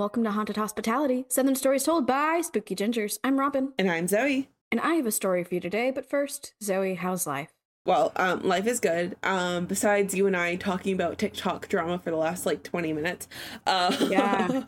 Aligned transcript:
welcome 0.00 0.24
to 0.24 0.30
Haunted 0.30 0.56
Hospitality, 0.56 1.26
Southern 1.28 1.54
Stories 1.54 1.84
Told 1.84 2.06
by 2.06 2.40
Spooky 2.40 2.74
Gingers. 2.74 3.18
I'm 3.22 3.38
Robin. 3.38 3.74
And 3.78 3.90
I'm 3.90 4.06
Zoey. 4.06 4.46
And 4.72 4.80
I 4.80 4.94
have 4.94 5.04
a 5.04 5.12
story 5.12 5.44
for 5.44 5.56
you 5.56 5.60
today, 5.60 5.90
but 5.90 6.08
first, 6.08 6.54
Zoey, 6.64 6.96
how's 6.96 7.26
life? 7.26 7.50
Well, 7.84 8.10
um, 8.16 8.40
life 8.42 8.66
is 8.66 8.80
good. 8.80 9.16
Um, 9.22 9.66
besides 9.66 10.14
you 10.14 10.26
and 10.26 10.34
I 10.34 10.56
talking 10.56 10.94
about 10.94 11.18
TikTok 11.18 11.68
drama 11.68 11.98
for 11.98 12.10
the 12.10 12.16
last 12.16 12.46
like 12.46 12.62
20 12.62 12.94
minutes. 12.94 13.28
Uh, 13.66 13.94
yeah. 14.08 14.62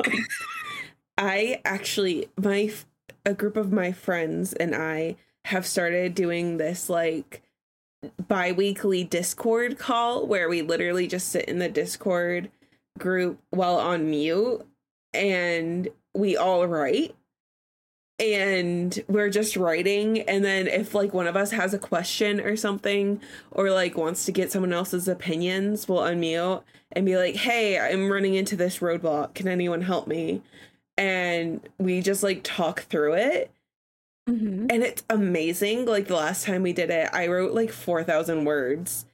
I 1.16 1.62
actually, 1.64 2.28
my, 2.37 2.70
a 3.24 3.33
group 3.33 3.56
of 3.56 3.73
my 3.73 3.91
friends 3.91 4.52
and 4.52 4.74
I 4.74 5.16
have 5.46 5.64
started 5.64 6.14
doing 6.14 6.59
this 6.59 6.91
like 6.91 7.41
bi-weekly 8.28 9.05
Discord 9.05 9.78
call 9.78 10.27
where 10.27 10.51
we 10.51 10.60
literally 10.60 11.06
just 11.06 11.30
sit 11.30 11.46
in 11.46 11.59
the 11.59 11.70
Discord 11.70 12.51
group 12.98 13.41
while 13.48 13.77
on 13.77 14.10
mute 14.10 14.66
and 15.15 15.89
we 16.15 16.37
all 16.37 16.66
write 16.66 17.15
and 18.19 19.02
we're 19.09 19.30
just 19.30 19.57
writing 19.57 20.21
and 20.23 20.45
then 20.45 20.66
if 20.66 20.95
like 20.95 21.12
one 21.12 21.27
of 21.27 21.37
us 21.37 21.51
has 21.51 21.75
a 21.75 21.79
question 21.79 22.41
or 22.41 22.57
something 22.57 23.21
or 23.51 23.71
like 23.71 23.97
wants 23.97 24.25
to 24.25 24.33
get 24.33 24.52
someone 24.52 24.73
else's 24.73 25.09
opinions 25.09 25.88
we'll 25.88 26.01
unmute 26.01 26.62
and 26.93 27.07
be 27.07 27.16
like 27.16 27.35
hey 27.35 27.79
i'm 27.79 28.11
running 28.11 28.35
into 28.35 28.57
this 28.57 28.79
roadblock. 28.79 29.35
Can 29.35 29.48
anyone 29.48 29.83
help 29.83 30.07
me? 30.07 30.43
And 30.97 31.60
we 31.79 32.01
just 32.01 32.23
like 32.23 32.43
talk 32.43 32.83
through 32.83 33.15
it. 33.15 33.51
Mm-hmm. 34.30 34.66
and 34.71 34.85
it's 34.85 35.02
amazing. 35.10 35.85
Like 35.85 36.07
the 36.07 36.15
last 36.15 36.47
time 36.47 36.63
we 36.63 36.73
did 36.73 36.91
it 36.91 37.10
i 37.13 37.27
wrote 37.27 37.55
like 37.55 37.73
4000 37.73 38.45
words. 38.45 39.07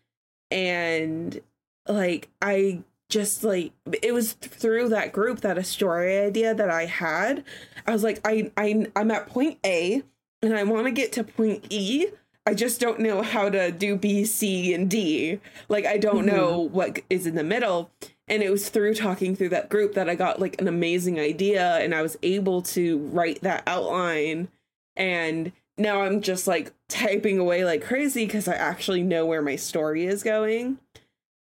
And 0.50 1.40
like 1.86 2.28
i 2.42 2.82
just 3.08 3.42
like 3.44 3.72
it 4.02 4.12
was 4.12 4.34
through 4.34 4.88
that 4.90 5.12
group 5.12 5.40
that 5.40 5.56
a 5.58 5.64
story 5.64 6.18
idea 6.18 6.54
that 6.54 6.70
i 6.70 6.84
had. 6.86 7.44
I 7.86 7.92
was 7.92 8.02
like 8.04 8.20
i, 8.26 8.50
I 8.56 8.86
i'm 8.96 9.10
at 9.10 9.26
point 9.28 9.58
a 9.64 10.02
and 10.42 10.54
i 10.54 10.62
want 10.64 10.86
to 10.86 10.90
get 10.92 11.12
to 11.12 11.24
point 11.24 11.66
e. 11.70 12.06
I 12.46 12.54
just 12.54 12.80
don't 12.80 13.00
know 13.00 13.20
how 13.20 13.50
to 13.50 13.70
do 13.70 13.94
b 13.96 14.24
c 14.24 14.72
and 14.74 14.88
d. 14.90 15.38
Like 15.68 15.86
i 15.86 15.96
don't 15.98 16.24
Mhm. 16.24 16.32
know 16.32 16.60
what 16.60 17.00
is 17.10 17.26
in 17.26 17.34
the 17.34 17.44
middle. 17.44 17.90
And 18.30 18.42
it 18.42 18.50
was 18.50 18.68
through 18.68 18.94
talking 18.94 19.34
through 19.34 19.48
that 19.50 19.70
group 19.70 19.94
that 19.94 20.08
i 20.08 20.14
got 20.14 20.40
like 20.40 20.60
an 20.60 20.68
amazing 20.68 21.18
idea 21.18 21.76
and 21.78 21.94
i 21.94 22.02
was 22.02 22.18
able 22.22 22.60
to 22.62 22.98
write 22.98 23.40
that 23.42 23.62
outline. 23.66 24.48
And 24.96 25.52
now 25.78 26.02
i'm 26.02 26.20
just 26.20 26.46
like 26.46 26.72
typing 26.88 27.38
away 27.38 27.64
like 27.64 27.82
crazy 27.84 28.26
because 28.26 28.48
i 28.48 28.54
actually 28.54 29.02
know 29.02 29.24
where 29.24 29.40
my 29.42 29.54
story 29.56 30.04
is 30.06 30.22
going 30.24 30.76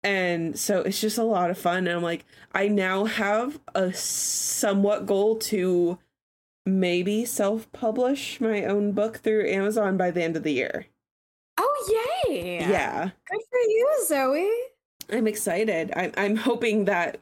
and 0.04 0.56
so 0.58 0.82
it's 0.82 1.00
just 1.00 1.18
a 1.18 1.24
lot 1.24 1.50
of 1.50 1.58
fun 1.58 1.86
and 1.86 1.96
i'm 1.96 2.02
like 2.02 2.24
i 2.54 2.68
now 2.68 3.04
have 3.06 3.58
a 3.74 3.92
somewhat 3.92 5.06
goal 5.06 5.34
to 5.36 5.98
maybe 6.66 7.24
self-publish 7.24 8.40
my 8.40 8.64
own 8.64 8.92
book 8.92 9.18
through 9.18 9.48
amazon 9.48 9.96
by 9.96 10.10
the 10.10 10.22
end 10.22 10.36
of 10.36 10.42
the 10.44 10.52
year 10.52 10.86
Oh, 11.56 12.24
yay. 12.28 12.58
yeah 12.58 13.10
Good 13.30 13.40
for 13.50 13.58
you, 13.58 13.88
Zoey. 14.10 14.50
i'm 15.16 15.26
excited 15.26 15.92
i'm, 15.96 16.12
I'm 16.16 16.36
hoping 16.36 16.84
that 16.86 17.18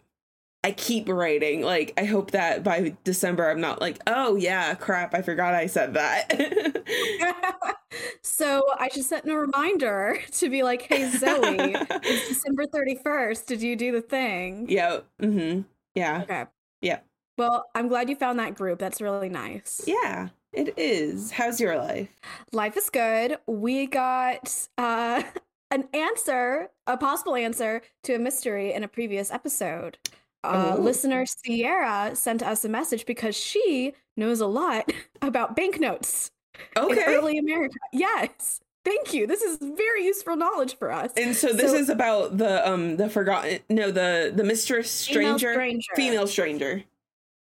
i 0.65 0.71
keep 0.73 1.09
writing 1.09 1.63
like 1.63 1.93
i 1.97 2.05
hope 2.05 2.31
that 2.33 2.63
by 2.63 2.95
december 3.05 3.51
i'm 3.51 3.61
not 3.61 3.81
like 3.81 3.99
oh 4.07 4.37
yeah 4.37 4.75
crap 4.75 5.15
i 5.15 5.23
forgot 5.23 5.55
i 5.55 5.67
said 5.67 5.95
that 5.95 7.77
so 8.23 8.65
I 8.79 8.89
should 8.89 9.05
set 9.05 9.29
a 9.29 9.37
reminder 9.37 10.19
to 10.33 10.49
be 10.49 10.63
like, 10.63 10.83
hey, 10.83 11.11
Zoey, 11.11 11.77
it's 12.05 12.29
December 12.29 12.65
31st. 12.67 13.47
Did 13.47 13.63
you 13.63 13.77
do 13.77 13.93
the 13.93 14.01
thing? 14.01 14.67
yeah 14.69 15.01
mm-hmm 15.21 15.63
yeah 15.95 16.23
Okay. 16.23 16.45
Yeah. 16.81 17.01
Well, 17.39 17.65
I'm 17.75 17.89
glad 17.89 18.09
you 18.09 18.17
found 18.17 18.39
that 18.39 18.55
group. 18.55 18.79
That's 18.79 19.01
really 19.01 19.29
nice. 19.29 19.83
yeah 19.87 20.29
it 20.53 20.75
is 20.79 21.31
how's 21.31 21.61
your 21.61 21.77
life 21.79 22.09
Life 22.53 22.77
is 22.77 22.91
good. 22.91 23.37
We 23.47 23.87
got 23.87 24.51
uh, 24.79 25.23
an 25.71 25.85
answer, 25.95 26.69
a 26.87 26.97
possible 26.97 27.35
answer 27.35 27.83
to 28.05 28.15
a 28.15 28.19
mystery 28.19 28.73
in 28.73 28.85
a 28.85 28.89
previous 28.89 29.31
episode. 29.31 29.97
Uh, 30.45 30.75
Oh. 30.77 30.81
listener 30.81 31.25
Sierra 31.27 32.15
sent 32.17 32.43
us 32.43 32.65
a 32.65 32.69
message 32.69 33.07
because 33.07 33.37
she 33.37 33.93
knows 34.17 34.41
a 34.41 34.47
lot 34.47 34.91
about 35.23 35.55
banknotes 35.57 36.31
in 36.77 36.83
okay 36.83 37.05
early 37.07 37.39
America. 37.39 37.77
Yes. 37.93 38.61
Thank 38.85 39.15
you. 39.15 39.29
This 39.29 39.43
is 39.43 39.59
very 39.61 40.05
useful 40.05 40.35
knowledge 40.35 40.77
for 40.77 40.91
us. 40.91 41.13
And 41.17 41.37
so 41.37 41.53
this 41.53 41.71
So- 41.71 41.77
is 41.77 41.89
about 41.89 42.37
the 42.39 42.69
um 42.69 42.97
the 42.97 43.09
forgotten 43.09 43.61
no 43.69 43.91
the 43.93 44.33
the 44.35 44.43
mistress 44.45 45.07
Female 45.07 45.39
stranger 45.39 45.53
stranger. 45.53 45.93
female 45.95 46.27
stranger. 46.27 46.83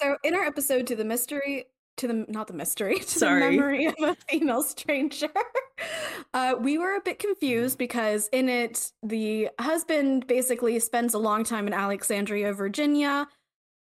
So 0.02 0.18
in 0.24 0.36
our 0.36 0.44
episode 0.46 0.86
to 0.88 0.96
the 0.96 1.04
mystery 1.06 1.66
to 1.98 2.08
the 2.08 2.26
not 2.28 2.48
the 2.48 2.54
mystery 2.54 3.00
to 3.00 3.20
Sorry. 3.20 3.42
the 3.42 3.52
memory 3.52 3.86
of 3.86 3.96
a 4.02 4.16
female 4.28 4.64
stranger, 4.64 5.30
uh, 6.34 6.56
we 6.60 6.78
were 6.78 6.96
a 6.96 7.02
bit 7.02 7.20
confused 7.20 7.78
because 7.78 8.30
in 8.32 8.50
it 8.50 8.92
the 9.04 9.50
husband 9.60 10.28
basically 10.28 10.80
spends 10.80 11.14
a 11.14 11.20
long 11.20 11.44
time 11.44 11.68
in 11.68 11.74
Alexandria, 11.74 12.54
Virginia, 12.54 13.28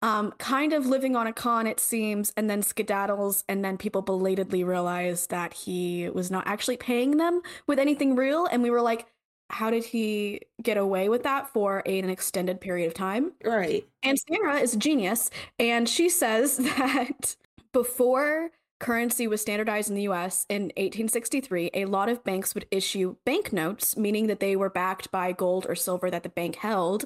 um, 0.02 0.32
kind 0.38 0.72
of 0.72 0.86
living 0.86 1.16
on 1.16 1.26
a 1.26 1.32
con 1.32 1.66
it 1.66 1.80
seems, 1.80 2.32
and 2.36 2.48
then 2.48 2.62
skedaddles, 2.62 3.44
and 3.48 3.64
then 3.64 3.76
people 3.76 4.02
belatedly 4.02 4.64
realize 4.64 5.26
that 5.28 5.52
he 5.52 6.08
was 6.10 6.30
not 6.30 6.46
actually 6.46 6.76
paying 6.76 7.16
them 7.16 7.42
with 7.66 7.78
anything 7.78 8.16
real, 8.16 8.46
and 8.46 8.62
we 8.62 8.70
were 8.70 8.82
like. 8.82 9.06
How 9.50 9.70
did 9.70 9.82
he 9.82 10.42
get 10.62 10.76
away 10.76 11.08
with 11.08 11.22
that 11.22 11.48
for 11.48 11.82
an 11.86 12.10
extended 12.10 12.60
period 12.60 12.86
of 12.86 12.92
time? 12.92 13.32
Right. 13.42 13.88
And 14.02 14.18
Sarah 14.18 14.58
is 14.58 14.74
a 14.74 14.76
genius, 14.76 15.30
and 15.58 15.88
she 15.88 16.10
says 16.10 16.56
that 16.76 17.34
before 17.72 18.50
currency 18.80 19.26
was 19.26 19.40
standardized 19.40 19.88
in 19.90 19.96
the 19.96 20.02
US 20.02 20.46
in 20.48 20.64
1863, 20.76 21.70
a 21.74 21.84
lot 21.86 22.08
of 22.08 22.22
banks 22.22 22.54
would 22.54 22.66
issue 22.70 23.16
banknotes, 23.24 23.96
meaning 23.96 24.28
that 24.28 24.38
they 24.38 24.54
were 24.54 24.70
backed 24.70 25.10
by 25.10 25.32
gold 25.32 25.66
or 25.68 25.74
silver 25.74 26.10
that 26.10 26.22
the 26.22 26.28
bank 26.28 26.56
held, 26.56 27.04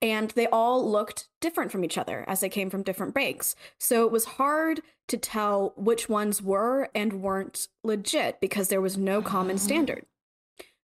and 0.00 0.30
they 0.32 0.48
all 0.48 0.88
looked 0.90 1.28
different 1.40 1.70
from 1.70 1.84
each 1.84 1.96
other 1.96 2.24
as 2.26 2.40
they 2.40 2.48
came 2.48 2.70
from 2.70 2.82
different 2.82 3.14
banks. 3.14 3.54
So 3.78 4.04
it 4.04 4.10
was 4.10 4.24
hard 4.24 4.80
to 5.08 5.16
tell 5.16 5.74
which 5.76 6.08
ones 6.08 6.42
were 6.42 6.90
and 6.94 7.22
weren't 7.22 7.68
legit 7.84 8.40
because 8.40 8.68
there 8.68 8.80
was 8.80 8.96
no 8.98 9.22
common 9.22 9.56
Oh. 9.56 9.58
standard. 9.58 10.06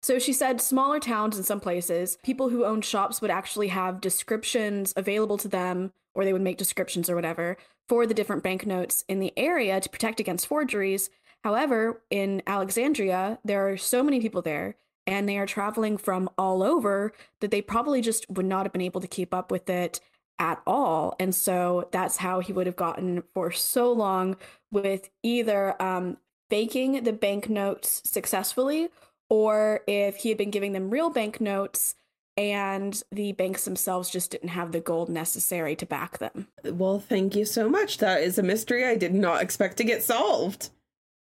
So 0.00 0.20
she 0.20 0.32
said 0.32 0.60
smaller 0.60 1.00
towns 1.00 1.36
in 1.36 1.42
some 1.42 1.58
places, 1.58 2.16
people 2.22 2.50
who 2.50 2.64
owned 2.64 2.84
shops 2.84 3.20
would 3.20 3.32
actually 3.32 3.68
have 3.68 4.00
descriptions 4.00 4.92
available 4.96 5.38
to 5.38 5.48
them, 5.48 5.92
or 6.14 6.24
they 6.24 6.32
would 6.32 6.42
make 6.42 6.58
descriptions 6.58 7.10
or 7.10 7.16
whatever, 7.16 7.56
for 7.88 8.06
the 8.06 8.14
different 8.14 8.42
banknotes 8.42 9.04
in 9.08 9.20
the 9.20 9.32
area 9.36 9.80
to 9.80 9.88
protect 9.88 10.20
against 10.20 10.46
forgeries. 10.46 11.10
However, 11.44 12.02
in 12.10 12.42
Alexandria, 12.46 13.38
there 13.44 13.68
are 13.68 13.76
so 13.76 14.02
many 14.02 14.20
people 14.20 14.42
there, 14.42 14.76
and 15.06 15.28
they 15.28 15.38
are 15.38 15.46
traveling 15.46 15.96
from 15.96 16.28
all 16.36 16.62
over 16.62 17.12
that 17.40 17.50
they 17.50 17.62
probably 17.62 18.00
just 18.00 18.28
would 18.28 18.46
not 18.46 18.66
have 18.66 18.72
been 18.72 18.82
able 18.82 19.00
to 19.00 19.08
keep 19.08 19.32
up 19.32 19.50
with 19.50 19.70
it 19.70 20.00
at 20.38 20.60
all. 20.66 21.16
And 21.18 21.34
so 21.34 21.88
that's 21.90 22.18
how 22.18 22.40
he 22.40 22.52
would 22.52 22.66
have 22.66 22.76
gotten 22.76 23.22
for 23.34 23.50
so 23.50 23.92
long 23.92 24.36
with 24.70 25.08
either 25.22 25.80
um, 25.82 26.18
faking 26.50 27.04
the 27.04 27.12
banknotes 27.12 28.02
successfully 28.04 28.88
or 29.30 29.80
if 29.86 30.16
he 30.16 30.28
had 30.28 30.38
been 30.38 30.50
giving 30.50 30.72
them 30.72 30.90
real 30.90 31.10
banknotes 31.10 31.94
and 32.38 33.02
the 33.10 33.32
banks 33.32 33.64
themselves 33.64 34.08
just 34.08 34.30
didn't 34.30 34.50
have 34.50 34.70
the 34.70 34.78
gold 34.78 35.08
necessary 35.08 35.74
to 35.74 35.84
back 35.84 36.18
them. 36.18 36.46
Well, 36.64 37.00
thank 37.00 37.34
you 37.34 37.44
so 37.44 37.68
much. 37.68 37.98
That 37.98 38.22
is 38.22 38.38
a 38.38 38.44
mystery 38.44 38.86
I 38.86 38.94
did 38.94 39.12
not 39.12 39.42
expect 39.42 39.76
to 39.78 39.84
get 39.84 40.04
solved. 40.04 40.70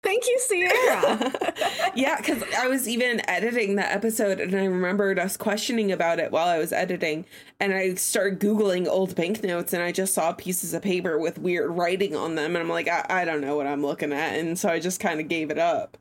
Thank 0.02 0.26
you, 0.26 0.38
Sierra. 0.40 1.32
yeah, 1.94 2.16
because 2.16 2.42
I 2.58 2.66
was 2.66 2.88
even 2.88 3.22
editing 3.30 3.76
the 3.76 3.88
episode 3.88 4.40
and 4.40 4.52
I 4.56 4.64
remembered 4.64 5.20
us 5.20 5.36
questioning 5.36 5.92
about 5.92 6.18
it 6.18 6.32
while 6.32 6.48
I 6.48 6.58
was 6.58 6.72
editing. 6.72 7.24
And 7.60 7.72
I 7.72 7.94
started 7.94 8.40
Googling 8.40 8.88
old 8.88 9.14
banknotes 9.14 9.72
and 9.72 9.84
I 9.84 9.92
just 9.92 10.12
saw 10.12 10.32
pieces 10.32 10.74
of 10.74 10.82
paper 10.82 11.18
with 11.20 11.38
weird 11.38 11.70
writing 11.70 12.16
on 12.16 12.34
them. 12.34 12.56
And 12.56 12.64
I'm 12.64 12.68
like, 12.68 12.88
I, 12.88 13.06
I 13.08 13.24
don't 13.24 13.40
know 13.40 13.56
what 13.56 13.68
I'm 13.68 13.86
looking 13.86 14.12
at. 14.12 14.34
And 14.34 14.58
so 14.58 14.70
I 14.70 14.80
just 14.80 14.98
kind 14.98 15.20
of 15.20 15.28
gave 15.28 15.52
it 15.52 15.58
up. 15.58 15.96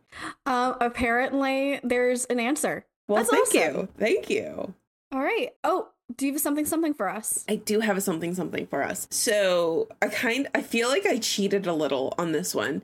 um, 0.48 0.76
apparently, 0.82 1.80
there's 1.84 2.26
an 2.26 2.40
answer. 2.40 2.88
Well, 3.08 3.24
That's 3.24 3.30
thank 3.30 3.48
awesome. 3.48 3.82
you. 3.82 3.90
Thank 4.00 4.30
you. 4.32 4.74
All 5.16 5.24
right. 5.24 5.52
Oh, 5.64 5.88
do 6.18 6.26
you 6.26 6.34
have 6.34 6.42
something 6.42 6.66
something 6.66 6.94
for 6.94 7.08
us? 7.08 7.46
I 7.48 7.56
do 7.56 7.80
have 7.80 7.96
a 7.96 8.02
something 8.02 8.36
something 8.36 8.68
for 8.68 8.84
us. 8.84 9.08
So 9.10 9.88
I 10.02 10.10
kind 10.10 10.50
I 10.54 10.62
feel 10.62 10.90
like 10.90 11.06
I 11.06 11.20
cheated 11.20 11.66
a 11.66 11.74
little 11.74 12.14
on 12.18 12.34
this 12.34 12.54
one. 12.54 12.82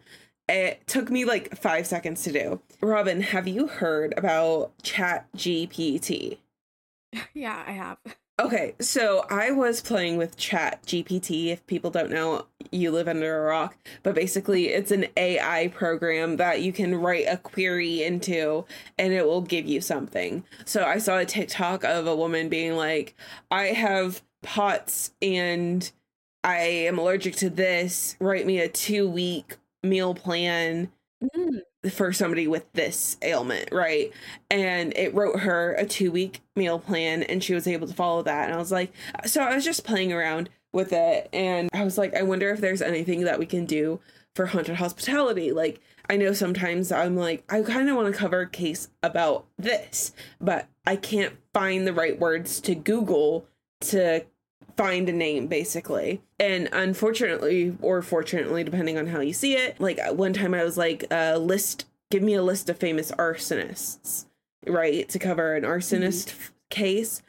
It 0.48 0.88
took 0.88 1.12
me 1.12 1.25
like 1.25 1.57
five 1.57 1.86
seconds 1.86 2.24
to 2.24 2.31
do. 2.31 2.62
Robin, 2.80 3.19
have 3.19 3.50
you 3.50 3.68
heard 3.68 4.13
about 4.18 4.72
Chat 4.81 5.28
GPT? 5.36 6.38
yeah, 7.33 7.66
I 7.68 7.72
have. 7.74 7.98
Okay, 8.39 8.75
so 8.80 9.25
I 9.30 9.51
was 9.51 9.81
playing 9.81 10.16
with 10.16 10.38
Chat 10.38 10.81
GPT. 10.83 11.48
If 11.48 11.68
people 11.68 11.92
don't 11.92 12.12
know, 12.12 12.45
you 12.71 12.91
live 12.91 13.07
under 13.07 13.38
a 13.38 13.47
rock. 13.47 13.77
But 14.03 14.15
basically, 14.15 14.68
it's 14.69 14.91
an 14.91 15.07
AI 15.18 15.69
program 15.73 16.38
that 16.38 16.62
you 16.62 16.71
can 16.73 16.95
write 16.95 17.25
a 17.27 17.38
query 17.38 18.03
into 18.03 18.65
and 18.97 19.13
it 19.13 19.25
will 19.25 19.41
give 19.41 19.65
you 19.65 19.81
something. 19.81 20.44
So 20.65 20.83
I 20.83 20.97
saw 20.97 21.18
a 21.18 21.25
TikTok 21.25 21.83
of 21.83 22.07
a 22.07 22.15
woman 22.15 22.50
being 22.50 22.75
like, 22.75 23.15
I 23.50 23.68
have 23.68 24.21
pots 24.41 25.12
and 25.21 25.91
I 26.44 26.57
am 26.57 26.97
allergic 26.97 27.35
to 27.38 27.50
this. 27.50 28.15
Write 28.19 28.45
me 28.45 28.59
a 28.59 28.69
two 28.69 29.09
week 29.09 29.57
meal 29.83 30.13
plan 30.15 30.91
Mm. 31.35 31.62
for 31.91 32.12
somebody 32.13 32.47
with 32.47 32.65
this 32.73 33.15
ailment, 33.21 33.69
right? 33.71 34.12
And 34.50 34.91
it 34.97 35.13
wrote 35.13 35.41
her 35.41 35.73
a 35.73 35.85
two 35.85 36.12
week 36.12 36.41
meal 36.56 36.79
plan 36.79 37.21
and 37.21 37.44
she 37.44 37.53
was 37.53 37.68
able 37.68 37.85
to 37.88 37.94
follow 37.94 38.23
that. 38.23 38.45
And 38.45 38.53
I 38.56 38.57
was 38.57 38.71
like, 38.71 38.91
so 39.27 39.44
I 39.44 39.53
was 39.53 39.63
just 39.63 39.83
playing 39.83 40.12
around 40.12 40.50
with 40.73 40.94
it 40.94 41.29
and 41.33 41.69
I 41.73 41.83
was 41.83 41.97
like, 41.97 42.15
I 42.15 42.23
wonder 42.23 42.50
if 42.50 42.62
there's 42.62 42.81
anything 42.81 43.25
that 43.25 43.39
we 43.39 43.45
can 43.45 43.65
do 43.65 44.00
for 44.35 44.45
haunted 44.47 44.77
hospitality. 44.77 45.51
Like, 45.51 45.81
I 46.09 46.18
know 46.18 46.33
sometimes 46.33 46.91
I'm 46.91 47.15
like, 47.15 47.44
I 47.50 47.62
kind 47.62 47.89
of 47.89 47.95
want 47.95 48.13
to 48.13 48.18
cover 48.19 48.41
a 48.41 48.50
case 48.50 48.89
about 49.03 49.45
this, 49.57 50.13
but 50.39 50.68
I 50.85 50.95
can't 50.95 51.35
find 51.53 51.85
the 51.85 51.94
right 51.94 52.18
words 52.19 52.59
to 52.62 52.75
Google 52.75 53.45
to 53.81 54.25
find 54.77 55.09
a 55.09 55.13
name 55.13 55.47
basically. 55.47 56.21
And 56.39 56.69
unfortunately, 56.71 57.77
or 57.81 58.01
fortunately, 58.01 58.63
depending 58.63 58.97
on 58.97 59.07
how 59.07 59.19
you 59.19 59.33
see 59.33 59.53
it, 59.56 59.79
like 59.79 60.00
one 60.12 60.33
time 60.33 60.53
I 60.53 60.63
was 60.63 60.77
like, 60.77 61.06
uh, 61.12 61.38
list, 61.38 61.85
give 62.09 62.23
me 62.23 62.33
a 62.33 62.44
list 62.44 62.69
of 62.69 62.77
famous 62.77 63.12
arsonists, 63.12 64.25
right? 64.65 65.07
To 65.09 65.19
cover 65.19 65.56
an 65.56 65.63
arsonist 65.63 66.29
f- 66.29 66.53
case. 66.69 67.21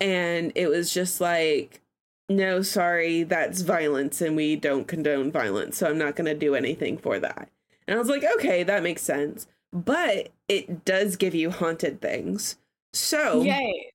And 0.00 0.52
it 0.54 0.68
was 0.68 0.92
just 0.92 1.20
like, 1.20 1.80
no, 2.28 2.62
sorry, 2.62 3.22
that's 3.22 3.62
violence 3.62 4.20
and 4.20 4.36
we 4.36 4.56
don't 4.56 4.88
condone 4.88 5.30
violence. 5.30 5.78
So 5.78 5.88
I'm 5.88 5.98
not 5.98 6.16
going 6.16 6.26
to 6.26 6.34
do 6.34 6.54
anything 6.54 6.96
for 6.96 7.18
that. 7.18 7.48
And 7.86 7.96
I 7.96 7.98
was 7.98 8.08
like, 8.08 8.24
okay, 8.36 8.62
that 8.62 8.82
makes 8.82 9.02
sense. 9.02 9.46
But 9.72 10.30
it 10.48 10.84
does 10.84 11.16
give 11.16 11.34
you 11.34 11.50
haunted 11.50 12.00
things. 12.00 12.56
So, 12.92 13.42
Yay. 13.42 13.92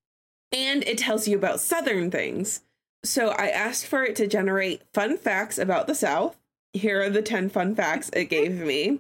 and 0.52 0.84
it 0.84 0.98
tells 0.98 1.28
you 1.28 1.38
about 1.38 1.60
Southern 1.60 2.12
things. 2.12 2.62
So 3.04 3.30
I 3.30 3.48
asked 3.48 3.88
for 3.88 4.04
it 4.04 4.16
to 4.18 4.28
generate 4.28 4.84
fun 4.94 5.18
facts 5.18 5.58
about 5.58 5.88
the 5.88 5.96
South. 5.96 6.38
Here 6.74 7.02
are 7.02 7.10
the 7.10 7.24
10 7.24 7.50
fun 7.50 7.74
facts 7.76 8.12
it 8.14 8.26
gave 8.26 8.60
me. 8.60 9.00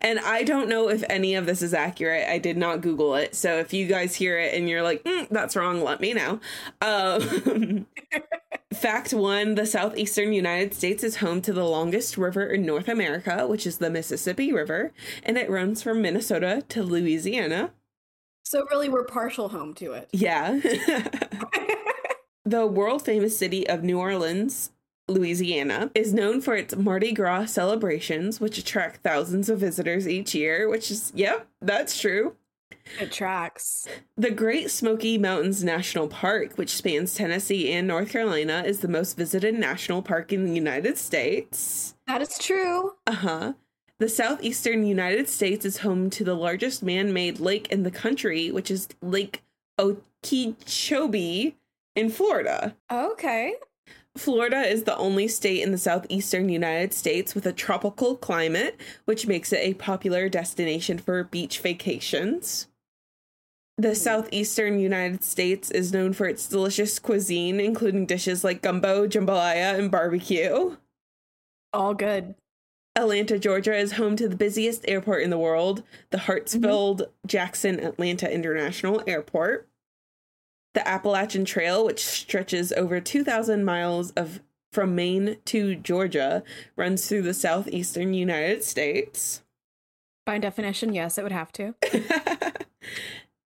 And 0.00 0.18
I 0.20 0.44
don't 0.44 0.68
know 0.68 0.88
if 0.88 1.04
any 1.10 1.34
of 1.34 1.44
this 1.44 1.60
is 1.60 1.74
accurate. 1.74 2.26
I 2.26 2.38
did 2.38 2.56
not 2.56 2.80
Google 2.80 3.14
it. 3.16 3.34
So 3.34 3.58
if 3.58 3.74
you 3.74 3.86
guys 3.86 4.14
hear 4.14 4.38
it 4.38 4.54
and 4.54 4.68
you're 4.68 4.82
like, 4.82 5.04
mm, 5.04 5.28
that's 5.30 5.54
wrong, 5.54 5.82
let 5.82 6.00
me 6.00 6.14
know. 6.14 6.40
Um, 6.80 7.86
fact 8.74 9.12
one 9.12 9.56
the 9.56 9.66
southeastern 9.66 10.32
United 10.32 10.72
States 10.72 11.04
is 11.04 11.16
home 11.16 11.42
to 11.42 11.52
the 11.52 11.64
longest 11.64 12.16
river 12.16 12.46
in 12.46 12.64
North 12.64 12.88
America, 12.88 13.46
which 13.46 13.66
is 13.66 13.76
the 13.76 13.90
Mississippi 13.90 14.50
River. 14.50 14.92
And 15.22 15.36
it 15.36 15.50
runs 15.50 15.82
from 15.82 16.00
Minnesota 16.00 16.64
to 16.70 16.82
Louisiana. 16.82 17.72
So 18.42 18.64
really, 18.70 18.88
we're 18.88 19.04
partial 19.04 19.50
home 19.50 19.74
to 19.74 19.92
it. 19.92 20.08
Yeah. 20.12 20.60
The 22.44 22.66
world 22.66 23.04
famous 23.04 23.38
city 23.38 23.68
of 23.68 23.84
New 23.84 24.00
Orleans, 24.00 24.71
Louisiana, 25.08 25.90
is 25.94 26.14
known 26.14 26.40
for 26.40 26.54
its 26.54 26.76
Mardi 26.76 27.12
Gras 27.12 27.46
celebrations, 27.46 28.40
which 28.40 28.58
attract 28.58 29.02
thousands 29.02 29.48
of 29.48 29.58
visitors 29.58 30.08
each 30.08 30.34
year, 30.34 30.68
which 30.68 30.90
is, 30.90 31.12
yep, 31.14 31.46
that's 31.60 32.00
true. 32.00 32.36
It 33.00 33.12
tracks. 33.12 33.86
The 34.16 34.30
Great 34.30 34.70
Smoky 34.70 35.18
Mountains 35.18 35.62
National 35.62 36.08
Park, 36.08 36.56
which 36.56 36.70
spans 36.70 37.14
Tennessee 37.14 37.72
and 37.72 37.86
North 37.86 38.10
Carolina, 38.10 38.64
is 38.66 38.80
the 38.80 38.88
most 38.88 39.16
visited 39.16 39.54
national 39.54 40.02
park 40.02 40.32
in 40.32 40.44
the 40.44 40.54
United 40.54 40.98
States. 40.98 41.94
That 42.06 42.22
is 42.22 42.36
true. 42.38 42.94
Uh 43.06 43.12
huh. 43.12 43.52
The 43.98 44.08
southeastern 44.08 44.84
United 44.84 45.28
States 45.28 45.64
is 45.64 45.78
home 45.78 46.10
to 46.10 46.24
the 46.24 46.34
largest 46.34 46.82
man 46.82 47.12
made 47.12 47.38
lake 47.38 47.70
in 47.70 47.84
the 47.84 47.90
country, 47.90 48.50
which 48.50 48.70
is 48.70 48.88
Lake 49.00 49.44
Okeechobee 49.78 51.56
in 51.94 52.10
Florida. 52.10 52.74
Okay. 52.90 53.54
Florida 54.16 54.60
is 54.60 54.84
the 54.84 54.96
only 54.96 55.26
state 55.26 55.62
in 55.62 55.72
the 55.72 55.78
southeastern 55.78 56.48
United 56.48 56.92
States 56.92 57.34
with 57.34 57.46
a 57.46 57.52
tropical 57.52 58.16
climate, 58.16 58.78
which 59.06 59.26
makes 59.26 59.52
it 59.52 59.60
a 59.62 59.74
popular 59.74 60.28
destination 60.28 60.98
for 60.98 61.24
beach 61.24 61.60
vacations. 61.60 62.68
The 63.78 63.88
hmm. 63.88 63.94
southeastern 63.94 64.78
United 64.78 65.24
States 65.24 65.70
is 65.70 65.92
known 65.92 66.12
for 66.12 66.26
its 66.26 66.46
delicious 66.46 66.98
cuisine, 66.98 67.58
including 67.58 68.06
dishes 68.06 68.44
like 68.44 68.60
gumbo, 68.60 69.06
jambalaya, 69.06 69.78
and 69.78 69.90
barbecue. 69.90 70.76
All 71.72 71.94
good. 71.94 72.34
Atlanta, 72.94 73.38
Georgia 73.38 73.74
is 73.74 73.92
home 73.92 74.16
to 74.16 74.28
the 74.28 74.36
busiest 74.36 74.84
airport 74.86 75.22
in 75.22 75.30
the 75.30 75.38
world, 75.38 75.82
the 76.10 76.18
mm-hmm. 76.18 76.30
Hartsfield 76.30 77.06
Jackson 77.26 77.80
Atlanta 77.80 78.30
International 78.30 79.02
Airport. 79.06 79.66
The 80.74 80.86
Appalachian 80.86 81.44
Trail, 81.44 81.84
which 81.84 82.04
stretches 82.04 82.72
over 82.72 83.00
2,000 83.00 83.64
miles 83.64 84.10
of 84.12 84.40
from 84.70 84.94
Maine 84.94 85.36
to 85.44 85.74
Georgia, 85.74 86.42
runs 86.76 87.06
through 87.06 87.22
the 87.22 87.34
southeastern 87.34 88.14
United 88.14 88.64
States. 88.64 89.42
By 90.24 90.38
definition, 90.38 90.94
yes, 90.94 91.18
it 91.18 91.22
would 91.22 91.32
have 91.32 91.52
to. 91.52 91.74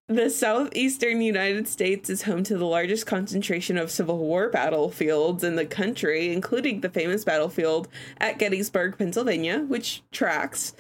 the 0.09 0.31
southeastern 0.31 1.21
United 1.21 1.67
States 1.67 2.09
is 2.09 2.23
home 2.23 2.45
to 2.45 2.57
the 2.57 2.65
largest 2.65 3.07
concentration 3.07 3.77
of 3.77 3.91
Civil 3.91 4.19
War 4.19 4.49
battlefields 4.51 5.43
in 5.43 5.57
the 5.57 5.67
country, 5.67 6.33
including 6.33 6.81
the 6.81 6.91
famous 6.91 7.25
battlefield 7.25 7.89
at 8.19 8.39
Gettysburg, 8.39 8.97
Pennsylvania, 8.97 9.61
which 9.61 10.03
tracks. 10.13 10.75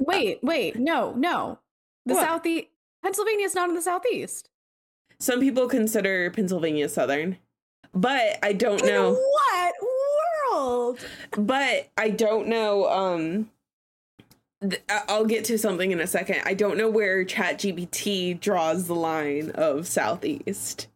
Uh, 0.00 0.04
wait, 0.06 0.42
wait, 0.42 0.76
no, 0.76 1.12
no. 1.12 1.60
The 2.06 2.14
southeast 2.14 2.68
Pennsylvania 3.02 3.46
is 3.46 3.54
not 3.54 3.68
in 3.68 3.74
the 3.74 3.82
southeast. 3.82 4.48
Some 5.18 5.40
people 5.40 5.68
consider 5.68 6.30
Pennsylvania 6.30 6.88
southern, 6.88 7.38
but 7.94 8.38
I 8.42 8.52
don't 8.52 8.80
In 8.82 8.86
know. 8.86 9.12
what 9.14 9.74
world? 10.52 10.98
But 11.36 11.88
I 11.96 12.10
don't 12.10 12.48
know. 12.48 12.88
Um, 12.90 13.50
th- 14.62 14.82
I'll 15.08 15.24
get 15.24 15.44
to 15.46 15.58
something 15.58 15.90
in 15.90 16.00
a 16.00 16.06
second. 16.06 16.42
I 16.44 16.54
don't 16.54 16.76
know 16.76 16.90
where 16.90 17.24
ChatGPT 17.24 18.38
draws 18.38 18.86
the 18.86 18.94
line 18.94 19.50
of 19.52 19.86
southeast. 19.86 20.88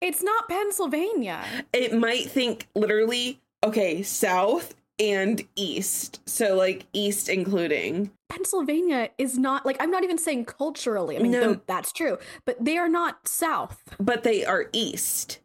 It's 0.00 0.22
not 0.22 0.48
Pennsylvania. 0.48 1.44
It 1.72 1.94
might 1.94 2.30
think 2.30 2.68
literally, 2.74 3.40
okay, 3.62 4.02
south 4.02 4.74
and 5.02 5.42
east. 5.56 6.20
So 6.26 6.54
like 6.54 6.86
east 6.92 7.28
including. 7.28 8.12
Pennsylvania 8.30 9.10
is 9.18 9.36
not 9.36 9.66
like 9.66 9.76
I'm 9.80 9.90
not 9.90 10.04
even 10.04 10.16
saying 10.16 10.46
culturally. 10.46 11.16
I 11.18 11.20
mean, 11.20 11.32
No. 11.32 11.40
though 11.40 11.60
that's 11.66 11.92
true, 11.92 12.18
but 12.46 12.64
they 12.64 12.78
are 12.78 12.88
not 12.88 13.28
south. 13.28 13.82
but 13.98 14.22
they 14.22 14.44
are 14.44 14.70
east. 14.72 15.40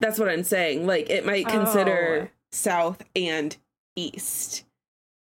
That's 0.00 0.18
what 0.18 0.28
I'm 0.28 0.44
saying. 0.44 0.86
Like 0.86 1.10
it 1.10 1.26
might 1.26 1.46
consider 1.48 2.30
Oh. 2.30 2.34
south 2.52 3.02
and 3.16 3.56
east. 3.96 4.64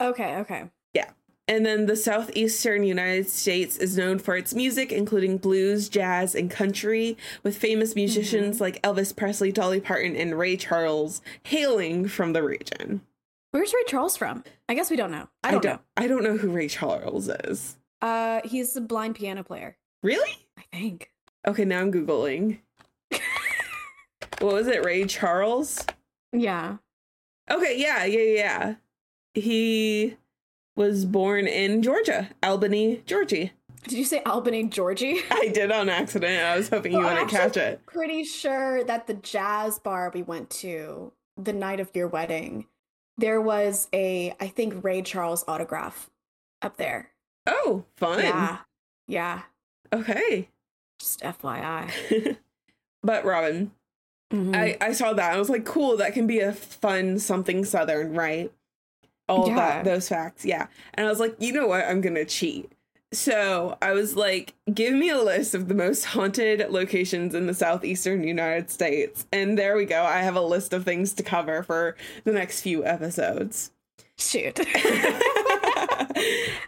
Okay, 0.01 0.36
okay. 0.38 0.69
Yeah. 0.93 1.12
And 1.48 1.65
then 1.65 1.86
the 1.86 1.95
southeastern 1.95 2.83
United 2.83 3.29
States 3.29 3.77
is 3.77 3.98
known 3.98 4.19
for 4.19 4.36
its 4.36 4.53
music, 4.53 4.91
including 4.91 5.38
blues, 5.38 5.88
jazz, 5.88 6.36
and 6.36 6.51
country, 6.51 7.17
with 7.41 7.57
famous 7.57 7.95
musicians 7.95 8.55
mm-hmm. 8.55 8.63
like 8.65 8.81
Elvis 8.81 9.15
Presley, 9.15 9.53
Dolly 9.53 9.79
Parton, 9.79 10.17
and 10.17 10.38
Ray 10.38 10.57
Charles 10.57 11.22
hailing 11.43 12.10
from 12.10 12.33
the 12.33 12.43
region. 12.43 13.01
Where's 13.51 13.74
Ray 13.74 13.84
Charles 13.88 14.18
from? 14.18 14.44
I 14.68 14.74
guess 14.74 14.89
we 14.89 14.98
don't 14.98 15.12
know. 15.12 15.27
I 15.44 15.51
don't, 15.51 15.63
know. 15.63 15.80
I 15.96 16.08
don't 16.08 16.24
know 16.24 16.38
who 16.38 16.51
Ray 16.51 16.68
Charles 16.68 17.30
is. 17.30 17.77
Uh, 18.01 18.42
he's 18.44 18.75
a 18.75 18.82
blind 18.82 19.16
piano 19.16 19.44
player. 19.44 19.77
Really? 20.04 20.48
I 20.58 20.63
think. 20.72 21.12
Okay, 21.48 21.66
now 21.66 21.80
I'm 21.80 21.92
googling. 21.92 22.60
what 24.39 24.54
was 24.54 24.68
it? 24.68 24.84
Ray 24.86 25.06
Charles? 25.06 25.86
Yeah. 26.34 26.77
Okay, 27.50 27.80
yeah, 27.80 28.04
yeah, 28.04 28.22
yeah. 28.22 28.75
He 29.34 30.18
was 30.75 31.06
born 31.06 31.48
in 31.48 31.82
Georgia, 31.82 32.30
Albany, 32.44 33.01
Georgia. 33.06 33.51
Did 33.88 33.98
you 33.98 34.04
say 34.06 34.22
Albany, 34.24 34.66
Georgie? 34.66 35.22
I 35.32 35.48
did 35.54 35.72
on 35.72 35.88
accident. 35.88 36.44
I 36.44 36.58
was 36.58 36.68
hoping 36.70 36.92
you 36.92 37.00
Well, 37.00 37.10
wouldn't 37.10 37.30
catch 37.32 37.56
it. 37.56 37.86
Pretty 37.86 38.24
sure 38.25 38.84
that 38.84 39.08
the 39.08 39.13
jazz 39.13 39.80
bar 39.80 40.12
we 40.13 40.22
went 40.24 40.50
to 40.51 41.13
the 41.38 41.54
night 41.54 41.80
of 41.80 41.89
your 41.96 42.08
wedding, 42.08 42.66
there 43.17 43.41
was 43.41 43.88
a 43.93 44.33
I 44.39 44.47
think 44.47 44.83
Ray 44.83 45.01
Charles 45.01 45.43
autograph 45.47 46.09
up 46.62 46.77
there. 46.77 47.12
Oh, 47.45 47.86
fun. 47.95 48.19
Yeah. 48.19 48.57
Yeah. 49.07 49.41
Okay. 49.93 50.50
Just 51.00 51.21
FYI. 51.21 52.38
but 53.03 53.24
Robin, 53.25 53.71
Mhm. 54.33 54.53
I, 54.55 54.77
I 54.81 54.91
saw 54.91 55.13
that. 55.13 55.33
I 55.33 55.38
was 55.39 55.50
like, 55.50 55.63
cool, 55.63 55.95
that 55.97 56.13
can 56.13 56.27
be 56.27 56.39
a 56.39 56.51
fun 56.51 57.17
something 57.19 57.63
southern, 57.63 58.13
right? 58.13 58.51
All 59.29 59.47
Yeah. 59.47 59.55
that 59.55 59.86
those 59.86 60.09
facts. 60.09 60.43
Yeah. 60.43 60.67
And 60.95 61.07
I 61.07 61.09
was 61.09 61.19
like, 61.19 61.36
you 61.39 61.53
know 61.53 61.67
what? 61.67 61.86
I'm 61.86 62.01
gonna 62.01 62.25
cheat. 62.25 62.71
So 63.13 63.77
I 63.81 63.93
was 63.93 64.15
like, 64.15 64.53
give 64.73 64.93
me 64.93 65.09
a 65.09 65.21
list 65.21 65.55
of 65.55 65.69
the 65.69 65.73
most 65.73 66.05
haunted 66.05 66.69
locations 66.69 67.33
in 67.33 67.47
the 67.47 67.53
southeastern 67.53 68.23
United 68.23 68.69
States. 68.69 69.25
And 69.31 69.57
there 69.57 69.77
we 69.77 69.85
go. 69.85 70.03
I 70.03 70.19
have 70.19 70.35
a 70.35 70.41
list 70.41 70.73
of 70.73 70.83
things 70.83 71.13
to 71.13 71.23
cover 71.23 71.63
for 71.63 71.95
the 72.25 72.33
next 72.33 72.61
few 72.61 72.85
episodes. 72.85 73.71
Shoot. 74.17 74.59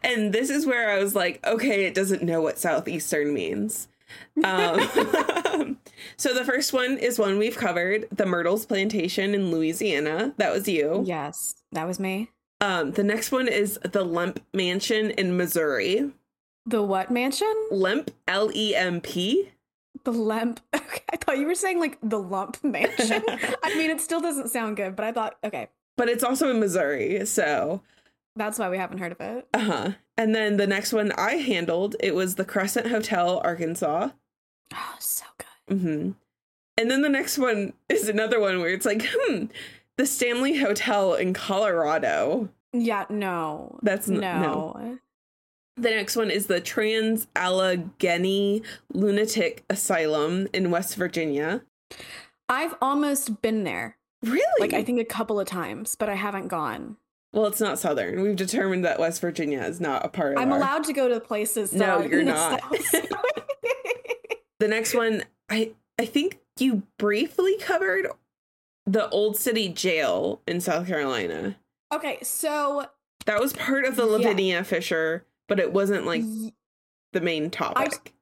and 0.03 0.31
this 0.31 0.49
is 0.49 0.65
where 0.65 0.91
I 0.91 0.99
was 0.99 1.13
like, 1.15 1.45
okay, 1.45 1.85
it 1.85 1.93
doesn't 1.93 2.23
know 2.23 2.41
what 2.41 2.57
southeastern 2.57 3.33
means. 3.33 3.89
Um, 4.43 4.79
so 6.17 6.33
the 6.33 6.45
first 6.45 6.71
one 6.73 6.97
is 6.97 7.19
one 7.19 7.37
we've 7.37 7.57
covered, 7.57 8.07
the 8.11 8.25
Myrtles 8.25 8.65
Plantation 8.65 9.33
in 9.33 9.51
Louisiana. 9.51 10.33
That 10.37 10.53
was 10.53 10.67
you. 10.67 11.03
yes, 11.05 11.55
that 11.71 11.85
was 11.85 11.99
me. 11.99 12.29
Um, 12.61 12.91
the 12.91 13.03
next 13.03 13.31
one 13.31 13.47
is 13.47 13.79
the 13.83 14.03
Lemp 14.03 14.41
Mansion 14.53 15.11
in 15.11 15.37
Missouri. 15.37 16.11
The 16.65 16.81
what 16.83 17.09
mansion? 17.11 17.53
Lemp, 17.71 18.11
L 18.27 18.51
E 18.53 18.75
M 18.75 19.01
P. 19.01 19.49
The 20.03 20.11
Lemp. 20.13 20.59
Okay, 20.75 21.01
I 21.11 21.17
thought 21.17 21.37
you 21.37 21.45
were 21.45 21.55
saying 21.55 21.79
like 21.79 21.97
the 22.01 22.19
Lump 22.19 22.57
Mansion. 22.63 23.23
I 23.63 23.75
mean, 23.77 23.89
it 23.91 24.01
still 24.01 24.21
doesn't 24.21 24.49
sound 24.49 24.77
good, 24.77 24.95
but 24.95 25.05
I 25.05 25.11
thought, 25.11 25.37
okay, 25.43 25.69
But 25.97 26.09
it's 26.09 26.23
also 26.23 26.49
in 26.49 26.59
Missouri. 26.59 27.25
So, 27.27 27.81
that's 28.35 28.57
why 28.57 28.69
we 28.69 28.77
haven't 28.77 28.97
heard 28.99 29.11
of 29.11 29.21
it. 29.21 29.47
uh 29.53 29.59
huh. 29.59 29.91
And 30.17 30.33
then 30.33 30.57
the 30.57 30.65
next 30.67 30.93
one 30.93 31.11
I 31.13 31.33
handled, 31.35 31.95
it 31.99 32.15
was 32.15 32.35
the 32.35 32.45
Crescent 32.45 32.87
Hotel, 32.87 33.39
Arkansas. 33.43 34.09
Oh, 34.73 34.95
so 34.99 35.25
good. 35.37 35.77
Mm-hmm. 35.77 36.11
And 36.77 36.91
then 36.91 37.01
the 37.01 37.09
next 37.09 37.37
one 37.37 37.73
is 37.89 38.07
another 38.09 38.39
one 38.39 38.59
where 38.59 38.69
it's 38.69 38.85
like, 38.85 39.05
hmm, 39.11 39.45
the 39.97 40.05
Stanley 40.05 40.57
Hotel 40.57 41.13
in 41.13 41.33
Colorado. 41.33 42.49
Yeah, 42.73 43.05
no. 43.09 43.77
That's 43.83 44.07
n- 44.09 44.19
no. 44.21 44.41
no. 44.41 44.97
The 45.79 45.91
next 45.91 46.15
one 46.15 46.29
is 46.29 46.47
the 46.47 46.59
Trans 46.59 47.27
Allegheny 47.35 48.63
Lunatic 48.93 49.63
Asylum 49.69 50.47
in 50.53 50.71
West 50.71 50.95
Virginia. 50.95 51.61
I've 52.49 52.75
almost 52.81 53.41
been 53.41 53.63
there. 53.63 53.97
Really? 54.23 54.43
Like 54.59 54.73
I 54.73 54.83
think 54.83 54.99
a 54.99 55.05
couple 55.05 55.39
of 55.39 55.47
times, 55.47 55.95
but 55.95 56.09
I 56.09 56.15
haven't 56.15 56.47
gone. 56.49 56.97
well, 57.31 57.45
it's 57.45 57.61
not 57.61 57.79
Southern. 57.79 58.21
We've 58.21 58.35
determined 58.35 58.83
that 58.83 58.99
West 58.99 59.21
Virginia 59.21 59.61
is 59.61 59.79
not 59.79 60.03
a 60.05 60.09
part 60.09 60.33
of 60.33 60.39
I'm 60.39 60.51
our- 60.51 60.57
allowed 60.57 60.83
to 60.85 60.93
go 60.93 61.07
to 61.07 61.13
the 61.13 61.21
places. 61.21 61.71
No, 61.71 62.01
you're 62.01 62.23
not. 62.23 62.61
The 64.59 64.67
next 64.67 64.93
one, 64.93 65.23
I 65.49 65.71
I 65.97 66.05
think 66.05 66.39
you 66.59 66.83
briefly 66.97 67.57
covered 67.59 68.07
the 68.85 69.07
Old 69.09 69.37
City 69.37 69.69
Jail 69.69 70.41
in 70.45 70.59
South 70.59 70.87
Carolina. 70.87 71.55
okay, 71.93 72.19
so 72.23 72.87
That 73.25 73.39
was 73.39 73.53
part 73.53 73.85
of 73.85 73.95
the 73.95 74.05
Yeah. 74.05 74.11
Lavinia 74.29 74.63
Fisher, 74.65 75.23
but 75.49 75.59
it 75.59 75.73
wasn't 75.73 76.05
like 76.05 76.23
the 77.11 77.21
main 77.21 77.49
topic. 77.49 78.13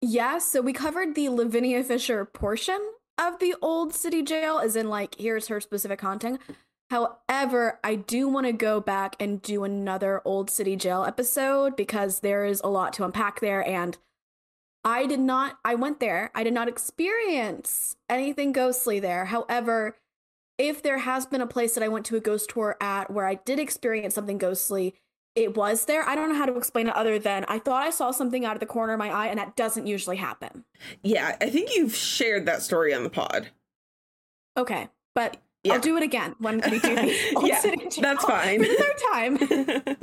yeah, 0.00 0.38
so 0.38 0.60
we 0.60 0.72
covered 0.72 1.14
the 1.14 1.28
Lavinia 1.28 1.82
Fisher 1.82 2.24
portion 2.24 2.80
of 3.18 3.38
the 3.40 3.54
old 3.60 3.92
city 3.94 4.22
jail, 4.22 4.58
as 4.58 4.76
in 4.76 4.88
like 4.88 5.16
here's 5.16 5.48
her 5.48 5.60
specific 5.60 6.00
haunting. 6.00 6.38
However, 6.90 7.80
I 7.82 7.94
do 7.94 8.28
want 8.28 8.46
to 8.46 8.52
go 8.52 8.78
back 8.78 9.16
and 9.18 9.40
do 9.40 9.64
another 9.64 10.20
old 10.26 10.50
city 10.50 10.76
jail 10.76 11.04
episode 11.04 11.74
because 11.74 12.20
there 12.20 12.44
is 12.44 12.60
a 12.62 12.68
lot 12.68 12.92
to 12.94 13.04
unpack 13.04 13.40
there 13.40 13.66
and 13.66 13.96
I 14.84 15.06
did 15.06 15.20
not 15.20 15.58
I 15.64 15.74
went 15.74 16.00
there. 16.00 16.30
I 16.34 16.44
did 16.44 16.52
not 16.52 16.68
experience 16.68 17.96
anything 18.10 18.52
ghostly 18.52 19.00
there. 19.00 19.26
However, 19.26 19.96
if 20.58 20.82
there 20.82 20.98
has 20.98 21.24
been 21.24 21.40
a 21.40 21.46
place 21.46 21.74
that 21.74 21.84
I 21.84 21.88
went 21.88 22.04
to 22.06 22.16
a 22.16 22.20
ghost 22.20 22.50
tour 22.50 22.76
at 22.80 23.10
where 23.10 23.26
I 23.26 23.36
did 23.36 23.58
experience 23.58 24.14
something 24.14 24.38
ghostly, 24.38 24.94
it 25.34 25.56
was 25.56 25.86
there. 25.86 26.06
I 26.08 26.14
don't 26.14 26.28
know 26.28 26.34
how 26.36 26.46
to 26.46 26.56
explain 26.56 26.88
it 26.88 26.94
other 26.96 27.18
than 27.18 27.44
I 27.48 27.58
thought 27.58 27.82
I 27.82 27.90
saw 27.90 28.10
something 28.10 28.44
out 28.44 28.54
of 28.54 28.60
the 28.60 28.66
corner 28.66 28.92
of 28.92 28.98
my 28.98 29.08
eye 29.10 29.26
and 29.28 29.38
that 29.38 29.56
doesn't 29.56 29.86
usually 29.86 30.16
happen. 30.16 30.64
yeah, 31.02 31.36
I 31.40 31.48
think 31.48 31.74
you've 31.74 31.94
shared 31.94 32.46
that 32.46 32.62
story 32.62 32.92
on 32.92 33.02
the 33.02 33.10
pod. 33.10 33.48
Okay, 34.56 34.88
but 35.14 35.38
Yeah. 35.64 35.74
I'll 35.74 35.80
do 35.80 35.96
it 35.96 36.02
again 36.02 36.34
when 36.38 36.56
we 36.56 36.78
do 36.78 36.94
the 36.94 37.16
Yeah, 37.46 37.62
that's 38.02 38.24
fine. 38.24 38.60
for 38.62 38.68
the 38.68 38.74
third 38.74 38.98
time. 39.12 39.36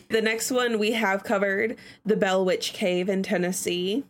the 0.08 0.22
next 0.22 0.50
one 0.50 0.78
we 0.78 0.92
have 0.92 1.22
covered 1.22 1.76
the 2.04 2.16
Bell 2.16 2.44
Witch 2.44 2.72
Cave 2.72 3.08
in 3.08 3.22
Tennessee. 3.22 4.04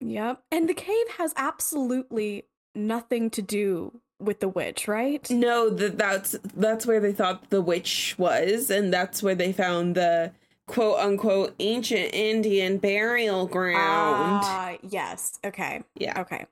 yep. 0.00 0.42
And 0.52 0.68
the 0.68 0.74
cave 0.74 1.06
has 1.18 1.32
absolutely 1.36 2.44
nothing 2.74 3.30
to 3.30 3.42
do 3.42 4.00
with 4.20 4.40
the 4.40 4.48
witch, 4.48 4.86
right? 4.86 5.28
No, 5.30 5.70
that 5.70 5.98
that's 5.98 6.36
that's 6.54 6.86
where 6.86 7.00
they 7.00 7.12
thought 7.12 7.50
the 7.50 7.62
witch 7.62 8.14
was, 8.18 8.70
and 8.70 8.92
that's 8.92 9.22
where 9.22 9.34
they 9.34 9.52
found 9.52 9.94
the 9.94 10.32
quote 10.66 10.98
unquote 10.98 11.54
ancient 11.58 12.14
Indian 12.14 12.78
burial 12.78 13.46
ground. 13.46 14.42
Ah, 14.44 14.76
yes. 14.82 15.38
Okay. 15.44 15.82
yeah. 15.96 16.20
Okay. 16.20 16.46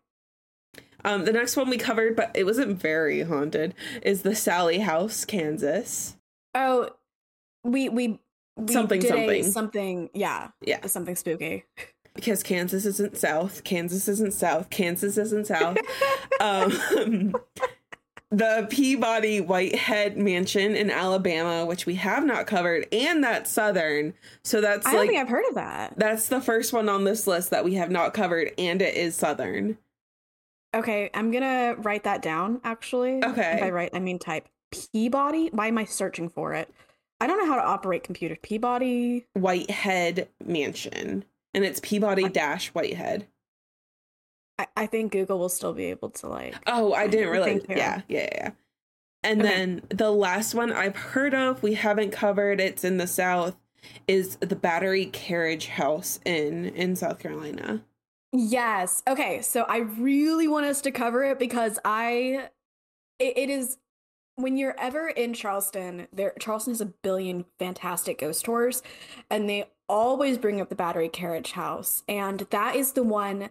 Um, 1.04 1.24
the 1.24 1.32
next 1.32 1.56
one 1.56 1.70
we 1.70 1.78
covered, 1.78 2.16
but 2.16 2.32
it 2.34 2.44
wasn't 2.44 2.80
very 2.80 3.22
haunted, 3.22 3.74
is 4.02 4.22
the 4.22 4.34
Sallie 4.34 4.80
House, 4.80 5.24
Kansas. 5.24 6.16
Oh, 6.54 6.90
we 7.62 7.88
we, 7.88 8.18
we 8.56 8.72
Something, 8.72 9.00
something. 9.02 9.44
something. 9.44 10.10
Yeah, 10.14 10.48
Yeah, 10.60 10.84
something 10.86 11.14
spooky. 11.14 11.64
Because 12.18 12.42
Kansas 12.42 12.84
isn't 12.84 13.16
south. 13.16 13.62
Kansas 13.62 14.08
isn't 14.08 14.34
south. 14.34 14.70
Kansas 14.70 15.16
isn't 15.16 15.46
south. 15.46 15.78
um, 16.40 17.32
the 18.32 18.66
Peabody 18.68 19.40
Whitehead 19.40 20.16
Mansion 20.18 20.74
in 20.74 20.90
Alabama, 20.90 21.64
which 21.64 21.86
we 21.86 21.94
have 21.94 22.24
not 22.24 22.48
covered, 22.48 22.88
and 22.90 23.22
that's 23.22 23.52
southern. 23.52 24.14
So 24.42 24.60
that's 24.60 24.84
I 24.84 24.90
don't 24.90 25.00
like 25.02 25.10
think 25.10 25.20
I've 25.20 25.28
heard 25.28 25.46
of 25.48 25.54
that. 25.54 25.94
that's 25.96 26.26
the 26.26 26.40
first 26.40 26.72
one 26.72 26.88
on 26.88 27.04
this 27.04 27.28
list 27.28 27.50
that 27.50 27.64
we 27.64 27.74
have 27.74 27.90
not 27.92 28.14
covered, 28.14 28.50
and 28.58 28.82
it 28.82 28.96
is 28.96 29.14
southern. 29.14 29.78
Okay, 30.74 31.08
I'm 31.14 31.30
gonna 31.30 31.76
write 31.78 32.02
that 32.02 32.20
down. 32.20 32.60
Actually, 32.64 33.24
Okay. 33.24 33.58
If 33.58 33.62
I 33.62 33.70
write, 33.70 33.90
I 33.94 34.00
mean 34.00 34.18
type 34.18 34.48
Peabody. 34.72 35.50
Why 35.52 35.68
am 35.68 35.78
I 35.78 35.84
searching 35.84 36.28
for 36.28 36.52
it? 36.52 36.68
I 37.20 37.28
don't 37.28 37.38
know 37.38 37.46
how 37.46 37.56
to 37.56 37.64
operate 37.64 38.02
computer. 38.02 38.36
Peabody. 38.42 39.26
Whitehead 39.34 40.28
Mansion, 40.44 41.24
and 41.54 41.64
it's 41.64 41.80
Peabody 41.80 42.28
dash 42.28 42.68
Whitehead. 42.68 43.26
I, 44.58 44.66
I 44.76 44.86
think 44.86 45.12
Google 45.12 45.38
will 45.38 45.48
still 45.48 45.72
be 45.72 45.86
able 45.86 46.10
to 46.10 46.28
like. 46.28 46.56
Oh, 46.66 46.92
I 46.92 47.06
didn't 47.06 47.30
realize. 47.30 47.58
Thank 47.58 47.68
you. 47.70 47.76
Yeah, 47.76 48.02
yeah, 48.08 48.20
yeah, 48.20 48.28
yeah. 48.34 48.50
And 49.22 49.40
Okay. 49.40 49.48
then 49.50 49.82
the 49.90 50.10
last 50.10 50.54
one 50.54 50.72
I've 50.72 50.96
heard 50.96 51.34
of, 51.34 51.62
we 51.62 51.74
haven't 51.74 52.10
covered. 52.12 52.60
It's 52.60 52.84
in 52.84 52.98
the 52.98 53.06
south. 53.06 53.56
Is 54.06 54.36
the 54.36 54.56
Battery 54.56 55.06
Carriage 55.06 55.68
House 55.68 56.20
in 56.24 56.66
in 56.66 56.96
South 56.96 57.18
Carolina? 57.18 57.82
Yes. 58.32 59.02
Okay. 59.08 59.40
So 59.42 59.62
I 59.62 59.78
really 59.78 60.48
want 60.48 60.66
us 60.66 60.80
to 60.82 60.90
cover 60.90 61.24
it 61.24 61.38
because 61.38 61.78
I, 61.84 62.48
it, 63.18 63.38
it 63.38 63.50
is 63.50 63.78
when 64.38 64.56
you're 64.56 64.74
ever 64.78 65.08
in 65.08 65.34
Charleston. 65.34 66.06
There, 66.12 66.32
Charleston 66.40 66.72
has 66.72 66.80
a 66.80 66.86
billion 66.86 67.44
fantastic 67.58 68.18
ghost 68.18 68.44
tours, 68.44 68.82
and 69.30 69.48
they 69.48 69.64
always 69.88 70.38
bring 70.38 70.60
up 70.60 70.68
the 70.68 70.74
Battery 70.74 71.08
Carriage 71.08 71.52
House, 71.52 72.02
and 72.08 72.40
that 72.50 72.76
is 72.76 72.92
the 72.92 73.02
one 73.02 73.50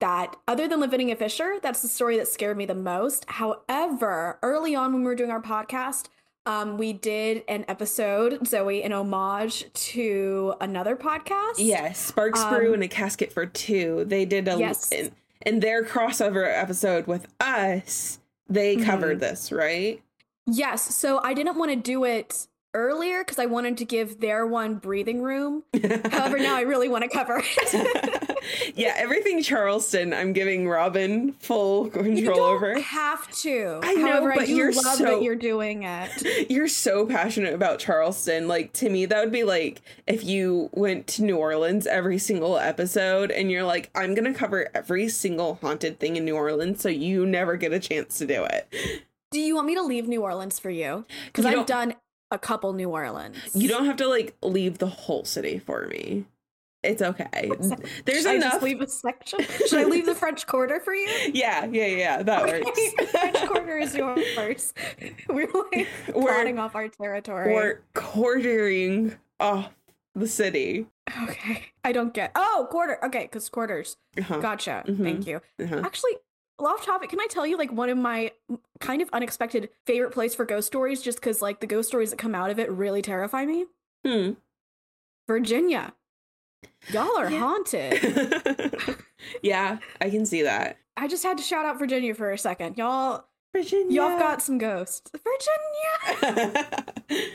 that, 0.00 0.36
other 0.46 0.68
than 0.68 0.80
Lavinia 0.80 1.16
Fisher, 1.16 1.54
that's 1.62 1.80
the 1.80 1.88
story 1.88 2.16
that 2.18 2.28
scared 2.28 2.56
me 2.56 2.66
the 2.66 2.74
most. 2.74 3.24
However, 3.28 4.38
early 4.42 4.74
on 4.74 4.92
when 4.92 5.02
we 5.02 5.06
were 5.06 5.14
doing 5.14 5.30
our 5.30 5.40
podcast. 5.42 6.08
Um, 6.44 6.78
we 6.78 6.92
did 6.92 7.42
an 7.48 7.64
episode, 7.66 8.34
Zoey, 8.42 8.84
an 8.86 8.92
homage 8.92 9.64
to 9.72 10.54
another 10.60 10.94
podcast. 10.94 11.54
Yes, 11.58 11.98
Sparks 11.98 12.44
Brew 12.44 12.68
Um, 12.68 12.74
and 12.74 12.82
a 12.84 12.88
Casket 12.88 13.32
for 13.32 13.46
Two. 13.46 14.04
They 14.06 14.24
did 14.24 14.46
a 14.46 14.56
Yes. 14.56 14.92
in, 14.92 15.10
in 15.44 15.58
their 15.58 15.82
crossover 15.84 16.46
episode 16.48 17.08
with 17.08 17.26
us. 17.40 18.20
They 18.48 18.76
covered 18.76 19.18
this, 19.18 19.50
right? 19.50 20.00
Yes. 20.46 20.94
So 20.94 21.20
I 21.22 21.34
didn't 21.34 21.56
want 21.58 21.70
to 21.72 21.76
do 21.76 22.04
it 22.04 22.46
earlier 22.74 23.24
because 23.24 23.38
I 23.38 23.46
wanted 23.46 23.78
to 23.78 23.86
give 23.86 24.20
their 24.20 24.46
one 24.46 24.74
breathing 24.74 25.22
room. 25.22 25.62
However, 26.10 26.38
now 26.38 26.56
I 26.56 26.60
really 26.60 26.90
want 26.90 27.04
to 27.04 27.08
cover 27.08 27.42
it. 27.42 28.38
yeah, 28.76 28.92
everything 28.96 29.42
Charleston, 29.42 30.12
I'm 30.12 30.34
giving 30.34 30.68
Robin 30.68 31.32
full 31.40 31.88
control 31.88 32.38
over. 32.40 32.78
have 32.78 33.30
to. 33.40 33.80
I 33.82 33.94
know, 33.94 34.06
However, 34.06 34.32
I 34.32 34.36
but 34.36 34.46
do 34.46 34.54
you're 34.54 34.72
love 34.74 34.96
so- 34.98 35.04
that 35.04 35.22
you're 35.22 35.36
doing 35.36 35.84
it. 35.84 36.50
You're 36.50 36.68
so 36.68 37.06
passionate 37.06 37.54
about 37.54 37.78
Charleston. 37.78 38.46
Like 38.46 38.72
to 38.74 38.90
me, 38.90 39.06
that 39.06 39.20
would 39.24 39.32
be 39.32 39.44
like 39.44 39.80
if 40.06 40.22
you 40.24 40.68
went 40.74 41.06
to 41.08 41.22
New 41.24 41.38
Orleans 41.38 41.86
every 41.86 42.18
single 42.18 42.58
episode 42.58 43.30
and 43.30 43.50
you're 43.50 43.64
like, 43.64 43.90
I'm 43.94 44.14
gonna 44.14 44.34
cover 44.34 44.68
every 44.74 45.08
single 45.08 45.54
haunted 45.62 45.98
thing 45.98 46.16
in 46.16 46.24
New 46.26 46.36
Orleans, 46.36 46.82
so 46.82 46.90
you 46.90 47.24
never 47.24 47.56
get 47.56 47.72
a 47.72 47.80
chance 47.80 48.18
to 48.18 48.26
do 48.26 48.44
it. 48.44 49.02
Do 49.36 49.42
you 49.42 49.54
want 49.54 49.66
me 49.66 49.74
to 49.74 49.82
leave 49.82 50.08
New 50.08 50.22
Orleans 50.22 50.58
for 50.58 50.70
you? 50.70 51.04
Because 51.26 51.44
I've 51.44 51.66
done 51.66 51.94
a 52.30 52.38
couple 52.38 52.72
New 52.72 52.88
Orleans. 52.88 53.36
You 53.52 53.68
don't 53.68 53.84
have 53.84 53.96
to 53.96 54.08
like 54.08 54.34
leave 54.42 54.78
the 54.78 54.86
whole 54.86 55.26
city 55.26 55.58
for 55.58 55.86
me. 55.88 56.24
It's 56.82 57.02
okay. 57.02 57.50
There's 58.06 58.22
Should 58.22 58.26
I 58.30 58.34
enough. 58.36 58.52
just 58.52 58.62
leave 58.62 58.80
a 58.80 58.86
section? 58.88 59.40
Should 59.68 59.78
I 59.78 59.84
leave 59.84 60.06
the 60.06 60.14
French 60.14 60.46
Quarter 60.46 60.80
for 60.80 60.94
you? 60.94 61.06
yeah, 61.34 61.66
yeah, 61.66 61.84
yeah. 61.86 62.22
That 62.22 62.44
Okay, 62.44 62.62
works. 62.62 63.10
French 63.10 63.46
Quarter 63.46 63.76
is 63.76 63.94
yours. 63.96 64.72
We're 65.28 65.48
like 65.52 65.86
We're- 66.14 66.24
plotting 66.32 66.58
off 66.58 66.74
our 66.74 66.88
territory. 66.88 67.52
We're 67.52 67.80
quartering 67.92 69.16
off 69.38 69.70
the 70.14 70.26
city. 70.28 70.86
Okay. 71.24 71.66
I 71.84 71.92
don't 71.92 72.14
get. 72.14 72.32
Oh, 72.34 72.66
quarter. 72.70 73.04
Okay, 73.04 73.24
because 73.24 73.50
quarters. 73.50 73.98
Uh-huh. 74.16 74.38
Gotcha. 74.40 74.82
Mhm. 74.86 75.02
Thank 75.02 75.26
you. 75.26 75.42
Uh-huh. 75.62 75.82
Actually, 75.84 76.12
off 76.58 76.84
topic, 76.84 77.10
can 77.10 77.20
I 77.20 77.26
tell 77.28 77.46
you 77.46 77.56
like 77.58 77.70
one 77.72 77.90
of 77.90 77.98
my 77.98 78.32
kind 78.80 79.02
of 79.02 79.10
unexpected 79.12 79.68
favorite 79.84 80.12
place 80.12 80.34
for 80.34 80.44
ghost 80.44 80.66
stories 80.66 81.02
just 81.02 81.18
because 81.20 81.42
like 81.42 81.60
the 81.60 81.66
ghost 81.66 81.88
stories 81.88 82.10
that 82.10 82.18
come 82.18 82.34
out 82.34 82.50
of 82.50 82.58
it 82.58 82.70
really 82.70 83.02
terrify 83.02 83.44
me? 83.44 83.66
Hmm. 84.04 84.32
Virginia. 85.26 85.92
Y'all 86.90 87.16
are 87.18 87.28
haunted. 87.28 88.76
yeah, 89.42 89.78
I 90.00 90.10
can 90.10 90.24
see 90.24 90.42
that. 90.42 90.78
I 90.96 91.08
just 91.08 91.22
had 91.22 91.36
to 91.38 91.42
shout 91.44 91.66
out 91.66 91.78
Virginia 91.78 92.14
for 92.14 92.30
a 92.30 92.38
second. 92.38 92.78
Y'all 92.78 93.24
Virginia. 93.52 93.92
y'all 94.02 94.18
got 94.18 94.40
some 94.42 94.58
ghosts. 94.58 95.10
Virginia. 95.12 96.76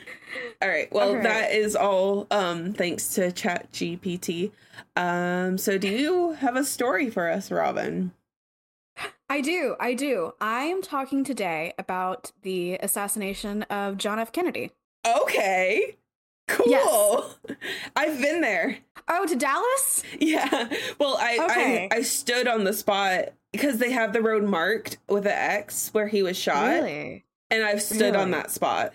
all 0.62 0.70
right. 0.70 0.92
Well, 0.92 1.10
All 1.10 1.16
right. 1.16 1.24
that 1.24 1.52
is 1.52 1.76
all 1.76 2.28
um 2.32 2.74
thanks 2.74 3.14
to 3.16 3.32
Chat 3.32 3.72
GPT. 3.72 4.52
Um 4.96 5.58
so 5.58 5.78
do 5.78 5.88
you 5.90 6.32
have 6.34 6.56
a 6.56 6.64
story 6.64 7.10
for 7.10 7.30
us, 7.30 7.52
Robin? 7.52 8.12
I 9.32 9.40
do. 9.40 9.78
I 9.80 9.94
do. 9.94 10.34
I 10.42 10.64
am 10.64 10.82
talking 10.82 11.24
today 11.24 11.72
about 11.80 12.34
the 12.42 12.74
assassination 12.74 13.64
of 13.64 13.96
John 13.98 14.20
F. 14.20 14.34
Kennedy. 14.34 14.72
Okay. 15.08 15.96
Cool. 16.50 16.68
Yes. 16.70 17.36
I've 17.96 18.22
been 18.22 18.42
there. 18.42 18.80
Oh, 19.08 19.26
to 19.26 19.36
Dallas? 19.38 20.04
Yeah. 20.20 20.68
Well, 21.00 21.16
I 21.18 21.46
Okay. 21.50 21.88
I, 21.90 21.96
I 22.00 22.02
stood 22.02 22.46
on 22.46 22.66
the 22.66 22.74
spot 22.74 23.30
because 23.54 23.78
they 23.78 23.92
have 23.92 24.12
the 24.12 24.22
road 24.22 24.44
marked 24.44 24.98
with 25.08 25.26
an 25.26 25.32
X 25.32 25.94
where 25.94 26.10
he 26.10 26.24
was 26.24 26.36
shot, 26.36 26.66
Really? 26.68 27.24
and 27.50 27.64
I've 27.64 27.82
stood 27.82 28.18
on 28.18 28.32
that 28.32 28.52
spot. 28.52 28.92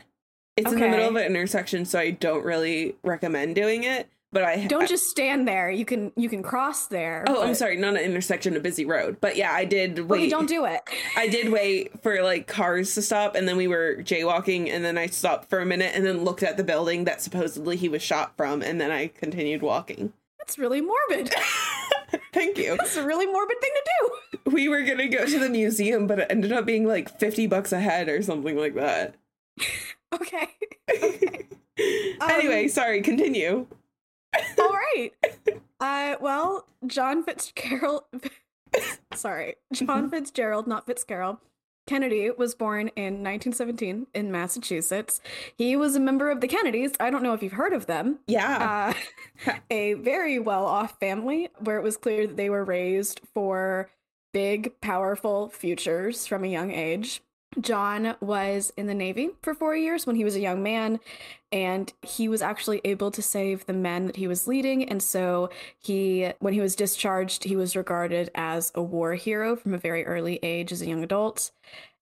It's 0.58 0.70
in 0.70 0.78
the 0.78 0.88
middle 0.88 1.08
of 1.08 1.16
an 1.16 1.24
intersection, 1.24 1.86
so 1.86 1.98
I 1.98 2.10
don't 2.10 2.44
really 2.44 2.96
recommend 3.02 3.54
doing 3.54 3.84
it. 3.84 4.06
But 4.32 4.42
I 4.44 4.66
Don't 4.66 4.88
just 4.88 5.04
stand 5.04 5.46
there. 5.46 5.70
You 5.70 5.84
can 5.84 6.12
you 6.16 6.28
can 6.28 6.42
cross 6.42 6.88
there. 6.88 7.24
Oh, 7.28 7.42
I'm 7.42 7.54
sorry, 7.54 7.76
not 7.76 7.94
an 7.94 8.02
intersection, 8.02 8.56
a 8.56 8.60
busy 8.60 8.84
road. 8.84 9.16
But 9.20 9.36
yeah, 9.36 9.52
I 9.52 9.64
did 9.64 9.98
wait. 10.10 10.18
Okay, 10.18 10.28
don't 10.28 10.48
do 10.48 10.64
it. 10.66 10.82
I 11.16 11.28
did 11.28 11.50
wait 11.50 12.02
for 12.02 12.22
like 12.22 12.46
cars 12.46 12.94
to 12.96 13.02
stop, 13.02 13.34
and 13.34 13.48
then 13.48 13.56
we 13.56 13.68
were 13.68 13.96
jaywalking, 14.00 14.68
and 14.68 14.84
then 14.84 14.98
I 14.98 15.06
stopped 15.06 15.48
for 15.48 15.60
a 15.60 15.66
minute, 15.66 15.92
and 15.94 16.04
then 16.04 16.24
looked 16.24 16.42
at 16.42 16.56
the 16.56 16.64
building 16.64 17.04
that 17.04 17.22
supposedly 17.22 17.76
he 17.76 17.88
was 17.88 18.02
shot 18.02 18.36
from, 18.36 18.62
and 18.62 18.80
then 18.80 18.90
I 18.90 19.06
continued 19.08 19.62
walking. 19.62 20.12
That's 20.38 20.58
really 20.58 20.80
morbid. 20.80 21.32
Thank 22.32 22.58
you. 22.58 22.76
It's 22.80 22.96
a 22.96 23.04
really 23.06 23.26
morbid 23.26 23.60
thing 23.60 23.72
to 23.74 23.90
do. 24.44 24.50
We 24.50 24.68
were 24.68 24.82
gonna 24.82 25.08
go 25.08 25.24
to 25.24 25.38
the 25.38 25.48
museum, 25.48 26.06
but 26.06 26.18
it 26.18 26.26
ended 26.30 26.52
up 26.52 26.66
being 26.66 26.86
like 26.86 27.18
fifty 27.18 27.46
bucks 27.46 27.72
a 27.72 27.80
head 27.80 28.08
or 28.08 28.20
something 28.22 28.56
like 28.56 28.74
that. 28.74 29.14
Okay. 30.14 30.48
anyway, 32.20 32.64
Um, 32.64 32.68
sorry. 32.68 33.02
Continue. 33.02 33.66
All 34.58 34.72
right. 34.72 35.12
Uh, 35.80 36.16
well, 36.20 36.66
John 36.86 37.22
Fitzgerald. 37.22 38.04
sorry, 39.14 39.56
John 39.72 40.10
Fitzgerald, 40.10 40.66
not 40.66 40.86
Fitzgerald. 40.86 41.38
Kennedy 41.86 42.30
was 42.30 42.54
born 42.54 42.88
in 42.96 43.22
1917 43.22 44.08
in 44.12 44.32
Massachusetts. 44.32 45.20
He 45.56 45.76
was 45.76 45.94
a 45.94 46.00
member 46.00 46.30
of 46.30 46.40
the 46.40 46.48
Kennedys. 46.48 46.92
I 46.98 47.10
don't 47.10 47.22
know 47.22 47.32
if 47.32 47.42
you've 47.42 47.52
heard 47.52 47.72
of 47.72 47.86
them. 47.86 48.18
Yeah. 48.26 48.92
Uh, 49.46 49.52
a 49.70 49.94
very 49.94 50.38
well 50.40 50.66
off 50.66 50.98
family 50.98 51.48
where 51.60 51.76
it 51.76 51.82
was 51.82 51.96
clear 51.96 52.26
that 52.26 52.36
they 52.36 52.50
were 52.50 52.64
raised 52.64 53.20
for 53.34 53.88
big, 54.32 54.80
powerful 54.80 55.48
futures 55.48 56.26
from 56.26 56.42
a 56.42 56.48
young 56.48 56.72
age. 56.72 57.22
John 57.60 58.16
was 58.20 58.72
in 58.76 58.86
the 58.86 58.94
Navy 58.94 59.30
for 59.42 59.54
four 59.54 59.74
years 59.74 60.06
when 60.06 60.16
he 60.16 60.24
was 60.24 60.36
a 60.36 60.40
young 60.40 60.62
man, 60.62 61.00
and 61.50 61.92
he 62.02 62.28
was 62.28 62.42
actually 62.42 62.80
able 62.84 63.10
to 63.10 63.22
save 63.22 63.66
the 63.66 63.72
men 63.72 64.06
that 64.06 64.16
he 64.16 64.26
was 64.26 64.46
leading. 64.46 64.88
And 64.88 65.02
so 65.02 65.50
he, 65.78 66.32
when 66.38 66.54
he 66.54 66.60
was 66.60 66.76
discharged, 66.76 67.44
he 67.44 67.56
was 67.56 67.76
regarded 67.76 68.30
as 68.34 68.72
a 68.74 68.82
war 68.82 69.14
hero 69.14 69.56
from 69.56 69.74
a 69.74 69.78
very 69.78 70.04
early 70.04 70.38
age 70.42 70.72
as 70.72 70.82
a 70.82 70.86
young 70.86 71.02
adult. 71.02 71.50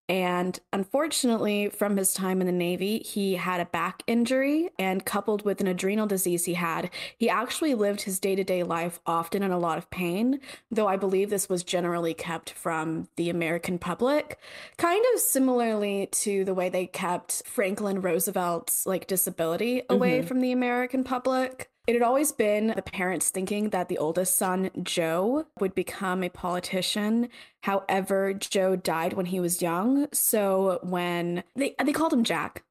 And 0.09 0.61
unfortunately, 0.73 1.71
from 1.71 1.97
his 1.97 2.13
time 2.13 2.43
in 2.43 2.47
the 2.47 2.53
Navy, 2.53 2.99
he 2.99 3.37
had 3.37 3.61
a 3.61 3.65
back 3.65 4.03
injury, 4.07 4.69
and 4.79 5.05
coupled 5.05 5.45
with 5.45 5.63
an 5.63 5.67
adrenal 5.67 6.07
disease 6.07 6.45
he 6.45 6.55
had, 6.55 6.91
he 7.17 7.31
actually 7.31 7.75
lived 7.75 8.03
his 8.03 8.21
day 8.21 8.35
to 8.35 8.45
day 8.45 8.63
life 8.63 9.01
often 9.07 9.43
in 9.43 9.51
a 9.51 9.59
lot 9.59 9.79
of 9.79 9.89
pain, 9.89 10.41
though 10.71 10.87
I 10.89 10.97
believe 10.97 11.31
this 11.31 11.49
was 11.49 11.65
generally 11.65 12.13
kept 12.13 12.51
from 12.51 13.09
the 13.17 13.31
American 13.31 13.79
public. 13.79 14.39
Kind 14.77 15.05
of 15.15 15.21
similarly 15.21 16.09
to 16.13 16.45
the 16.45 16.55
way 16.55 16.69
they 16.69 16.87
kept 16.87 17.43
Franklin 17.47 18.03
Roosevelt's 18.03 18.85
like 18.85 19.07
disability 19.07 19.83
away 19.89 20.21
Mhm. 20.21 20.27
from 20.29 20.41
the 20.43 20.53
American 20.53 21.03
public. 21.03 21.71
It 21.87 21.93
had 21.93 22.03
always 22.03 22.33
been 22.33 22.69
the 22.69 22.83
parents 22.83 23.31
thinking 23.31 23.71
that 23.71 23.89
the 23.89 23.99
oldest 23.99 24.37
son, 24.37 24.71
Joe, 24.83 25.47
would 25.61 25.75
become 25.75 26.23
a 26.23 26.31
politician. 26.31 27.29
However, 27.63 28.33
Joe 28.33 28.75
died 28.75 29.13
when 29.13 29.27
he 29.27 29.41
was 29.41 29.61
young. 29.61 30.07
So 30.13 30.79
when 30.83 31.45
they 31.55 31.75
they 31.85 31.93
called 31.93 32.13
him 32.13 32.25
Jack, 32.25 32.65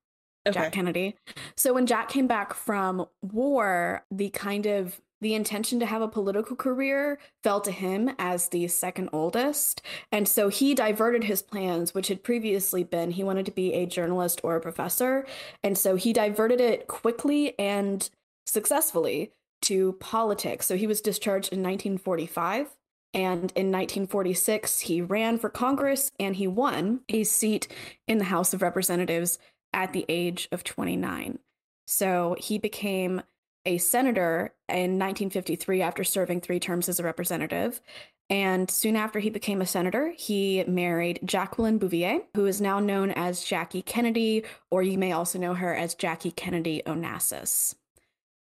okay. 0.47 0.53
Jack 0.53 0.71
Kennedy. 0.73 1.15
So 1.55 1.73
when 1.73 1.85
Jack 1.85 2.09
came 2.09 2.25
back 2.25 2.55
from 2.55 3.05
war, 3.21 4.03
the 4.09 4.29
kind 4.29 4.65
of 4.65 4.99
the 5.21 5.35
intention 5.35 5.79
to 5.79 5.85
have 5.85 6.01
a 6.01 6.07
political 6.07 6.55
career 6.55 7.17
fell 7.43 7.61
to 7.61 7.71
him 7.71 8.11
as 8.19 8.49
the 8.49 8.67
second 8.67 9.09
oldest. 9.13 9.81
And 10.11 10.27
so 10.27 10.49
he 10.49 10.75
diverted 10.75 11.23
his 11.23 11.41
plans, 11.41 11.93
which 11.93 12.09
had 12.09 12.23
previously 12.23 12.83
been 12.83 13.11
he 13.11 13.23
wanted 13.23 13.45
to 13.45 13.51
be 13.51 13.73
a 13.73 13.85
journalist 13.85 14.41
or 14.43 14.55
a 14.55 14.61
professor. 14.61 15.25
And 15.63 15.77
so 15.77 15.95
he 15.95 16.13
diverted 16.13 16.59
it 16.59 16.87
quickly 16.87 17.57
and 17.57 18.09
successfully 18.45 19.31
to 19.63 19.93
politics. 19.93 20.65
So 20.65 20.75
he 20.75 20.87
was 20.87 21.01
discharged 21.01 21.51
in 21.51 21.59
1945. 21.59 22.75
And 23.15 23.51
in 23.55 23.71
1946, 23.71 24.81
he 24.81 25.01
ran 25.01 25.37
for 25.37 25.49
Congress 25.49 26.11
and 26.19 26.35
he 26.35 26.47
won 26.47 27.01
a 27.09 27.23
seat 27.23 27.67
in 28.07 28.17
the 28.17 28.25
House 28.25 28.53
of 28.53 28.63
Representatives 28.63 29.37
at 29.71 29.93
the 29.93 30.05
age 30.09 30.47
of 30.51 30.63
29. 30.63 31.39
So 31.85 32.35
he 32.39 32.57
became 32.57 33.21
a 33.65 33.77
senator 33.77 34.53
in 34.67 34.99
1953 34.99 35.81
after 35.81 36.03
serving 36.03 36.41
three 36.41 36.59
terms 36.59 36.89
as 36.89 36.99
a 36.99 37.03
representative. 37.03 37.81
And 38.29 38.69
soon 38.71 38.95
after 38.95 39.19
he 39.19 39.29
became 39.29 39.61
a 39.61 39.65
senator, 39.65 40.13
he 40.17 40.63
married 40.65 41.19
Jacqueline 41.23 41.77
Bouvier, 41.77 42.21
who 42.35 42.45
is 42.45 42.61
now 42.61 42.79
known 42.79 43.11
as 43.11 43.43
Jackie 43.43 43.81
Kennedy, 43.81 44.43
or 44.71 44.81
you 44.81 44.97
may 44.97 45.11
also 45.11 45.37
know 45.37 45.53
her 45.53 45.75
as 45.75 45.93
Jackie 45.93 46.31
Kennedy 46.31 46.81
Onassis. 46.85 47.75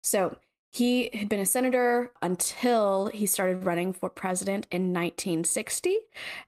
So 0.02 0.36
he 0.72 1.10
had 1.12 1.28
been 1.28 1.40
a 1.40 1.46
senator 1.46 2.12
until 2.22 3.06
he 3.06 3.26
started 3.26 3.64
running 3.64 3.92
for 3.92 4.08
president 4.08 4.66
in 4.70 4.92
1960. 4.92 5.98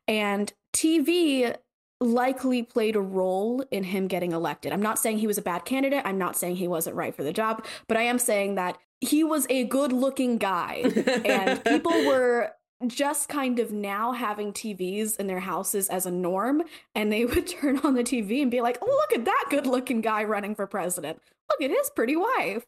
And 0.07 0.53
TV 0.73 1.57
likely 2.01 2.63
played 2.63 2.97
a 2.97 3.01
role 3.01 3.65
in 3.71 3.85
him 3.85 4.09
getting 4.09 4.33
elected. 4.33 4.73
I'm 4.73 4.83
not 4.83 4.99
saying 4.99 5.19
he 5.19 5.27
was 5.27 5.39
a 5.39 5.43
bad 5.43 5.65
candidate. 5.65 6.03
I'm 6.05 6.19
not 6.19 6.37
saying 6.37 6.57
he 6.57 6.69
wasn't 6.69 6.97
right 6.97 7.15
for 7.15 7.23
the 7.23 7.33
job, 7.33 7.65
but 7.89 7.97
I 7.97 8.03
am 8.03 8.19
saying 8.19 8.57
that 8.57 8.79
he 9.01 9.25
was 9.25 9.47
a 9.51 9.65
good 9.65 9.93
looking 9.93 10.39
guy. 10.39 10.83
and 11.25 11.63
people 11.67 11.93
were 12.07 12.53
just 12.87 13.29
kind 13.29 13.59
of 13.59 13.73
now 13.73 14.13
having 14.13 14.53
TVs 14.53 15.19
in 15.19 15.27
their 15.27 15.41
houses 15.41 15.89
as 15.89 16.07
a 16.07 16.11
norm, 16.11 16.63
and 16.95 17.13
they 17.13 17.25
would 17.27 17.47
turn 17.47 17.79
on 17.79 17.95
the 17.95 18.05
TV 18.05 18.43
and 18.43 18.51
be 18.51 18.61
like, 18.61 18.79
oh, 18.83 18.87
look 18.87 19.13
at 19.19 19.25
that 19.25 19.45
good 19.51 19.67
looking 19.67 20.01
guy 20.01 20.25
running 20.25 20.55
for 20.55 20.67
president. 20.67 21.21
Look 21.51 21.63
at 21.63 21.77
his 21.77 21.91
pretty 21.91 22.17
wife. 22.17 22.65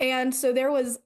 And 0.00 0.34
so 0.34 0.52
there 0.52 0.70
was 0.70 0.98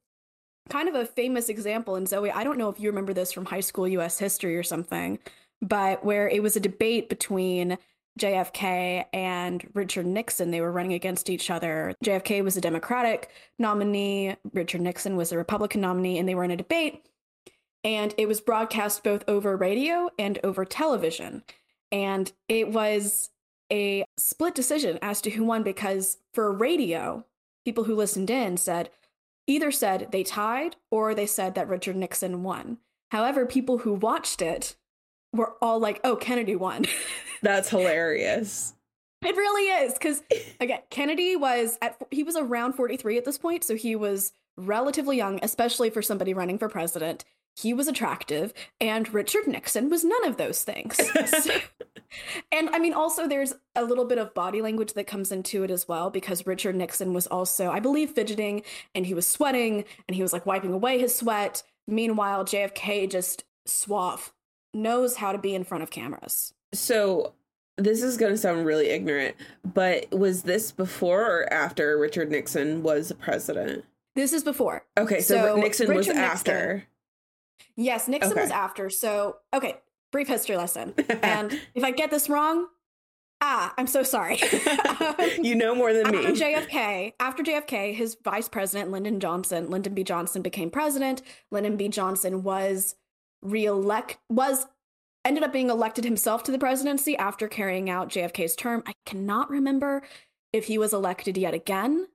kind 0.68 0.88
of 0.88 0.94
a 0.94 1.06
famous 1.06 1.48
example. 1.48 1.96
And 1.96 2.06
Zoey, 2.06 2.32
I 2.34 2.44
don't 2.44 2.58
know 2.58 2.68
if 2.68 2.80
you 2.80 2.88
remember 2.88 3.12
this 3.12 3.32
from 3.32 3.44
high 3.46 3.60
school 3.60 3.86
US 3.88 4.18
history 4.18 4.56
or 4.56 4.62
something, 4.62 5.18
but 5.62 6.04
where 6.04 6.28
it 6.28 6.42
was 6.42 6.56
a 6.56 6.60
debate 6.60 7.08
between 7.08 7.78
JFK 8.18 9.04
and 9.12 9.68
Richard 9.74 10.06
Nixon. 10.06 10.50
They 10.50 10.60
were 10.60 10.72
running 10.72 10.94
against 10.94 11.28
each 11.28 11.50
other. 11.50 11.94
JFK 12.04 12.42
was 12.42 12.56
a 12.56 12.60
Democratic 12.60 13.30
nominee, 13.58 14.36
Richard 14.52 14.80
Nixon 14.80 15.16
was 15.16 15.32
a 15.32 15.36
Republican 15.36 15.82
nominee, 15.82 16.18
and 16.18 16.28
they 16.28 16.34
were 16.34 16.44
in 16.44 16.50
a 16.50 16.56
debate. 16.56 17.06
And 17.84 18.14
it 18.18 18.26
was 18.26 18.40
broadcast 18.40 19.04
both 19.04 19.22
over 19.28 19.56
radio 19.56 20.10
and 20.18 20.38
over 20.42 20.64
television. 20.64 21.44
And 21.92 22.32
it 22.48 22.72
was 22.72 23.30
a 23.70 24.04
split 24.16 24.54
decision 24.54 24.98
as 25.02 25.20
to 25.20 25.30
who 25.30 25.44
won 25.44 25.62
because 25.62 26.18
for 26.32 26.50
radio, 26.52 27.24
people 27.66 27.84
who 27.84 27.96
listened 27.96 28.30
in 28.30 28.56
said 28.56 28.90
either 29.48 29.72
said 29.72 30.08
they 30.12 30.22
tied 30.22 30.76
or 30.88 31.14
they 31.14 31.26
said 31.26 31.56
that 31.56 31.68
Richard 31.68 31.96
Nixon 31.96 32.44
won. 32.44 32.78
However, 33.10 33.44
people 33.44 33.78
who 33.78 33.92
watched 33.92 34.40
it 34.40 34.76
were 35.32 35.54
all 35.60 35.80
like, 35.80 36.00
oh, 36.04 36.14
Kennedy 36.14 36.54
won. 36.54 36.86
That's 37.42 37.68
hilarious. 37.68 38.74
It 39.24 39.34
really 39.34 39.84
is 39.84 39.94
because 39.94 40.22
again, 40.60 40.80
Kennedy 40.90 41.34
was 41.34 41.76
at 41.82 42.00
he 42.12 42.22
was 42.22 42.36
around 42.36 42.74
43 42.74 43.18
at 43.18 43.24
this 43.24 43.36
point, 43.36 43.64
so 43.64 43.74
he 43.74 43.96
was 43.96 44.32
relatively 44.56 45.16
young, 45.16 45.40
especially 45.42 45.90
for 45.90 46.02
somebody 46.02 46.34
running 46.34 46.58
for 46.58 46.68
president. 46.68 47.24
He 47.56 47.72
was 47.72 47.88
attractive, 47.88 48.52
and 48.80 49.12
Richard 49.14 49.46
Nixon 49.46 49.88
was 49.88 50.04
none 50.04 50.24
of 50.26 50.36
those 50.36 50.62
things. 50.62 51.00
So- 51.26 51.52
and 52.52 52.70
I 52.70 52.78
mean, 52.78 52.94
also 52.94 53.26
there's 53.26 53.52
a 53.74 53.82
little 53.84 54.04
bit 54.04 54.16
of 54.18 54.32
body 54.32 54.62
language 54.62 54.92
that 54.94 55.06
comes 55.06 55.32
into 55.32 55.64
it 55.64 55.70
as 55.70 55.88
well 55.88 56.08
because 56.08 56.46
Richard 56.46 56.76
Nixon 56.76 57.12
was 57.12 57.26
also, 57.26 57.68
I 57.70 57.80
believe, 57.80 58.10
fidgeting 58.10 58.62
and 58.94 59.04
he 59.04 59.12
was 59.12 59.26
sweating 59.26 59.84
and 60.06 60.14
he 60.14 60.22
was 60.22 60.32
like 60.32 60.46
wiping 60.46 60.72
away 60.72 60.98
his 60.98 61.14
sweat. 61.16 61.62
Meanwhile, 61.86 62.44
JFK 62.44 63.10
just 63.10 63.44
suave, 63.66 64.32
knows 64.72 65.16
how 65.16 65.32
to 65.32 65.38
be 65.38 65.54
in 65.54 65.64
front 65.64 65.82
of 65.82 65.90
cameras. 65.90 66.54
So 66.72 67.34
this 67.76 68.02
is 68.02 68.16
going 68.16 68.32
to 68.32 68.38
sound 68.38 68.64
really 68.64 68.88
ignorant, 68.88 69.34
but 69.74 70.10
was 70.12 70.44
this 70.44 70.70
before 70.72 71.22
or 71.22 71.52
after 71.52 71.98
Richard 71.98 72.30
Nixon 72.30 72.82
was 72.82 73.12
president? 73.18 73.84
This 74.14 74.32
is 74.32 74.44
before. 74.44 74.84
Okay, 74.96 75.20
so, 75.20 75.34
So, 75.44 75.56
Nixon 75.56 75.88
was 75.88 76.06
Richard 76.06 76.20
Nixon- 76.20 76.24
after. 76.24 76.84
Yes, 77.76 78.08
Nixon 78.08 78.36
was 78.36 78.50
after. 78.50 78.90
So, 78.90 79.36
okay, 79.52 79.76
brief 80.12 80.28
history 80.28 80.56
lesson. 80.56 80.94
And 81.22 81.60
if 81.74 81.84
I 81.84 81.90
get 81.90 82.10
this 82.10 82.28
wrong, 82.28 82.66
ah, 83.40 83.74
I'm 83.76 83.86
so 83.86 84.02
sorry. 84.02 84.38
you 85.42 85.54
know 85.54 85.74
more 85.74 85.92
than 85.92 86.06
after 86.06 86.32
me. 86.32 86.40
JFK, 86.40 87.12
after 87.20 87.42
JFK, 87.42 87.94
his 87.94 88.16
vice 88.24 88.48
president 88.48 88.90
Lyndon 88.90 89.20
Johnson, 89.20 89.70
Lyndon 89.70 89.94
B. 89.94 90.04
Johnson 90.04 90.42
became 90.42 90.70
president. 90.70 91.22
Lyndon 91.50 91.76
B. 91.76 91.88
Johnson 91.88 92.42
was 92.42 92.94
reelect 93.42 94.18
was 94.30 94.66
ended 95.24 95.42
up 95.42 95.52
being 95.52 95.70
elected 95.70 96.04
himself 96.04 96.42
to 96.44 96.52
the 96.52 96.58
presidency 96.58 97.16
after 97.16 97.48
carrying 97.48 97.90
out 97.90 98.08
JFK's 98.08 98.56
term. 98.56 98.82
I 98.86 98.92
cannot 99.04 99.50
remember 99.50 100.02
if 100.52 100.66
he 100.66 100.78
was 100.78 100.92
elected 100.92 101.36
yet 101.36 101.52
again. 101.52 102.06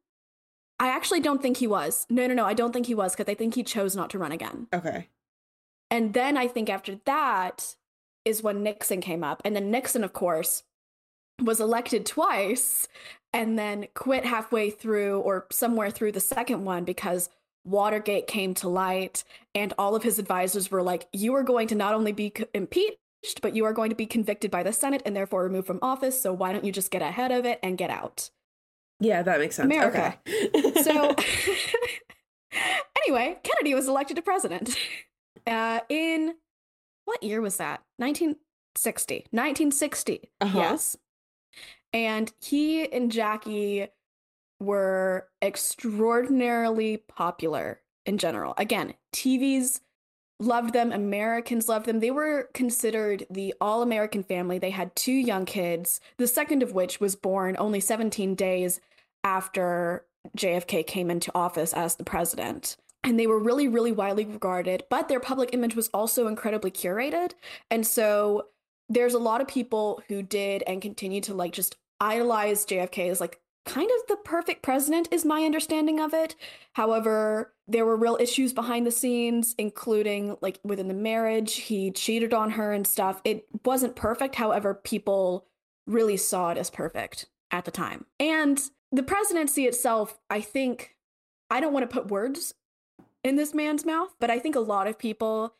I 0.79 0.87
actually 0.87 1.19
don't 1.19 1.41
think 1.41 1.57
he 1.57 1.67
was. 1.67 2.07
No, 2.09 2.25
no, 2.25 2.33
no, 2.33 2.45
I 2.45 2.55
don't 2.55 2.71
think 2.71 2.87
he 2.87 2.95
was 2.95 3.13
because 3.13 3.29
I 3.31 3.35
think 3.35 3.53
he 3.53 3.63
chose 3.63 3.95
not 3.95 4.09
to 4.11 4.17
run 4.17 4.31
again. 4.31 4.67
okay. 4.73 5.07
And 5.91 6.13
then 6.13 6.37
I 6.37 6.47
think 6.47 6.69
after 6.69 6.95
that 7.05 7.75
is 8.23 8.41
when 8.41 8.63
Nixon 8.63 9.01
came 9.01 9.23
up. 9.23 9.41
And 9.43 9.55
then 9.55 9.69
Nixon, 9.69 10.03
of 10.03 10.13
course, 10.13 10.63
was 11.39 11.59
elected 11.59 12.05
twice 12.05 12.87
and 13.33 13.59
then 13.59 13.87
quit 13.93 14.25
halfway 14.25 14.69
through 14.69 15.19
or 15.19 15.47
somewhere 15.51 15.89
through 15.89 16.13
the 16.13 16.19
second 16.19 16.63
one 16.63 16.85
because 16.85 17.29
Watergate 17.65 18.27
came 18.27 18.53
to 18.55 18.69
light. 18.69 19.23
And 19.53 19.73
all 19.77 19.95
of 19.95 20.03
his 20.03 20.17
advisors 20.17 20.71
were 20.71 20.81
like, 20.81 21.07
you 21.11 21.35
are 21.35 21.43
going 21.43 21.67
to 21.67 21.75
not 21.75 21.93
only 21.93 22.13
be 22.13 22.33
impeached, 22.53 22.97
but 23.41 23.55
you 23.55 23.65
are 23.65 23.73
going 23.73 23.89
to 23.89 23.95
be 23.95 24.05
convicted 24.05 24.49
by 24.49 24.63
the 24.63 24.73
Senate 24.73 25.01
and 25.05 25.15
therefore 25.15 25.43
removed 25.43 25.67
from 25.67 25.79
office. 25.81 26.19
So 26.21 26.31
why 26.31 26.53
don't 26.53 26.65
you 26.65 26.71
just 26.71 26.91
get 26.91 27.01
ahead 27.01 27.31
of 27.31 27.45
it 27.45 27.59
and 27.61 27.77
get 27.77 27.89
out? 27.89 28.29
Yeah, 28.99 29.23
that 29.23 29.39
makes 29.39 29.55
sense. 29.55 29.65
America. 29.65 30.17
Okay. 30.27 30.83
So, 30.83 31.15
anyway, 33.05 33.39
Kennedy 33.43 33.73
was 33.73 33.87
elected 33.87 34.15
to 34.15 34.21
president. 34.21 34.77
Uh, 35.47 35.79
in 35.89 36.35
what 37.05 37.23
year 37.23 37.41
was 37.41 37.57
that? 37.57 37.81
1960. 37.97 39.27
1960. 39.31 40.29
Uh-huh. 40.39 40.57
Yes. 40.57 40.97
And 41.93 42.31
he 42.39 42.91
and 42.91 43.11
Jackie 43.11 43.87
were 44.59 45.27
extraordinarily 45.41 46.97
popular 46.97 47.81
in 48.05 48.17
general. 48.17 48.53
Again, 48.57 48.93
TVs 49.13 49.81
loved 50.39 50.73
them, 50.73 50.91
Americans 50.91 51.67
loved 51.67 51.85
them. 51.85 51.99
They 51.99 52.11
were 52.11 52.49
considered 52.53 53.25
the 53.29 53.53
all 53.59 53.81
American 53.81 54.23
family. 54.23 54.57
They 54.57 54.69
had 54.71 54.95
two 54.95 55.11
young 55.11 55.45
kids, 55.45 55.99
the 56.17 56.27
second 56.27 56.63
of 56.63 56.73
which 56.73 56.99
was 56.99 57.15
born 57.15 57.55
only 57.59 57.79
17 57.79 58.35
days 58.35 58.79
after 59.23 60.05
JFK 60.37 60.85
came 60.85 61.11
into 61.11 61.31
office 61.35 61.73
as 61.73 61.95
the 61.95 62.03
president. 62.03 62.77
And 63.03 63.19
they 63.19 63.27
were 63.27 63.39
really, 63.39 63.67
really 63.67 63.91
widely 63.91 64.25
regarded, 64.25 64.83
but 64.89 65.09
their 65.09 65.19
public 65.19 65.49
image 65.53 65.75
was 65.75 65.89
also 65.93 66.27
incredibly 66.27 66.69
curated. 66.69 67.31
And 67.69 67.85
so 67.85 68.47
there's 68.89 69.13
a 69.13 69.19
lot 69.19 69.41
of 69.41 69.47
people 69.47 70.03
who 70.07 70.21
did 70.21 70.63
and 70.67 70.81
continue 70.81 71.21
to 71.21 71.33
like 71.33 71.53
just 71.53 71.77
idolize 71.99 72.65
JFK 72.65 73.09
as 73.09 73.19
like 73.19 73.39
kind 73.65 73.89
of 73.89 74.07
the 74.07 74.17
perfect 74.17 74.63
president, 74.63 75.07
is 75.11 75.23
my 75.23 75.43
understanding 75.43 75.99
of 75.99 76.13
it. 76.13 76.35
However, 76.73 77.53
there 77.67 77.85
were 77.85 77.95
real 77.95 78.17
issues 78.19 78.53
behind 78.53 78.85
the 78.85 78.91
scenes, 78.91 79.55
including 79.57 80.35
like 80.41 80.59
within 80.63 80.87
the 80.87 80.93
marriage. 80.93 81.55
He 81.55 81.91
cheated 81.91 82.33
on 82.33 82.51
her 82.51 82.73
and 82.73 82.85
stuff. 82.85 83.21
It 83.23 83.45
wasn't 83.65 83.95
perfect. 83.95 84.35
However, 84.35 84.73
people 84.73 85.45
really 85.87 86.17
saw 86.17 86.49
it 86.49 86.57
as 86.57 86.69
perfect 86.69 87.27
at 87.51 87.65
the 87.65 87.71
time. 87.71 88.05
And 88.19 88.59
the 88.91 89.03
presidency 89.03 89.65
itself, 89.65 90.19
I 90.29 90.41
think, 90.41 90.95
I 91.49 91.59
don't 91.59 91.73
want 91.73 91.89
to 91.89 91.93
put 91.93 92.09
words 92.09 92.53
in 93.23 93.35
this 93.35 93.53
man's 93.53 93.85
mouth, 93.85 94.13
but 94.19 94.29
I 94.29 94.39
think 94.39 94.55
a 94.55 94.59
lot 94.59 94.87
of 94.87 94.97
people 94.97 95.55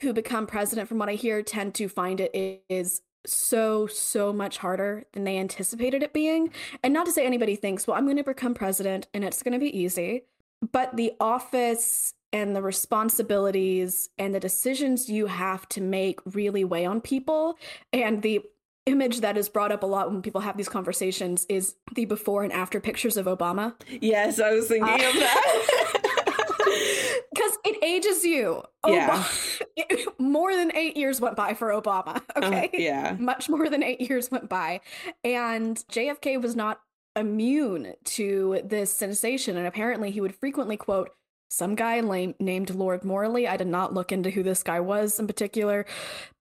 who 0.00 0.12
become 0.12 0.46
president, 0.46 0.88
from 0.88 0.98
what 0.98 1.08
I 1.08 1.14
hear, 1.14 1.42
tend 1.42 1.74
to 1.74 1.88
find 1.88 2.20
it 2.20 2.64
is 2.68 3.02
so, 3.26 3.86
so 3.86 4.32
much 4.32 4.58
harder 4.58 5.04
than 5.12 5.24
they 5.24 5.38
anticipated 5.38 6.02
it 6.02 6.12
being. 6.12 6.52
And 6.82 6.94
not 6.94 7.06
to 7.06 7.12
say 7.12 7.26
anybody 7.26 7.56
thinks, 7.56 7.86
well, 7.86 7.96
I'm 7.96 8.04
going 8.04 8.16
to 8.16 8.24
become 8.24 8.54
president 8.54 9.08
and 9.12 9.24
it's 9.24 9.42
going 9.42 9.52
to 9.52 9.58
be 9.58 9.76
easy, 9.76 10.24
but 10.72 10.96
the 10.96 11.12
office 11.20 12.14
and 12.32 12.54
the 12.54 12.62
responsibilities 12.62 14.08
and 14.16 14.34
the 14.34 14.40
decisions 14.40 15.10
you 15.10 15.26
have 15.26 15.68
to 15.70 15.80
make 15.80 16.20
really 16.24 16.64
weigh 16.64 16.86
on 16.86 17.00
people. 17.00 17.58
And 17.92 18.22
the 18.22 18.42
image 18.86 19.20
that 19.20 19.36
is 19.36 19.48
brought 19.48 19.72
up 19.72 19.82
a 19.82 19.86
lot 19.86 20.10
when 20.10 20.22
people 20.22 20.40
have 20.40 20.56
these 20.56 20.68
conversations 20.68 21.44
is 21.48 21.74
the 21.94 22.04
before 22.04 22.42
and 22.42 22.52
after 22.52 22.80
pictures 22.80 23.16
of 23.16 23.26
Obama. 23.26 23.74
yes, 24.00 24.40
I 24.40 24.52
was 24.52 24.68
thinking 24.68 24.94
of 24.94 25.00
uh, 25.00 25.20
that. 25.20 25.86
Ages 27.82 28.24
you. 28.24 28.62
Yeah. 28.86 29.22
Obama- 29.78 30.18
more 30.18 30.54
than 30.54 30.74
eight 30.74 30.96
years 30.96 31.20
went 31.20 31.36
by 31.36 31.54
for 31.54 31.68
Obama. 31.68 32.22
Okay. 32.36 32.64
Uh, 32.66 32.68
yeah. 32.72 33.16
Much 33.18 33.48
more 33.48 33.68
than 33.68 33.82
eight 33.82 34.00
years 34.00 34.30
went 34.30 34.48
by. 34.48 34.80
And 35.24 35.76
JFK 35.90 36.40
was 36.40 36.56
not 36.56 36.80
immune 37.16 37.94
to 38.04 38.60
this 38.64 38.94
sensation. 38.94 39.56
And 39.56 39.66
apparently, 39.66 40.10
he 40.10 40.20
would 40.20 40.34
frequently 40.34 40.76
quote 40.76 41.10
some 41.52 41.74
guy 41.74 41.98
lame, 42.00 42.34
named 42.38 42.70
Lord 42.70 43.04
Morley. 43.04 43.48
I 43.48 43.56
did 43.56 43.66
not 43.66 43.92
look 43.92 44.12
into 44.12 44.30
who 44.30 44.44
this 44.44 44.62
guy 44.62 44.78
was 44.78 45.18
in 45.18 45.26
particular, 45.26 45.84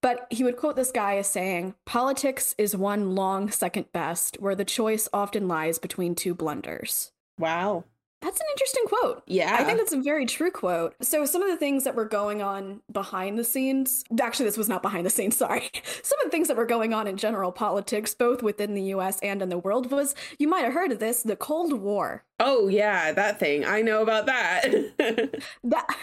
but 0.02 0.28
he 0.30 0.44
would 0.44 0.56
quote 0.56 0.76
this 0.76 0.92
guy 0.92 1.18
as 1.18 1.28
saying, 1.28 1.74
Politics 1.86 2.54
is 2.60 2.76
one 2.76 3.16
long 3.16 3.50
second 3.50 3.92
best, 3.92 4.38
where 4.40 4.54
the 4.56 4.66
choice 4.66 5.10
often 5.12 5.48
lies 5.48 5.80
between 5.80 6.14
two 6.14 6.36
blunders. 6.36 7.12
Wow. 7.40 7.86
That's 8.22 8.40
an 8.40 8.48
interesting 8.52 8.84
quote. 8.86 9.24
Yeah. 9.28 9.56
I 9.58 9.64
think 9.64 9.78
that's 9.78 9.94
a 9.94 10.02
very 10.02 10.26
true 10.26 10.52
quote. 10.52 10.94
So, 11.02 11.26
some 11.26 11.42
of 11.42 11.50
the 11.50 11.56
things 11.56 11.86
that 11.86 11.96
were 11.96 12.06
going 12.06 12.42
on 12.42 12.82
behind 12.92 13.40
the 13.40 13.46
scenes, 13.46 14.04
actually, 14.22 14.46
this 14.46 14.58
was 14.58 14.68
not 14.68 14.82
behind 14.82 15.06
the 15.06 15.10
scenes, 15.10 15.38
sorry. 15.46 15.70
Some 16.04 16.20
of 16.20 16.26
the 16.26 16.30
things 16.30 16.50
that 16.50 16.58
were 16.58 16.66
going 16.66 16.94
on 16.94 17.08
in 17.08 17.16
general 17.18 17.52
politics, 17.52 18.14
both 18.14 18.44
within 18.44 18.74
the 18.74 18.84
US 18.96 19.20
and 19.22 19.42
in 19.42 19.50
the 19.50 19.58
world, 19.58 19.92
was 19.92 20.16
you 20.38 20.48
might 20.50 20.66
have 20.66 20.74
heard 20.74 20.92
of 20.92 21.00
this 21.00 21.24
the 21.24 21.36
Cold 21.36 21.74
War. 21.74 22.26
Oh 22.40 22.68
yeah, 22.68 23.12
that 23.14 23.40
thing. 23.40 23.66
I 23.66 23.82
know 23.82 24.02
about 24.02 24.26
that. 24.26 24.66
That. 25.64 25.88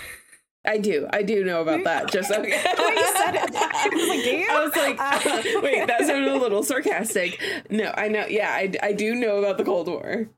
I 0.67 0.79
do. 0.79 1.07
I 1.13 1.23
do 1.23 1.45
know 1.45 1.63
about 1.63 1.85
that. 1.85 2.11
Just 2.11 2.31
okay. 2.31 2.51
Said 2.51 3.35
it, 3.37 3.55
I 3.55 4.65
was 4.65 4.75
like? 4.75 4.99
I 4.99 5.15
was 5.15 5.25
like, 5.25 5.47
Uh, 5.47 5.61
wait, 5.63 5.87
that 5.87 6.01
sounded 6.01 6.33
a 6.33 6.37
little 6.39 6.63
sarcastic. 6.65 7.41
No, 7.71 7.93
I 7.97 8.09
know. 8.09 8.27
Yeah, 8.27 8.51
I, 8.51 8.73
I 8.83 8.93
do 8.93 9.15
know 9.15 9.37
about 9.39 9.59
the 9.59 9.65
Cold 9.65 9.87
War. 9.87 10.29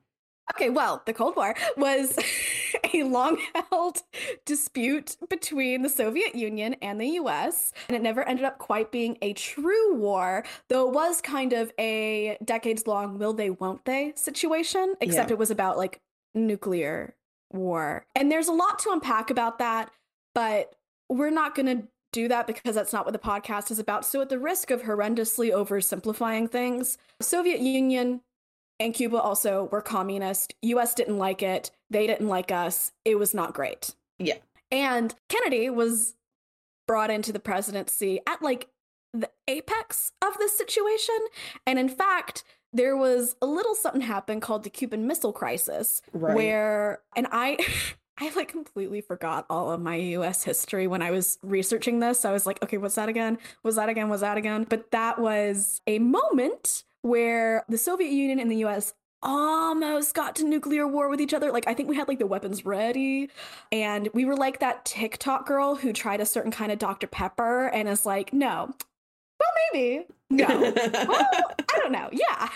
Okay, 0.55 0.71
well, 0.71 1.03
the 1.07 1.13
Cold 1.13 1.37
War 1.37 1.55
was 1.77 2.17
a 2.95 3.03
long 3.03 3.39
held 3.71 4.03
dispute 4.45 5.17
between 5.29 5.83
the 5.83 5.89
Soviet 5.89 6.35
Union 6.35 6.75
and 6.83 7.01
the 7.01 7.07
US, 7.21 7.73
and 7.89 7.97
it 7.97 8.03
never 8.03 8.27
ended 8.27 8.45
up 8.45 8.59
quite 8.59 8.91
being 8.91 9.19
a 9.23 9.33
true 9.35 9.95
war, 9.95 10.45
though 10.69 10.89
it 10.89 10.95
was 10.95 11.21
kind 11.21 11.53
of 11.53 11.73
a 11.79 12.39
decades 12.45 12.87
long 12.87 13.19
will 13.19 13.33
they, 13.33 13.51
won't 13.51 13.85
they 13.85 14.13
situation, 14.17 14.95
except 15.01 15.31
Yeah. 15.31 15.35
it 15.35 15.39
was 15.39 15.51
about 15.51 15.77
like 15.77 16.01
nuclear 16.35 17.15
war. 17.53 18.07
And 18.15 18.31
there's 18.31 18.49
a 18.49 18.53
lot 18.53 18.79
to 18.81 18.91
unpack 18.91 19.31
about 19.31 19.59
that, 19.59 19.91
but 20.35 20.75
we're 21.09 21.31
not 21.31 21.55
going 21.55 21.67
to 21.67 21.89
do 22.13 22.27
that 22.29 22.47
because 22.47 22.75
that's 22.75 22.93
not 22.93 23.05
what 23.05 23.13
the 23.13 23.19
podcast 23.19 23.71
is 23.71 23.79
about. 23.79 24.05
So, 24.05 24.21
at 24.23 24.29
the 24.31 24.39
risk 24.39 24.71
of 24.71 24.83
horrendously 24.83 25.53
oversimplifying 25.53 26.51
things, 26.51 26.97
Soviet 27.21 27.61
Union 27.61 28.23
and 28.81 28.95
Cuba 28.95 29.21
also 29.21 29.69
were 29.71 29.81
communist. 29.83 30.55
US 30.63 30.95
didn't 30.95 31.19
like 31.19 31.43
it. 31.43 31.71
They 31.91 32.07
didn't 32.07 32.29
like 32.29 32.53
us. 32.53 32.93
It 33.05 33.19
was 33.19 33.35
not 33.35 33.55
great. 33.55 33.95
Yeah. 34.19 34.39
And 34.71 35.15
Kennedy 35.29 35.71
was 35.71 36.15
brought 36.87 37.11
into 37.11 37.33
the 37.33 37.41
presidency 37.41 38.21
at 38.27 38.43
like 38.43 38.69
the 39.13 39.31
apex 39.49 40.13
of 40.23 40.37
this 40.39 40.57
situation. 40.57 41.17
And 41.67 41.79
in 41.79 41.89
fact, 41.89 42.45
there 42.73 42.97
was 42.97 43.35
a 43.41 43.47
little 43.47 43.75
something 43.75 44.03
happened 44.03 44.43
called 44.43 44.63
the 44.65 44.71
Cuban 44.71 45.07
Missile 45.07 45.33
Crisis, 45.33 46.03
Right. 46.13 46.35
where, 46.37 47.01
and 47.17 47.27
I. 47.31 47.59
I 48.21 48.33
like 48.35 48.49
completely 48.49 49.01
forgot 49.01 49.47
all 49.49 49.71
of 49.71 49.81
my 49.81 49.95
US 49.95 50.43
history 50.43 50.89
when 50.89 51.03
I 51.03 51.13
was 51.13 51.39
researching 51.45 52.01
this. 52.01 52.25
I 52.25 52.33
was 52.33 52.47
like, 52.47 52.61
okay, 52.65 52.77
what's 52.77 52.97
that 52.97 53.09
again? 53.09 53.39
Was 53.63 53.77
that 53.77 53.89
again? 53.89 54.09
Was 54.09 54.23
that 54.23 54.37
again? 54.37 54.67
But 54.69 54.91
that 54.91 55.21
was 55.21 55.81
a 55.87 56.01
moment 56.01 56.83
where 57.03 57.65
the 57.69 57.79
Soviet 57.79 58.11
Union 58.11 58.39
and 58.39 58.51
the 58.51 58.65
US 58.65 58.95
almost 59.23 60.15
got 60.15 60.37
to 60.37 60.45
nuclear 60.45 60.87
war 60.87 61.09
with 61.09 61.21
each 61.21 61.35
other. 61.35 61.51
Like, 61.51 61.67
I 61.67 61.75
think 61.75 61.89
we 61.89 61.97
had 61.97 62.09
like 62.09 62.19
the 62.19 62.27
weapons 62.27 62.65
ready. 62.65 63.31
And 63.73 64.09
we 64.15 64.25
were 64.25 64.37
like 64.37 64.61
that 64.61 64.85
TikTok 64.85 65.47
girl 65.47 65.75
who 65.77 65.93
tried 65.93 66.21
a 66.21 66.27
certain 66.27 66.53
kind 66.53 66.71
of 66.71 66.79
Dr. 66.79 67.07
Pepper 67.07 67.67
and 67.69 67.89
is 67.89 68.07
like, 68.07 68.33
no, 68.33 68.73
well, 69.39 69.51
maybe. 69.73 70.07
No. 70.31 70.47
well, 70.49 71.27
I 71.59 71.79
don't 71.79 71.93
know. 71.93 72.09
Yeah. 72.13 72.49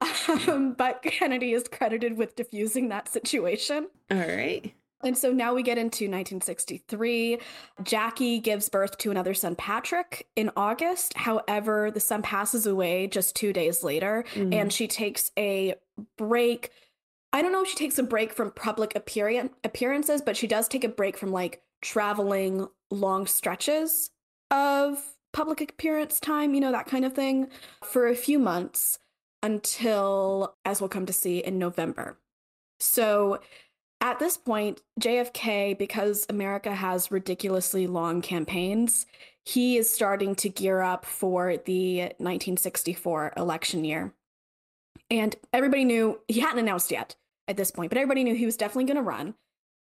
Um, 0.48 0.74
but 0.74 1.02
Kennedy 1.02 1.52
is 1.52 1.66
credited 1.66 2.16
with 2.16 2.36
diffusing 2.36 2.88
that 2.88 3.08
situation. 3.08 3.88
All 4.10 4.18
right. 4.18 4.72
And 5.02 5.16
so 5.16 5.32
now 5.32 5.54
we 5.54 5.62
get 5.62 5.78
into 5.78 6.04
1963. 6.04 7.38
Jackie 7.82 8.38
gives 8.38 8.68
birth 8.68 8.98
to 8.98 9.10
another 9.10 9.32
son, 9.32 9.56
Patrick, 9.56 10.26
in 10.36 10.50
August. 10.56 11.14
However, 11.16 11.90
the 11.90 12.00
son 12.00 12.20
passes 12.22 12.66
away 12.66 13.06
just 13.06 13.34
two 13.34 13.52
days 13.52 13.82
later, 13.82 14.24
Mhm. 14.34 14.54
and 14.54 14.72
she 14.72 14.86
takes 14.86 15.30
a 15.38 15.74
break 16.16 16.70
I 17.32 17.42
don't 17.42 17.52
know 17.52 17.62
if 17.62 17.68
she 17.68 17.76
takes 17.76 17.96
a 17.96 18.02
break 18.02 18.32
from 18.32 18.50
public 18.50 18.96
appearance 18.96 19.52
appearances, 19.62 20.20
but 20.20 20.36
she 20.36 20.48
does 20.48 20.66
take 20.66 20.82
a 20.82 20.88
break 20.88 21.16
from 21.16 21.30
like 21.30 21.62
traveling 21.80 22.66
long 22.90 23.24
stretches 23.28 24.10
of 24.50 25.16
public 25.32 25.60
appearance 25.60 26.18
time, 26.18 26.54
you 26.54 26.60
know, 26.60 26.72
that 26.72 26.88
kind 26.88 27.04
of 27.04 27.12
thing, 27.12 27.46
for 27.84 28.08
a 28.08 28.16
few 28.16 28.40
months 28.40 28.98
until, 29.44 30.56
as 30.64 30.80
we'll 30.80 30.88
come 30.88 31.06
to 31.06 31.12
see, 31.12 31.38
in 31.38 31.56
November. 31.56 32.18
So 32.80 33.38
at 34.00 34.18
this 34.18 34.36
point, 34.36 34.80
JFK, 35.00 35.76
because 35.76 36.26
America 36.28 36.74
has 36.74 37.10
ridiculously 37.10 37.86
long 37.86 38.22
campaigns, 38.22 39.06
he 39.44 39.76
is 39.76 39.92
starting 39.92 40.34
to 40.36 40.48
gear 40.48 40.80
up 40.80 41.04
for 41.04 41.56
the 41.56 42.00
1964 42.18 43.34
election 43.36 43.84
year. 43.84 44.14
And 45.10 45.34
everybody 45.52 45.84
knew 45.84 46.20
he 46.28 46.40
hadn't 46.40 46.60
announced 46.60 46.90
yet 46.90 47.16
at 47.48 47.56
this 47.56 47.70
point, 47.70 47.90
but 47.90 47.98
everybody 47.98 48.24
knew 48.24 48.34
he 48.34 48.46
was 48.46 48.56
definitely 48.56 48.84
going 48.84 48.96
to 48.96 49.02
run. 49.02 49.34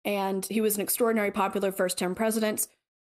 And 0.04 0.46
he 0.46 0.60
was 0.60 0.76
an 0.76 0.82
extraordinary 0.82 1.30
popular 1.30 1.72
first 1.72 1.98
term 1.98 2.14
president. 2.14 2.68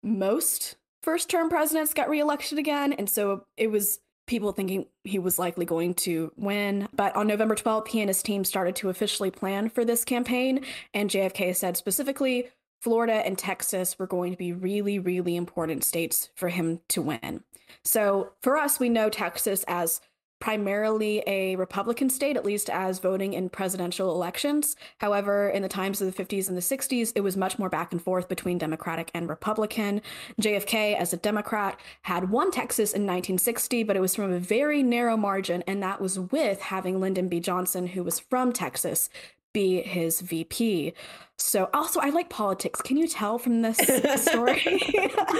Most 0.03 0.75
first 1.03 1.29
term 1.29 1.49
presidents 1.49 1.93
got 1.93 2.09
reelected 2.09 2.57
again. 2.57 2.91
And 2.93 3.09
so 3.09 3.45
it 3.55 3.67
was 3.67 3.99
people 4.31 4.53
thinking 4.53 4.87
he 5.03 5.19
was 5.19 5.37
likely 5.37 5.65
going 5.65 5.93
to 5.93 6.31
win. 6.37 6.87
But 6.93 7.13
on 7.17 7.27
November 7.27 7.53
12th, 7.53 7.89
he 7.89 7.99
and 7.99 8.09
his 8.09 8.23
team 8.23 8.45
started 8.45 8.77
to 8.77 8.89
officially 8.89 9.29
plan 9.29 9.69
for 9.69 9.83
this 9.83 10.05
campaign. 10.05 10.65
And 10.93 11.09
JFK 11.09 11.53
said 11.53 11.75
specifically, 11.75 12.47
Florida 12.79 13.25
and 13.25 13.37
Texas 13.37 13.99
were 13.99 14.07
going 14.07 14.31
to 14.31 14.37
be 14.37 14.53
really, 14.53 14.99
really 14.99 15.35
important 15.35 15.83
states 15.83 16.29
for 16.33 16.47
him 16.47 16.79
to 16.87 17.01
win. 17.01 17.43
So 17.83 18.31
for 18.41 18.57
us, 18.57 18.79
we 18.79 18.87
know 18.87 19.09
Texas 19.09 19.65
as 19.67 19.99
primarily 20.41 21.23
a 21.27 21.55
Republican 21.55 22.09
state, 22.09 22.35
at 22.35 22.43
least 22.43 22.69
as 22.69 22.99
voting 22.99 23.33
in 23.33 23.47
presidential 23.47 24.11
elections. 24.11 24.75
However, 24.97 25.47
in 25.47 25.61
the 25.61 25.69
times 25.69 26.01
of 26.01 26.13
the 26.13 26.23
50s 26.23 26.49
and 26.49 26.57
the 26.57 26.61
60s, 26.61 27.13
it 27.15 27.21
was 27.21 27.37
much 27.37 27.57
more 27.57 27.69
back 27.69 27.93
and 27.93 28.01
forth 28.01 28.27
between 28.27 28.57
Democratic 28.57 29.09
and 29.13 29.29
Republican. 29.29 30.01
JFK, 30.41 30.97
as 30.97 31.13
a 31.13 31.17
Democrat, 31.17 31.79
had 32.01 32.29
won 32.29 32.51
Texas 32.51 32.91
in 32.91 33.03
1960, 33.03 33.83
but 33.83 33.95
it 33.95 34.01
was 34.01 34.15
from 34.15 34.33
a 34.33 34.39
very 34.39 34.83
narrow 34.83 35.15
margin, 35.15 35.63
and 35.67 35.81
that 35.81 36.01
was 36.01 36.19
with 36.19 36.59
having 36.59 36.99
Lyndon 36.99 37.29
B. 37.29 37.39
Johnson, 37.39 37.87
who 37.87 38.03
was 38.03 38.19
from 38.19 38.51
Texas, 38.51 39.09
be 39.53 39.81
his 39.81 40.21
VP. 40.21 40.93
So, 41.37 41.69
also, 41.73 41.99
I 41.99 42.09
like 42.09 42.29
politics. 42.29 42.81
Can 42.81 42.97
you 42.97 43.07
tell 43.07 43.37
from 43.37 43.61
this 43.61 43.77
story? 44.23 44.61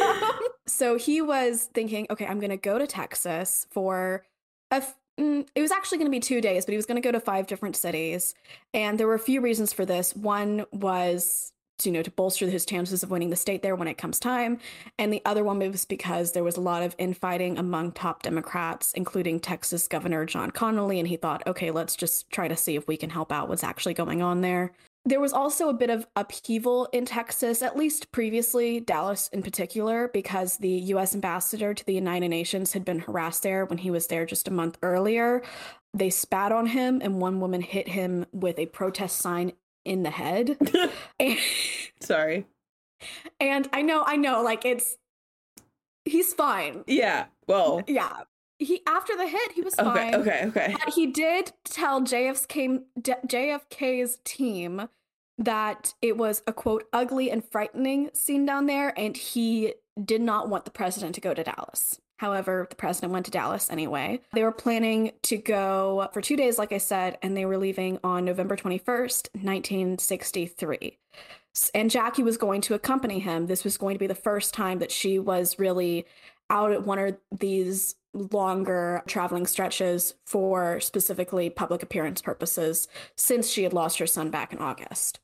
so, 0.68 0.98
he 0.98 1.22
was 1.22 1.70
thinking, 1.74 2.08
okay, 2.10 2.26
I'm 2.26 2.40
going 2.40 2.50
to 2.50 2.58
go 2.58 2.78
to 2.80 2.88
Texas 2.88 3.68
for 3.70 4.24
mm, 4.72 5.48
it 5.56 5.62
was 5.62 5.72
actually 5.72 5.98
going 5.98 6.08
to 6.08 6.16
be 6.16 6.20
two 6.20 6.42
days, 6.42 6.66
but 6.66 6.72
he 6.72 6.78
was 6.78 6.86
going 6.86 7.02
to 7.02 7.06
go 7.06 7.12
to 7.12 7.20
five 7.20 7.48
different 7.48 7.76
cities. 7.76 8.34
And 8.74 9.00
there 9.00 9.08
were 9.08 9.14
a 9.14 9.20
few 9.20 9.42
reasons 9.42 9.74
for 9.74 9.86
this. 9.86 10.16
One 10.16 10.66
was 10.72 11.52
you 11.86 11.92
know 11.92 12.04
to 12.04 12.12
bolster 12.12 12.48
his 12.48 12.66
chances 12.66 13.04
of 13.04 13.10
winning 13.10 13.30
the 13.30 13.36
state 13.36 13.62
there 13.62 13.76
when 13.76 13.88
it 13.88 13.98
comes 13.98 14.20
time 14.20 14.60
and 15.00 15.12
the 15.12 15.22
other 15.26 15.44
one 15.44 15.58
was 15.60 15.86
because 15.86 16.32
there 16.34 16.44
was 16.44 16.58
a 16.58 16.62
lot 16.62 16.84
of 16.84 16.96
infighting 16.98 17.58
among 17.58 17.92
top 17.92 18.22
democrats 18.22 18.94
including 18.94 19.40
texas 19.40 19.88
governor 19.88 20.26
john 20.26 20.52
connally 20.52 21.00
and 21.00 21.08
he 21.08 21.16
thought 21.16 21.42
okay 21.48 21.72
let's 21.72 21.96
just 21.96 22.30
try 22.30 22.48
to 22.48 22.56
see 22.56 22.76
if 22.76 22.88
we 22.88 22.98
can 22.98 23.10
help 23.10 23.32
out 23.32 23.50
what's 23.50 23.64
actually 23.64 23.94
going 23.94 24.22
on 24.22 24.42
there 24.42 24.72
there 25.04 25.20
was 25.20 25.34
also 25.34 25.70
a 25.70 25.74
bit 25.74 25.90
of 25.90 26.08
upheaval 26.16 26.88
in 26.94 27.06
Texas, 27.06 27.62
at 27.62 27.76
least 27.76 28.12
previously, 28.12 28.80
Dallas 28.80 29.30
in 29.30 29.42
particular, 29.42 30.10
because 30.10 30.58
the 30.58 30.70
US 30.70 31.16
ambassador 31.16 31.74
to 31.74 31.86
the 31.86 31.94
United 31.94 32.30
Nations 32.30 32.74
had 32.74 32.86
been 32.86 33.00
harassed 33.00 33.44
there 33.44 33.66
when 33.66 33.80
he 33.80 33.90
was 33.90 34.08
there 34.08 34.26
just 34.26 34.48
a 34.48 34.54
month 34.54 34.78
earlier. 34.84 35.42
They 35.94 36.10
spat 36.10 36.52
on 36.52 36.68
him, 36.68 37.02
and 37.04 37.20
one 37.20 37.40
woman 37.40 37.62
hit 37.62 37.88
him 37.88 38.26
with 38.32 38.60
a 38.60 38.68
protest 38.68 39.18
sign 39.18 39.54
in 39.84 40.04
the 40.04 40.12
head. 40.12 40.58
and, 41.20 41.38
Sorry. 42.00 42.46
And 43.40 43.68
I 43.74 43.82
know, 43.82 44.04
I 44.06 44.16
know, 44.16 44.44
like 44.44 44.66
it's, 44.66 44.98
he's 46.06 46.34
fine. 46.34 46.84
Yeah. 46.86 47.26
Well, 47.48 47.82
yeah 47.88 48.22
he 48.62 48.82
after 48.88 49.16
the 49.18 49.28
hit 49.28 49.52
he 49.54 49.62
was 49.62 49.76
fine. 49.76 50.16
Okay, 50.16 50.46
okay, 50.46 50.46
okay. 50.48 50.76
But 50.86 50.94
he 50.94 51.08
did 51.08 51.52
tell 51.64 52.02
JFK, 52.02 52.84
JFK's 53.00 54.20
team 54.24 54.88
that 55.38 55.94
it 56.02 56.18
was 56.18 56.44
a 56.46 56.54
quote 56.54 56.88
ugly 56.94 57.32
and 57.32 57.44
frightening 57.44 58.12
scene 58.14 58.46
down 58.46 58.68
there, 58.68 58.98
and 58.98 59.18
he 59.18 59.74
did 60.04 60.22
not 60.22 60.50
want 60.50 60.66
the 60.66 60.72
president 60.72 61.16
to 61.16 61.22
go 61.22 61.34
to 61.34 61.44
Dallas. 61.44 62.00
However, 62.18 62.68
the 62.70 62.76
president 62.76 63.14
went 63.14 63.26
to 63.26 63.32
Dallas 63.32 63.72
anyway. 63.72 64.22
They 64.34 64.44
were 64.44 64.52
planning 64.52 65.14
to 65.24 65.38
go 65.38 66.08
for 66.14 66.22
two 66.22 66.36
days, 66.36 66.60
like 66.60 66.72
I 66.72 66.78
said, 66.78 67.18
and 67.24 67.36
they 67.36 67.46
were 67.46 67.58
leaving 67.58 67.98
on 68.04 68.26
November 68.26 68.56
21st, 68.56 69.30
1963. 69.34 71.00
And 71.74 71.90
Jackie 71.90 72.22
was 72.22 72.38
going 72.38 72.62
to 72.62 72.76
accompany 72.76 73.20
him. 73.20 73.48
This 73.48 73.64
was 73.64 73.76
going 73.76 73.96
to 73.96 74.00
be 74.00 74.06
the 74.06 74.14
first 74.14 74.54
time 74.54 74.78
that 74.80 74.92
she 74.92 75.18
was 75.18 75.58
really 75.58 76.06
out 76.52 76.72
at 76.72 76.86
one 76.86 77.00
of 77.00 77.18
these 77.32 77.96
longer 78.14 79.04
traveling 79.08 79.46
stretches 79.46 80.16
for 80.26 80.80
specifically 80.80 81.50
public 81.50 81.82
appearance 81.84 82.22
purposes 82.22 82.88
since 83.16 83.50
she 83.50 83.64
had 83.64 83.74
lost 83.74 84.00
her 84.00 84.08
son 84.08 84.30
back 84.30 84.54
in 84.54 84.60
August. 84.60 85.20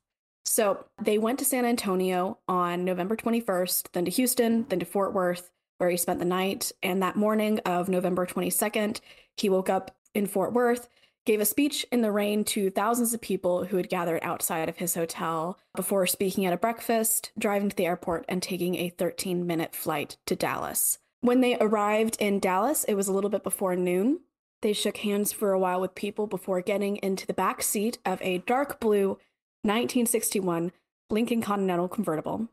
So 0.45 0.85
they 1.01 1.17
went 1.17 1.39
to 1.39 1.45
San 1.45 1.65
Antonio 1.65 2.39
on 2.47 2.85
November 2.85 3.17
21st, 3.17 3.91
then 3.91 4.05
to 4.05 4.11
Houston, 4.11 4.65
then 4.69 4.79
to 4.79 4.85
Fort 4.85 5.13
Worth, 5.13 5.51
where 5.77 5.89
he 5.89 5.97
spent 5.97 6.19
the 6.19 6.25
night. 6.25 6.71
And 6.81 7.03
that 7.03 7.17
morning 7.17 7.59
of 7.59 7.89
November 7.89 8.25
22nd, 8.25 9.01
he 9.35 9.49
woke 9.49 9.69
up 9.69 9.95
in 10.13 10.25
Fort 10.25 10.53
Worth, 10.53 10.87
gave 11.25 11.41
a 11.41 11.45
speech 11.45 11.85
in 11.91 12.01
the 12.01 12.13
rain 12.13 12.45
to 12.45 12.69
thousands 12.69 13.13
of 13.13 13.19
people 13.19 13.65
who 13.65 13.75
had 13.75 13.89
gathered 13.89 14.23
outside 14.23 14.69
of 14.69 14.77
his 14.77 14.95
hotel 14.95 15.59
before 15.75 16.07
speaking 16.07 16.45
at 16.45 16.53
a 16.53 16.57
breakfast, 16.57 17.31
driving 17.37 17.69
to 17.69 17.75
the 17.75 17.85
airport, 17.85 18.23
and 18.29 18.41
taking 18.41 18.75
a 18.75 18.89
13 18.89 19.45
minute 19.45 19.75
flight 19.75 20.15
to 20.25 20.37
Dallas. 20.37 20.97
When 21.21 21.41
they 21.41 21.57
arrived 21.57 22.17
in 22.19 22.39
Dallas, 22.39 22.83
it 22.83 22.93
was 22.93 23.07
a 23.07 23.13
little 23.13 23.29
bit 23.29 23.43
before 23.43 23.75
noon. 23.75 24.21
They 24.61 24.73
shook 24.73 24.97
hands 24.97 25.31
for 25.31 25.51
a 25.51 25.59
while 25.59 25.81
with 25.81 25.95
people 25.95 26.27
before 26.27 26.61
getting 26.61 26.97
into 26.97 27.27
the 27.27 27.33
back 27.33 27.61
seat 27.61 27.97
of 28.05 28.21
a 28.21 28.39
dark 28.39 28.79
blue 28.79 29.19
1961 29.63 30.71
Lincoln 31.09 31.41
Continental 31.41 31.87
convertible. 31.87 32.49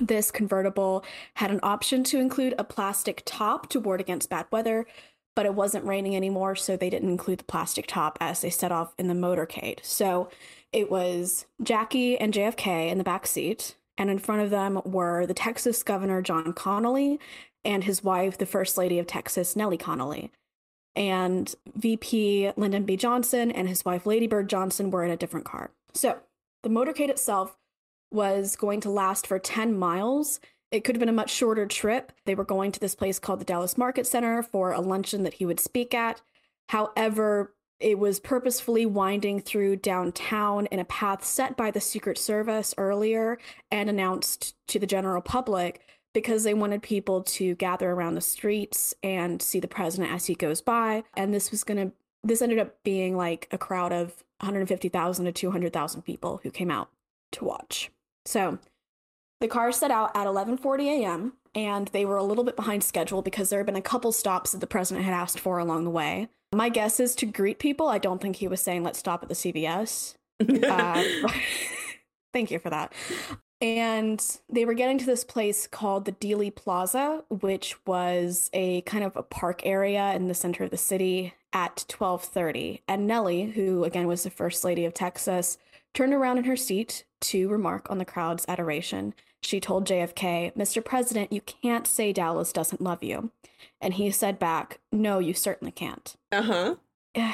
This 0.00 0.30
convertible 0.30 1.04
had 1.34 1.50
an 1.50 1.60
option 1.62 2.04
to 2.04 2.20
include 2.20 2.54
a 2.58 2.64
plastic 2.64 3.22
top 3.24 3.68
to 3.70 3.80
ward 3.80 4.00
against 4.00 4.30
bad 4.30 4.46
weather, 4.50 4.86
but 5.34 5.46
it 5.46 5.54
wasn't 5.54 5.84
raining 5.84 6.14
anymore, 6.14 6.56
so 6.56 6.76
they 6.76 6.90
didn't 6.90 7.10
include 7.10 7.40
the 7.40 7.44
plastic 7.44 7.86
top 7.86 8.16
as 8.20 8.40
they 8.40 8.50
set 8.50 8.72
off 8.72 8.94
in 8.98 9.08
the 9.08 9.14
motorcade. 9.14 9.84
So 9.84 10.30
it 10.72 10.90
was 10.90 11.46
Jackie 11.62 12.18
and 12.18 12.32
JFK 12.32 12.90
in 12.90 12.98
the 12.98 13.04
back 13.04 13.26
seat, 13.26 13.76
and 13.96 14.10
in 14.10 14.18
front 14.18 14.42
of 14.42 14.50
them 14.50 14.80
were 14.84 15.26
the 15.26 15.34
Texas 15.34 15.82
Governor 15.82 16.22
John 16.22 16.52
Connally 16.52 17.18
and 17.64 17.84
his 17.84 18.02
wife, 18.02 18.38
the 18.38 18.46
First 18.46 18.78
Lady 18.78 18.98
of 18.98 19.06
Texas, 19.06 19.56
Nellie 19.56 19.78
Connally. 19.78 20.30
And 20.96 21.54
VP 21.76 22.52
Lyndon 22.56 22.84
B. 22.84 22.96
Johnson 22.96 23.50
and 23.50 23.68
his 23.68 23.84
wife, 23.84 24.06
Lady 24.06 24.26
Bird 24.26 24.48
Johnson, 24.48 24.90
were 24.90 25.04
in 25.04 25.10
a 25.10 25.16
different 25.16 25.46
car. 25.46 25.70
So 25.94 26.18
the 26.62 26.68
motorcade 26.68 27.08
itself 27.08 27.56
was 28.10 28.56
going 28.56 28.80
to 28.80 28.90
last 28.90 29.26
for 29.26 29.38
10 29.38 29.78
miles. 29.78 30.40
It 30.70 30.84
could 30.84 30.96
have 30.96 31.00
been 31.00 31.08
a 31.08 31.12
much 31.12 31.30
shorter 31.30 31.66
trip. 31.66 32.12
They 32.24 32.34
were 32.34 32.44
going 32.44 32.72
to 32.72 32.80
this 32.80 32.94
place 32.94 33.18
called 33.18 33.40
the 33.40 33.44
Dallas 33.44 33.78
Market 33.78 34.06
Center 34.06 34.42
for 34.42 34.72
a 34.72 34.80
luncheon 34.80 35.22
that 35.22 35.34
he 35.34 35.46
would 35.46 35.60
speak 35.60 35.94
at. 35.94 36.20
However, 36.68 37.54
it 37.80 37.98
was 37.98 38.18
purposefully 38.18 38.86
winding 38.86 39.40
through 39.40 39.76
downtown 39.76 40.66
in 40.66 40.80
a 40.80 40.84
path 40.84 41.24
set 41.24 41.56
by 41.56 41.70
the 41.70 41.80
Secret 41.80 42.18
Service 42.18 42.74
earlier 42.76 43.38
and 43.70 43.88
announced 43.88 44.56
to 44.68 44.78
the 44.78 44.86
general 44.86 45.22
public 45.22 45.80
because 46.18 46.42
they 46.42 46.52
wanted 46.52 46.82
people 46.82 47.22
to 47.22 47.54
gather 47.54 47.92
around 47.92 48.16
the 48.16 48.20
streets 48.20 48.92
and 49.04 49.40
see 49.40 49.60
the 49.60 49.68
president 49.68 50.10
as 50.10 50.26
he 50.26 50.34
goes 50.34 50.60
by. 50.60 51.04
And 51.16 51.32
this 51.32 51.52
was 51.52 51.62
going 51.62 51.90
to, 51.90 51.94
this 52.24 52.42
ended 52.42 52.58
up 52.58 52.74
being 52.82 53.16
like 53.16 53.46
a 53.52 53.56
crowd 53.56 53.92
of 53.92 54.24
150,000 54.40 55.26
to 55.26 55.30
200,000 55.30 56.02
people 56.02 56.40
who 56.42 56.50
came 56.50 56.72
out 56.72 56.88
to 57.30 57.44
watch. 57.44 57.92
So 58.26 58.58
the 59.40 59.46
car 59.46 59.70
set 59.70 59.92
out 59.92 60.10
at 60.16 60.26
11:40 60.26 61.02
a.m. 61.02 61.34
and 61.54 61.86
they 61.88 62.04
were 62.04 62.16
a 62.16 62.24
little 62.24 62.42
bit 62.42 62.56
behind 62.56 62.82
schedule 62.82 63.22
because 63.22 63.50
there 63.50 63.60
had 63.60 63.66
been 63.66 63.76
a 63.76 63.80
couple 63.80 64.10
stops 64.10 64.50
that 64.50 64.58
the 64.58 64.66
president 64.66 65.04
had 65.04 65.14
asked 65.14 65.38
for 65.38 65.60
along 65.60 65.84
the 65.84 65.90
way. 65.90 66.28
My 66.52 66.68
guess 66.68 66.98
is 66.98 67.14
to 67.16 67.26
greet 67.26 67.60
people. 67.60 67.86
I 67.86 67.98
don't 67.98 68.20
think 68.20 68.36
he 68.36 68.48
was 68.48 68.60
saying 68.60 68.82
let's 68.82 68.98
stop 68.98 69.22
at 69.22 69.28
the 69.28 69.36
CVS. 69.36 70.16
uh, 70.40 71.04
thank 72.32 72.50
you 72.50 72.58
for 72.58 72.70
that. 72.70 72.92
And 73.60 74.24
they 74.48 74.64
were 74.64 74.74
getting 74.74 74.98
to 74.98 75.06
this 75.06 75.24
place 75.24 75.66
called 75.66 76.04
the 76.04 76.12
Dealey 76.12 76.54
Plaza, 76.54 77.24
which 77.28 77.74
was 77.86 78.50
a 78.52 78.82
kind 78.82 79.02
of 79.02 79.16
a 79.16 79.22
park 79.22 79.62
area 79.66 80.12
in 80.14 80.28
the 80.28 80.34
center 80.34 80.64
of 80.64 80.70
the 80.70 80.76
city 80.76 81.34
at 81.52 81.84
12:30. 81.88 82.82
And 82.86 83.06
Nellie, 83.06 83.46
who 83.46 83.84
again 83.84 84.06
was 84.06 84.22
the 84.22 84.30
first 84.30 84.64
lady 84.64 84.84
of 84.84 84.94
Texas, 84.94 85.58
turned 85.92 86.14
around 86.14 86.38
in 86.38 86.44
her 86.44 86.56
seat 86.56 87.04
to 87.20 87.48
remark 87.48 87.90
on 87.90 87.98
the 87.98 88.04
crowd's 88.04 88.44
adoration. 88.46 89.14
She 89.42 89.60
told 89.60 89.86
JFK, 89.86 90.52
"Mr. 90.56 90.84
President, 90.84 91.32
you 91.32 91.40
can't 91.40 91.86
say 91.86 92.12
Dallas 92.12 92.52
doesn't 92.52 92.80
love 92.80 93.02
you." 93.02 93.30
And 93.80 93.94
he 93.94 94.10
said 94.10 94.38
back, 94.38 94.78
"No, 94.92 95.18
you 95.18 95.34
certainly 95.34 95.72
can't." 95.72 96.16
Uh-huh. 96.30 96.76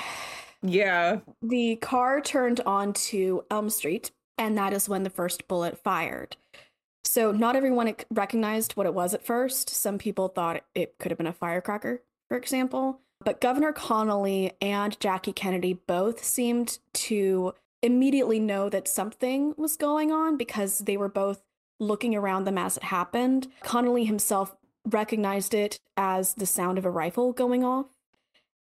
Yeah. 0.67 1.19
The 1.43 1.77
car 1.77 2.23
turned 2.23 2.61
onto 2.61 3.43
Elm 3.51 3.69
Street, 3.69 4.13
and 4.39 4.57
that 4.59 4.73
is 4.73 4.89
when 4.89 5.03
the 5.03 5.11
first 5.11 5.49
bullet 5.49 5.79
fired. 5.79 6.37
So, 7.05 7.33
not 7.33 7.55
everyone 7.55 7.95
recognized 8.11 8.73
what 8.73 8.87
it 8.87 8.95
was 8.95 9.15
at 9.15 9.25
first. 9.25 9.69
Some 9.71 9.99
people 9.99 10.29
thought 10.29 10.65
it 10.75 10.99
could 10.99 11.11
have 11.11 11.19
been 11.19 11.27
a 11.27 11.33
firecracker, 11.33 12.03
for 12.29 12.37
example. 12.37 13.01
But 13.25 13.41
Governor 13.41 13.73
Connally 13.73 14.53
and 14.61 14.99
Jackie 15.01 15.33
Kennedy 15.33 15.75
both 15.87 16.25
seemed 16.25 16.79
to 16.95 17.55
immediately 17.83 18.41
know 18.41 18.69
that 18.69 18.89
something 18.89 19.55
was 19.57 19.77
going 19.77 20.11
on 20.11 20.37
because 20.37 20.81
they 20.81 20.97
were 20.97 21.09
both 21.09 21.43
looking 21.79 22.15
around 22.15 22.45
them 22.45 22.59
as 22.59 22.77
it 22.77 22.85
happened. 22.85 23.49
Connally 23.63 24.07
himself 24.07 24.57
recognized 24.87 25.55
it 25.55 25.79
as 25.97 26.35
the 26.35 26.47
sound 26.47 26.79
of 26.79 26.85
a 26.85 26.91
rifle 26.91 27.33
going 27.33 27.65
off. 27.65 27.87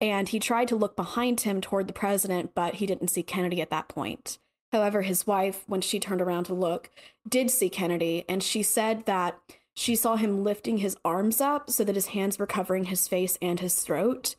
And 0.00 0.28
he 0.28 0.40
tried 0.40 0.68
to 0.68 0.76
look 0.76 0.96
behind 0.96 1.42
him 1.42 1.60
toward 1.60 1.86
the 1.86 1.92
president, 1.92 2.54
but 2.54 2.74
he 2.74 2.86
didn't 2.86 3.08
see 3.08 3.22
Kennedy 3.22 3.60
at 3.60 3.70
that 3.70 3.88
point. 3.88 4.38
However, 4.72 5.02
his 5.02 5.26
wife, 5.26 5.64
when 5.66 5.82
she 5.82 6.00
turned 6.00 6.22
around 6.22 6.44
to 6.44 6.54
look, 6.54 6.90
did 7.28 7.50
see 7.50 7.68
Kennedy, 7.68 8.24
and 8.28 8.42
she 8.42 8.62
said 8.62 9.04
that 9.06 9.38
she 9.74 9.94
saw 9.94 10.16
him 10.16 10.42
lifting 10.42 10.78
his 10.78 10.96
arms 11.04 11.40
up 11.40 11.70
so 11.70 11.84
that 11.84 11.94
his 11.94 12.08
hands 12.08 12.38
were 12.38 12.46
covering 12.46 12.84
his 12.84 13.06
face 13.08 13.38
and 13.40 13.60
his 13.60 13.76
throat. 13.82 14.34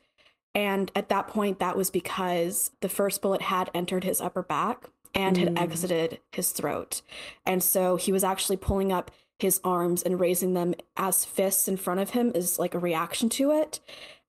And 0.56 0.91
at 0.96 1.10
that 1.10 1.28
point, 1.28 1.60
that 1.60 1.78
was 1.78 1.89
because 1.89 2.72
the 2.82 2.89
first 2.89 3.22
bullet 3.22 3.43
had 3.43 3.72
entered 3.74 4.04
his 4.04 4.22
upper 4.22 4.43
back 4.43 4.89
and 5.15 5.38
had 5.38 5.56
mm. 5.56 5.62
exited 5.62 6.19
his 6.32 6.52
throat. 6.52 7.02
And 7.46 7.63
so 7.63 7.96
he 7.96 8.12
was 8.12 8.24
actually 8.24 8.58
pulling 8.58 8.91
up 8.91 9.12
his 9.39 9.60
arms 9.63 10.04
and 10.04 10.19
raising 10.19 10.54
them 10.54 10.74
as 10.96 11.26
fists 11.26 11.67
in 11.67 11.78
front 11.78 12.00
of 12.00 12.12
him 12.12 12.32
as 12.36 12.60
like 12.60 12.76
a 12.76 12.80
reaction 12.80 13.30
to 13.30 13.52
it. 13.52 13.80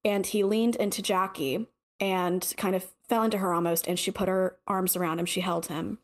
And 0.05 0.27
he 0.27 0.45
leaned 0.45 0.77
into 0.77 1.03
Jackie 1.03 1.67
and 2.01 2.53
kind 2.57 2.75
of 2.75 2.87
fell 3.09 3.23
into 3.23 3.39
her 3.39 3.53
almost, 3.53 3.87
and 3.87 3.99
she 3.99 4.11
put 4.11 4.29
her 4.29 4.57
arms 4.67 4.97
around 4.97 5.19
him. 5.19 5.27
She 5.27 5.41
held 5.41 5.67
him. 5.67 5.99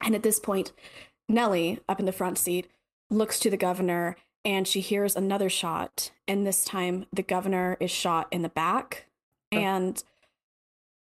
And 0.00 0.14
at 0.14 0.22
this 0.22 0.38
point, 0.38 0.72
Nellie, 1.28 1.80
up 1.88 2.00
in 2.00 2.06
the 2.06 2.12
front 2.12 2.38
seat, 2.38 2.68
looks 3.10 3.38
to 3.40 3.50
the 3.50 3.56
governor 3.56 4.16
and 4.44 4.68
she 4.68 4.80
hears 4.80 5.16
another 5.16 5.50
shot. 5.50 6.12
And 6.28 6.46
this 6.46 6.64
time, 6.64 7.06
the 7.12 7.22
governor 7.22 7.76
is 7.80 7.90
shot 7.90 8.28
in 8.30 8.42
the 8.42 8.48
back. 8.48 9.06
Oh. 9.52 9.58
And 9.58 10.02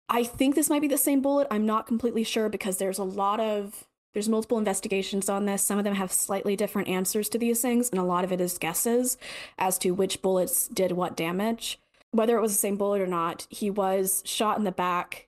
I 0.10 0.24
think 0.24 0.56
this 0.56 0.70
might 0.70 0.82
be 0.82 0.88
the 0.88 0.98
same 0.98 1.22
bullet. 1.22 1.48
I'm 1.52 1.66
not 1.66 1.86
completely 1.86 2.24
sure 2.24 2.50
because 2.50 2.78
there's 2.78 2.98
a 2.98 3.04
lot 3.04 3.40
of 3.40 3.86
there's 4.14 4.30
multiple 4.30 4.58
investigations 4.58 5.28
on 5.28 5.46
this. 5.46 5.62
Some 5.62 5.78
of 5.78 5.84
them 5.84 5.96
have 5.96 6.12
slightly 6.12 6.56
different 6.56 6.88
answers 6.88 7.28
to 7.30 7.38
these 7.38 7.62
things, 7.62 7.90
and 7.90 8.00
a 8.00 8.04
lot 8.04 8.24
of 8.24 8.32
it 8.32 8.40
is 8.40 8.58
guesses 8.58 9.18
as 9.58 9.78
to 9.80 9.92
which 9.92 10.22
bullets 10.22 10.70
did 10.70 10.94
what 10.94 11.18
damage. 11.18 11.80
Whether 12.16 12.38
it 12.38 12.42
was 12.42 12.54
the 12.54 12.58
same 12.58 12.78
bullet 12.78 13.02
or 13.02 13.08
not, 13.08 13.46
he 13.50 13.70
was 13.70 14.24
shot 14.26 14.58
in 14.58 14.64
the 14.64 14.72
back 14.72 15.28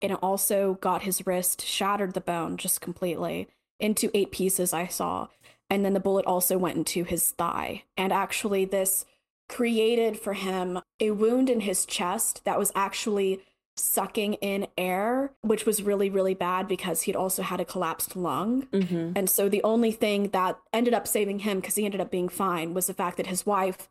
and 0.00 0.12
it 0.12 0.18
also 0.22 0.74
got 0.80 1.02
his 1.02 1.26
wrist, 1.26 1.62
shattered 1.62 2.14
the 2.14 2.20
bone 2.20 2.56
just 2.56 2.80
completely 2.80 3.48
into 3.78 4.10
eight 4.14 4.32
pieces, 4.32 4.72
I 4.72 4.86
saw. 4.86 5.28
And 5.68 5.84
then 5.84 5.92
the 5.92 6.00
bullet 6.00 6.24
also 6.24 6.56
went 6.56 6.76
into 6.76 7.04
his 7.04 7.32
thigh. 7.32 7.84
And 7.96 8.12
actually, 8.12 8.64
this 8.64 9.04
created 9.48 10.18
for 10.18 10.32
him 10.32 10.80
a 11.00 11.10
wound 11.10 11.50
in 11.50 11.60
his 11.60 11.84
chest 11.84 12.44
that 12.44 12.58
was 12.58 12.72
actually 12.74 13.42
sucking 13.76 14.34
in 14.34 14.66
air, 14.78 15.32
which 15.42 15.66
was 15.66 15.82
really, 15.82 16.08
really 16.08 16.34
bad 16.34 16.66
because 16.66 17.02
he'd 17.02 17.16
also 17.16 17.42
had 17.42 17.60
a 17.60 17.64
collapsed 17.64 18.16
lung. 18.16 18.66
Mm-hmm. 18.66 19.12
And 19.16 19.28
so 19.28 19.48
the 19.48 19.62
only 19.62 19.92
thing 19.92 20.28
that 20.30 20.58
ended 20.72 20.94
up 20.94 21.06
saving 21.06 21.40
him, 21.40 21.60
because 21.60 21.76
he 21.76 21.84
ended 21.84 22.00
up 22.00 22.10
being 22.10 22.28
fine, 22.28 22.74
was 22.74 22.86
the 22.86 22.94
fact 22.94 23.16
that 23.16 23.26
his 23.26 23.46
wife, 23.46 23.88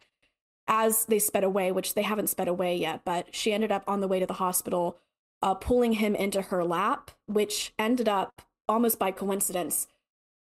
as 0.67 1.06
they 1.06 1.19
sped 1.19 1.43
away, 1.43 1.71
which 1.71 1.93
they 1.93 2.04
haven't 2.04 2.30
sped 2.30 2.47
away 2.47 2.76
yet, 2.76 3.02
but 3.06 3.34
she 3.34 3.54
ended 3.54 3.71
up 3.71 3.84
on 3.88 4.00
the 4.00 4.08
way 4.08 4.19
to 4.19 4.26
the 4.26 4.34
hospital, 4.34 4.97
uh, 5.41 5.54
pulling 5.54 5.93
him 5.93 6.15
into 6.15 6.41
her 6.41 6.63
lap, 6.63 7.12
which 7.26 7.74
ended 7.78 8.08
up 8.08 8.41
almost 8.67 9.00
by 9.00 9.12
coincidence 9.12 9.88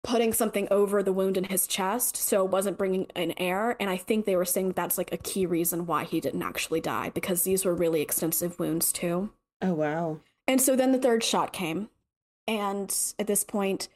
putting 0.03 0.31
something 0.31 0.67
over 0.71 1.03
the 1.03 1.11
wound 1.11 1.35
in 1.35 1.45
his 1.45 1.67
chest 1.67 2.15
so 2.15 2.45
it 2.45 2.51
wasn't 2.51 2.77
bringing 2.77 3.03
in 3.15 3.33
air 3.37 3.75
and 3.79 3.89
i 3.89 3.97
think 3.97 4.25
they 4.25 4.35
were 4.35 4.45
saying 4.45 4.71
that's 4.71 4.97
like 4.97 5.11
a 5.11 5.17
key 5.17 5.45
reason 5.45 5.85
why 5.85 6.03
he 6.03 6.21
didn't 6.21 6.41
actually 6.41 6.79
die 6.79 7.09
because 7.09 7.43
these 7.43 7.65
were 7.65 7.75
really 7.75 8.01
extensive 8.01 8.57
wounds 8.59 8.93
too. 8.93 9.29
Oh 9.61 9.73
wow. 9.73 10.21
And 10.47 10.61
so 10.61 10.75
then 10.75 10.93
the 10.93 10.99
third 10.99 11.23
shot 11.23 11.51
came 11.51 11.89
and 12.47 12.95
at 13.19 13.27
this 13.27 13.43
point 13.43 13.89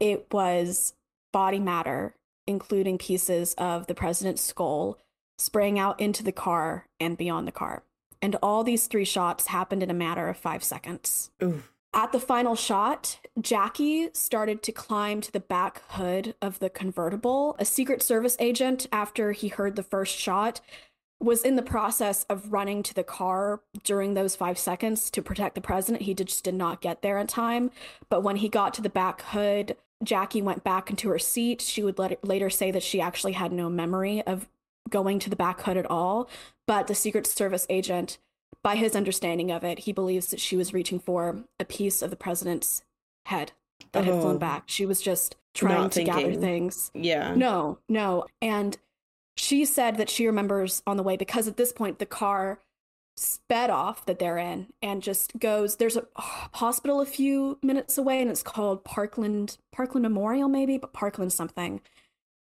it 0.00 0.26
was 0.32 0.94
body 1.32 1.60
matter 1.60 2.14
including 2.46 2.98
pieces 2.98 3.54
of 3.56 3.86
the 3.86 3.94
president's 3.94 4.42
skull 4.42 4.98
spraying 5.38 5.78
out 5.78 5.98
into 6.00 6.22
the 6.22 6.32
car 6.32 6.86
and 7.00 7.16
beyond 7.16 7.46
the 7.46 7.52
car 7.52 7.82
and 8.22 8.36
all 8.42 8.64
these 8.64 8.86
three 8.86 9.04
shots 9.04 9.48
happened 9.48 9.82
in 9.82 9.90
a 9.90 9.94
matter 9.94 10.28
of 10.28 10.36
five 10.36 10.64
seconds 10.64 11.30
Oof. 11.42 11.70
At 11.94 12.10
the 12.10 12.18
final 12.18 12.56
shot, 12.56 13.20
Jackie 13.40 14.10
started 14.12 14.64
to 14.64 14.72
climb 14.72 15.20
to 15.20 15.30
the 15.30 15.38
back 15.38 15.82
hood 15.90 16.34
of 16.42 16.58
the 16.58 16.68
convertible. 16.68 17.54
A 17.60 17.64
Secret 17.64 18.02
Service 18.02 18.36
agent, 18.40 18.88
after 18.90 19.30
he 19.30 19.46
heard 19.46 19.76
the 19.76 19.84
first 19.84 20.18
shot, 20.18 20.60
was 21.20 21.42
in 21.42 21.54
the 21.54 21.62
process 21.62 22.24
of 22.24 22.52
running 22.52 22.82
to 22.82 22.94
the 22.94 23.04
car 23.04 23.60
during 23.84 24.14
those 24.14 24.34
five 24.34 24.58
seconds 24.58 25.08
to 25.10 25.22
protect 25.22 25.54
the 25.54 25.60
president. 25.60 26.02
He 26.02 26.14
just 26.14 26.42
did 26.42 26.54
not 26.54 26.80
get 26.80 27.00
there 27.00 27.16
in 27.16 27.28
time. 27.28 27.70
But 28.08 28.24
when 28.24 28.36
he 28.36 28.48
got 28.48 28.74
to 28.74 28.82
the 28.82 28.90
back 28.90 29.22
hood, 29.22 29.76
Jackie 30.02 30.42
went 30.42 30.64
back 30.64 30.90
into 30.90 31.08
her 31.10 31.18
seat. 31.20 31.60
She 31.62 31.84
would 31.84 31.98
later 32.24 32.50
say 32.50 32.72
that 32.72 32.82
she 32.82 33.00
actually 33.00 33.32
had 33.32 33.52
no 33.52 33.70
memory 33.70 34.20
of 34.26 34.48
going 34.90 35.18
to 35.20 35.30
the 35.30 35.36
back 35.36 35.62
hood 35.62 35.76
at 35.76 35.90
all. 35.90 36.28
But 36.66 36.86
the 36.86 36.94
Secret 36.94 37.26
Service 37.26 37.66
agent 37.68 38.18
by 38.62 38.76
his 38.76 38.96
understanding 38.96 39.50
of 39.50 39.62
it, 39.62 39.80
he 39.80 39.92
believes 39.92 40.28
that 40.28 40.40
she 40.40 40.56
was 40.56 40.72
reaching 40.72 40.98
for 40.98 41.44
a 41.60 41.64
piece 41.64 42.00
of 42.02 42.10
the 42.10 42.16
president's 42.16 42.82
head 43.26 43.52
that 43.92 44.04
had 44.04 44.20
flown 44.20 44.36
oh. 44.36 44.38
back. 44.38 44.64
She 44.66 44.86
was 44.86 45.02
just 45.02 45.36
trying 45.54 45.90
to 45.90 45.94
thinking. 45.94 46.14
gather 46.14 46.34
things. 46.34 46.90
Yeah. 46.94 47.34
No, 47.34 47.78
no. 47.88 48.26
And 48.40 48.78
she 49.36 49.64
said 49.64 49.96
that 49.96 50.10
she 50.10 50.26
remembers 50.26 50.82
on 50.86 50.96
the 50.96 51.02
way 51.02 51.16
because 51.16 51.48
at 51.48 51.56
this 51.56 51.72
point 51.72 51.98
the 51.98 52.06
car 52.06 52.60
sped 53.16 53.70
off 53.70 54.04
that 54.06 54.18
they're 54.18 54.38
in 54.38 54.66
and 54.82 55.02
just 55.02 55.38
goes 55.38 55.76
there's 55.76 55.96
a 55.96 56.04
hospital 56.16 57.00
a 57.00 57.06
few 57.06 57.58
minutes 57.62 57.96
away 57.96 58.20
and 58.20 58.28
it's 58.28 58.42
called 58.42 58.82
Parkland 58.82 59.56
Parkland 59.72 60.02
Memorial 60.02 60.48
maybe 60.48 60.78
but 60.78 60.92
Parkland 60.92 61.32
something 61.32 61.80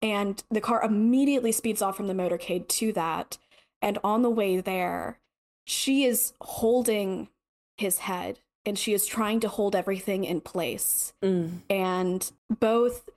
and 0.02 0.44
the 0.50 0.62
car 0.62 0.84
immediately 0.84 1.52
speeds 1.52 1.82
off 1.82 1.98
from 1.98 2.08
the 2.08 2.14
motorcade 2.14 2.68
to 2.68 2.92
that 2.94 3.38
and 3.82 3.98
on 4.04 4.22
the 4.22 4.30
way 4.30 4.60
there 4.60 5.20
she 5.66 6.04
is 6.04 6.34
holding 6.42 7.30
his 7.78 8.00
head 8.00 8.40
and 8.66 8.78
she 8.78 8.94
is 8.94 9.06
trying 9.06 9.40
to 9.40 9.48
hold 9.48 9.76
everything 9.76 10.24
in 10.24 10.42
place. 10.42 11.14
Mm. 11.24 11.62
And 11.70 12.32
both 12.60 13.10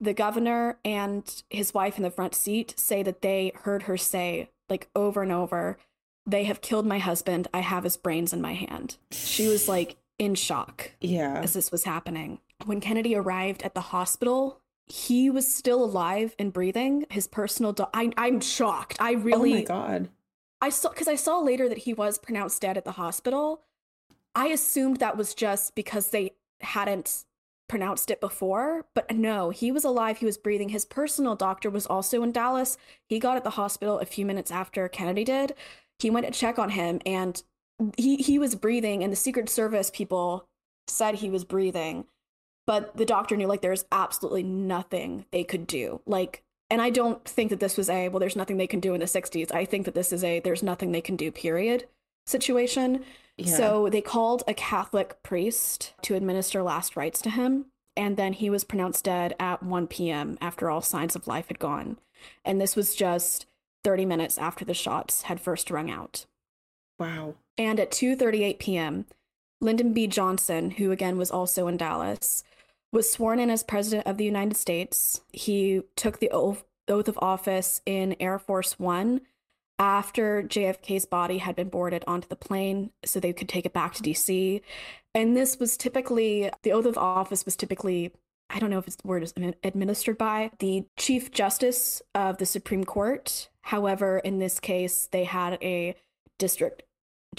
the 0.00 0.14
governor 0.14 0.78
and 0.84 1.42
his 1.50 1.74
wife 1.74 1.96
in 1.96 2.02
the 2.02 2.10
front 2.10 2.34
seat 2.34 2.74
say 2.78 3.02
that 3.02 3.22
they 3.22 3.52
heard 3.62 3.84
her 3.84 3.96
say, 3.96 4.50
like 4.68 4.88
over 4.94 5.22
and 5.22 5.32
over, 5.32 5.76
they 6.26 6.44
have 6.44 6.60
killed 6.60 6.86
my 6.86 6.98
husband. 6.98 7.48
I 7.52 7.60
have 7.60 7.84
his 7.84 7.96
brains 7.96 8.32
in 8.32 8.40
my 8.40 8.54
hand. 8.54 8.96
She 9.10 9.48
was 9.48 9.68
like 9.68 9.96
in 10.18 10.34
shock. 10.34 10.92
Yeah. 11.00 11.40
As 11.42 11.52
this 11.52 11.72
was 11.72 11.84
happening. 11.84 12.38
When 12.64 12.80
Kennedy 12.80 13.16
arrived 13.16 13.62
at 13.62 13.74
the 13.74 13.80
hospital, 13.80 14.60
he 14.90 15.30
was 15.30 15.52
still 15.52 15.82
alive 15.84 16.34
and 16.38 16.52
breathing. 16.52 17.06
His 17.10 17.26
personal 17.28 17.72
do- 17.72 17.86
I 17.94 18.12
I'm 18.16 18.40
shocked. 18.40 18.96
I 19.00 19.12
really 19.12 19.52
Oh 19.52 19.56
my 19.58 19.64
god. 19.64 20.08
I 20.60 20.68
saw 20.68 20.90
because 20.90 21.08
I 21.08 21.14
saw 21.14 21.38
later 21.38 21.68
that 21.68 21.78
he 21.78 21.94
was 21.94 22.18
pronounced 22.18 22.60
dead 22.60 22.76
at 22.76 22.84
the 22.84 22.92
hospital. 22.92 23.62
I 24.34 24.48
assumed 24.48 24.98
that 24.98 25.16
was 25.16 25.34
just 25.34 25.74
because 25.74 26.10
they 26.10 26.32
hadn't 26.60 27.24
pronounced 27.68 28.10
it 28.10 28.20
before, 28.20 28.84
but 28.94 29.14
no, 29.14 29.50
he 29.50 29.70
was 29.70 29.84
alive, 29.84 30.18
he 30.18 30.26
was 30.26 30.36
breathing. 30.36 30.70
His 30.70 30.84
personal 30.84 31.36
doctor 31.36 31.70
was 31.70 31.86
also 31.86 32.22
in 32.24 32.32
Dallas. 32.32 32.76
He 33.08 33.20
got 33.20 33.36
at 33.36 33.44
the 33.44 33.50
hospital 33.50 34.00
a 34.00 34.04
few 34.04 34.26
minutes 34.26 34.50
after 34.50 34.88
Kennedy 34.88 35.22
did. 35.22 35.54
He 36.00 36.10
went 36.10 36.26
to 36.26 36.32
check 36.32 36.58
on 36.58 36.70
him 36.70 37.00
and 37.06 37.42
he 37.96 38.16
he 38.16 38.38
was 38.38 38.56
breathing 38.56 39.02
and 39.04 39.12
the 39.12 39.16
Secret 39.16 39.48
Service 39.48 39.90
people 39.90 40.48
said 40.88 41.16
he 41.16 41.30
was 41.30 41.44
breathing. 41.44 42.06
But 42.70 42.96
the 42.96 43.04
doctor 43.04 43.36
knew 43.36 43.48
like 43.48 43.62
there's 43.62 43.84
absolutely 43.90 44.44
nothing 44.44 45.24
they 45.32 45.42
could 45.42 45.66
do. 45.66 46.00
Like 46.06 46.44
and 46.70 46.80
I 46.80 46.90
don't 46.90 47.24
think 47.24 47.50
that 47.50 47.58
this 47.58 47.76
was 47.76 47.90
a, 47.90 48.08
well, 48.08 48.20
there's 48.20 48.36
nothing 48.36 48.56
they 48.56 48.68
can 48.68 48.78
do 48.78 48.94
in 48.94 49.00
the 49.00 49.06
60s. 49.06 49.52
I 49.52 49.64
think 49.64 49.86
that 49.86 49.94
this 49.94 50.12
is 50.12 50.22
a, 50.22 50.38
there's 50.38 50.62
nothing 50.62 50.92
they 50.92 51.00
can 51.00 51.16
do, 51.16 51.32
period 51.32 51.88
situation. 52.26 53.04
Yeah. 53.36 53.56
So 53.56 53.88
they 53.90 54.00
called 54.00 54.44
a 54.46 54.54
Catholic 54.54 55.20
priest 55.24 55.94
to 56.02 56.14
administer 56.14 56.62
last 56.62 56.96
rites 56.96 57.20
to 57.22 57.30
him. 57.30 57.66
And 57.96 58.16
then 58.16 58.34
he 58.34 58.48
was 58.48 58.62
pronounced 58.62 59.04
dead 59.04 59.34
at 59.40 59.64
1 59.64 59.88
p.m. 59.88 60.38
after 60.40 60.70
all 60.70 60.80
signs 60.80 61.16
of 61.16 61.26
life 61.26 61.48
had 61.48 61.58
gone. 61.58 61.98
And 62.44 62.60
this 62.60 62.76
was 62.76 62.94
just 62.94 63.46
30 63.82 64.06
minutes 64.06 64.38
after 64.38 64.64
the 64.64 64.74
shots 64.74 65.22
had 65.22 65.40
first 65.40 65.72
rung 65.72 65.90
out. 65.90 66.24
Wow. 67.00 67.34
And 67.58 67.80
at 67.80 67.90
2:38 67.90 68.58
p.m., 68.58 69.06
Lyndon 69.60 69.92
B. 69.92 70.06
Johnson, 70.06 70.72
who 70.72 70.92
again 70.92 71.18
was 71.18 71.30
also 71.30 71.66
in 71.66 71.76
Dallas, 71.76 72.44
was 72.92 73.10
sworn 73.10 73.38
in 73.38 73.50
as 73.50 73.62
president 73.62 74.06
of 74.06 74.16
the 74.16 74.24
United 74.24 74.56
States. 74.56 75.20
He 75.32 75.82
took 75.96 76.18
the 76.18 76.30
oath, 76.30 76.64
of 76.88 77.16
office 77.22 77.80
in 77.86 78.16
Air 78.18 78.36
Force 78.36 78.76
One 78.76 79.20
after 79.78 80.42
JFK's 80.42 81.06
body 81.06 81.38
had 81.38 81.54
been 81.54 81.68
boarded 81.68 82.02
onto 82.06 82.26
the 82.26 82.34
plane 82.34 82.90
so 83.04 83.20
they 83.20 83.32
could 83.32 83.48
take 83.48 83.64
it 83.64 83.72
back 83.72 83.94
to 83.94 84.02
DC. 84.02 84.60
And 85.14 85.36
this 85.36 85.60
was 85.60 85.76
typically, 85.76 86.50
the 86.64 86.72
oath 86.72 86.86
of 86.86 86.98
office 86.98 87.44
was 87.44 87.54
typically, 87.54 88.10
I 88.50 88.58
don't 88.58 88.70
know 88.70 88.78
if 88.78 88.88
it's 88.88 88.96
the 88.96 89.06
word 89.06 89.22
is 89.22 89.32
administered 89.62 90.18
by 90.18 90.50
the 90.58 90.84
Chief 90.96 91.30
Justice 91.30 92.02
of 92.12 92.38
the 92.38 92.46
Supreme 92.46 92.84
Court. 92.84 93.48
However, 93.62 94.18
in 94.18 94.40
this 94.40 94.58
case, 94.58 95.08
they 95.12 95.22
had 95.22 95.58
a 95.62 95.94
district 96.38 96.82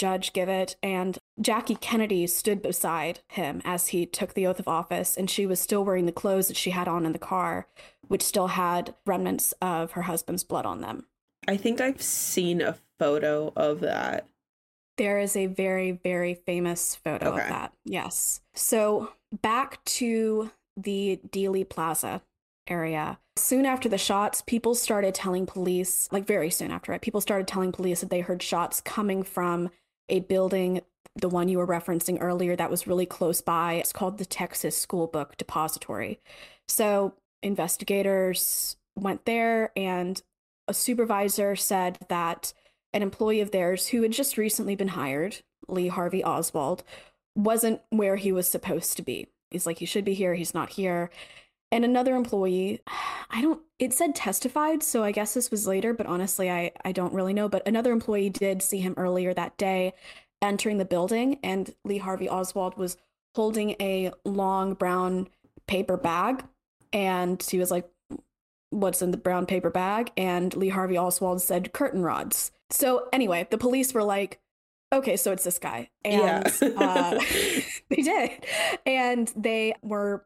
judge 0.01 0.33
give 0.33 0.49
it, 0.49 0.75
and 0.81 1.19
Jackie 1.39 1.75
Kennedy 1.75 2.25
stood 2.25 2.59
beside 2.59 3.19
him 3.27 3.61
as 3.63 3.89
he 3.89 4.07
took 4.07 4.33
the 4.33 4.47
oath 4.47 4.59
of 4.59 4.67
office, 4.67 5.15
and 5.15 5.29
she 5.29 5.45
was 5.45 5.59
still 5.59 5.85
wearing 5.85 6.07
the 6.07 6.11
clothes 6.11 6.47
that 6.47 6.57
she 6.57 6.71
had 6.71 6.87
on 6.87 7.05
in 7.05 7.11
the 7.11 7.19
car, 7.19 7.67
which 8.07 8.23
still 8.23 8.47
had 8.47 8.95
remnants 9.05 9.53
of 9.61 9.91
her 9.91 10.01
husband's 10.01 10.43
blood 10.43 10.65
on 10.65 10.81
them. 10.81 11.05
I 11.47 11.55
think 11.55 11.79
I've 11.79 12.01
seen 12.01 12.61
a 12.61 12.77
photo 12.97 13.53
of 13.55 13.81
that. 13.81 14.25
There 14.97 15.19
is 15.19 15.35
a 15.35 15.45
very, 15.45 15.91
very 15.91 16.33
famous 16.33 16.95
photo 16.95 17.33
okay. 17.33 17.43
of 17.43 17.49
that. 17.49 17.73
Yes. 17.85 18.41
So 18.55 19.13
back 19.31 19.85
to 19.85 20.49
the 20.75 21.19
Dealey 21.29 21.67
Plaza 21.67 22.23
area. 22.67 23.19
Soon 23.37 23.67
after 23.67 23.87
the 23.87 23.99
shots, 23.99 24.41
people 24.41 24.73
started 24.73 25.13
telling 25.13 25.45
police, 25.45 26.09
like 26.11 26.25
very 26.25 26.49
soon 26.49 26.71
after 26.71 26.91
it, 26.91 27.01
people 27.01 27.21
started 27.21 27.47
telling 27.47 27.71
police 27.71 28.01
that 28.01 28.09
they 28.09 28.21
heard 28.21 28.41
shots 28.41 28.81
coming 28.81 29.21
from 29.21 29.69
a 30.11 30.19
building, 30.19 30.81
the 31.15 31.29
one 31.29 31.49
you 31.49 31.57
were 31.57 31.65
referencing 31.65 32.19
earlier, 32.21 32.55
that 32.55 32.69
was 32.69 32.85
really 32.85 33.07
close 33.07 33.41
by. 33.41 33.73
It's 33.73 33.91
called 33.91 34.19
the 34.19 34.25
Texas 34.25 34.77
School 34.77 35.07
Book 35.07 35.37
Depository. 35.37 36.19
So 36.67 37.15
investigators 37.41 38.75
went 38.95 39.25
there, 39.25 39.71
and 39.75 40.21
a 40.67 40.73
supervisor 40.73 41.55
said 41.55 41.97
that 42.09 42.53
an 42.93 43.01
employee 43.01 43.41
of 43.41 43.51
theirs 43.51 43.87
who 43.87 44.03
had 44.03 44.11
just 44.11 44.37
recently 44.37 44.75
been 44.75 44.89
hired, 44.89 45.37
Lee 45.67 45.87
Harvey 45.87 46.23
Oswald, 46.23 46.83
wasn't 47.35 47.81
where 47.89 48.17
he 48.17 48.31
was 48.31 48.47
supposed 48.47 48.97
to 48.97 49.01
be. 49.01 49.27
He's 49.49 49.65
like, 49.65 49.79
he 49.79 49.85
should 49.85 50.05
be 50.05 50.13
here, 50.13 50.35
he's 50.35 50.53
not 50.53 50.71
here. 50.71 51.09
And 51.71 51.85
another 51.85 52.15
employee, 52.15 52.81
I 53.29 53.41
don't, 53.41 53.61
it 53.79 53.93
said 53.93 54.13
testified, 54.13 54.83
so 54.83 55.03
I 55.03 55.11
guess 55.11 55.33
this 55.33 55.49
was 55.49 55.67
later, 55.67 55.93
but 55.93 56.05
honestly, 56.05 56.51
I, 56.51 56.71
I 56.83 56.91
don't 56.91 57.13
really 57.13 57.33
know. 57.33 57.47
But 57.47 57.67
another 57.67 57.91
employee 57.91 58.29
did 58.29 58.61
see 58.61 58.79
him 58.79 58.93
earlier 58.97 59.33
that 59.33 59.57
day 59.57 59.93
entering 60.41 60.77
the 60.79 60.85
building, 60.85 61.39
and 61.43 61.73
Lee 61.85 61.99
Harvey 61.99 62.27
Oswald 62.27 62.77
was 62.77 62.97
holding 63.35 63.71
a 63.79 64.11
long 64.25 64.73
brown 64.73 65.29
paper 65.67 65.97
bag. 65.97 66.43
And 66.91 67.41
he 67.41 67.57
was 67.57 67.71
like, 67.71 67.89
What's 68.71 69.01
in 69.01 69.11
the 69.11 69.17
brown 69.17 69.45
paper 69.45 69.69
bag? 69.69 70.11
And 70.15 70.55
Lee 70.55 70.69
Harvey 70.69 70.97
Oswald 70.97 71.41
said 71.41 71.73
curtain 71.73 72.03
rods. 72.03 72.51
So 72.69 73.09
anyway, 73.11 73.45
the 73.51 73.57
police 73.57 73.93
were 73.93 74.03
like, 74.03 74.39
okay, 74.93 75.17
so 75.17 75.31
it's 75.31 75.43
this 75.43 75.59
guy. 75.59 75.89
And 76.03 76.51
yeah. 76.61 76.67
uh, 76.77 77.19
they 77.89 78.01
did. 78.01 78.45
And 78.85 79.31
they 79.35 79.73
were 79.81 80.25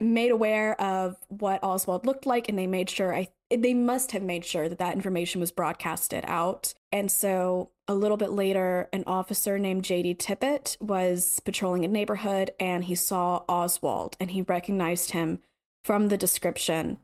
made 0.00 0.30
aware 0.30 0.80
of 0.80 1.16
what 1.28 1.62
Oswald 1.62 2.06
looked 2.06 2.26
like, 2.26 2.48
and 2.48 2.58
they 2.58 2.66
made 2.66 2.90
sure 2.90 3.14
I 3.14 3.28
they 3.50 3.74
must 3.74 4.12
have 4.12 4.22
made 4.22 4.44
sure 4.44 4.68
that 4.68 4.78
that 4.78 4.94
information 4.94 5.40
was 5.40 5.50
broadcasted 5.50 6.24
out. 6.26 6.72
And 6.92 7.10
so 7.10 7.70
a 7.88 7.94
little 7.94 8.16
bit 8.16 8.30
later, 8.30 8.88
an 8.92 9.02
officer 9.06 9.58
named 9.58 9.82
JD 9.82 10.18
Tippit 10.18 10.80
was 10.80 11.40
patrolling 11.40 11.84
a 11.84 11.88
neighborhood 11.88 12.52
and 12.60 12.84
he 12.84 12.94
saw 12.94 13.42
Oswald 13.48 14.16
and 14.20 14.30
he 14.30 14.42
recognized 14.42 15.10
him 15.10 15.40
from 15.84 16.08
the 16.08 16.16
description 16.16 16.98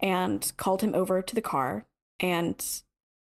and 0.00 0.50
called 0.56 0.80
him 0.80 0.94
over 0.94 1.20
to 1.20 1.34
the 1.34 1.42
car. 1.42 1.84
And 2.18 2.56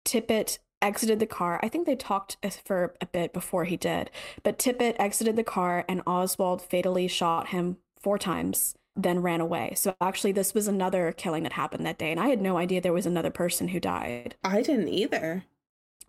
Tippit 0.05 0.59
exited 0.79 1.19
the 1.19 1.25
car. 1.25 1.59
I 1.63 1.69
think 1.69 1.87
they 1.87 1.95
talked 1.95 2.37
for 2.63 2.93
a 3.01 3.07
bit 3.07 3.33
before 3.33 3.65
he 3.65 3.77
did, 3.77 4.11
but 4.43 4.59
Tippit 4.59 4.95
exited 4.99 5.35
the 5.35 5.43
car 5.43 5.83
and 5.89 6.03
Oswald 6.05 6.61
fatally 6.61 7.07
shot 7.07 7.47
him 7.47 7.77
four 7.99 8.19
times 8.19 8.75
then 8.97 9.21
ran 9.21 9.39
away. 9.39 9.73
So 9.75 9.95
actually, 10.01 10.31
this 10.31 10.53
was 10.53 10.67
another 10.67 11.13
killing 11.15 11.43
that 11.43 11.53
happened 11.53 11.85
that 11.85 11.99
day. 11.99 12.11
And 12.11 12.19
I 12.19 12.27
had 12.27 12.41
no 12.41 12.57
idea 12.57 12.81
there 12.81 12.93
was 12.93 13.05
another 13.05 13.31
person 13.31 13.69
who 13.69 13.79
died. 13.79 14.35
I 14.43 14.61
didn't 14.61 14.89
either. 14.89 15.45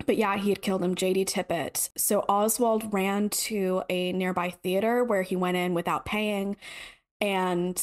But 0.07 0.17
yeah, 0.17 0.37
he 0.37 0.49
had 0.51 0.63
killed 0.63 0.83
him, 0.83 0.95
JD 0.95 1.27
Tippit. 1.27 1.91
So 1.97 2.21
Oswald 2.29 2.93
ran 2.93 3.29
to 3.31 3.83
a 3.89 4.13
nearby 4.13 4.51
theater 4.51 5.05
where 5.05 5.23
he 5.23 5.37
went 5.37 5.57
in 5.57 5.75
without 5.75 6.07
paying. 6.07 6.57
And 7.21 7.83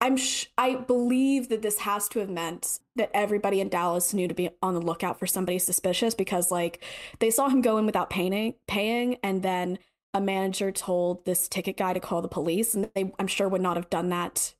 I'm 0.00 0.16
sh- 0.16 0.46
I 0.56 0.76
believe 0.76 1.48
that 1.48 1.62
this 1.62 1.78
has 1.78 2.08
to 2.10 2.20
have 2.20 2.28
meant 2.28 2.78
that 2.96 3.10
everybody 3.14 3.60
in 3.60 3.68
Dallas 3.68 4.14
knew 4.14 4.28
to 4.28 4.34
be 4.34 4.50
on 4.62 4.74
the 4.74 4.80
lookout 4.80 5.18
for 5.18 5.26
somebody 5.26 5.58
suspicious 5.58 6.14
because 6.14 6.50
like 6.50 6.84
they 7.18 7.30
saw 7.30 7.48
him 7.48 7.62
go 7.62 7.78
in 7.78 7.86
without 7.86 8.10
paying 8.10 8.54
paying 8.66 9.16
and 9.22 9.42
then 9.42 9.78
a 10.14 10.20
manager 10.20 10.72
told 10.72 11.24
this 11.24 11.48
ticket 11.48 11.76
guy 11.76 11.92
to 11.92 12.00
call 12.00 12.22
the 12.22 12.28
police 12.28 12.74
and 12.74 12.90
they 12.94 13.12
i'm 13.18 13.26
sure 13.26 13.48
would 13.48 13.60
not 13.60 13.76
have 13.76 13.90
done 13.90 14.08
that. 14.10 14.54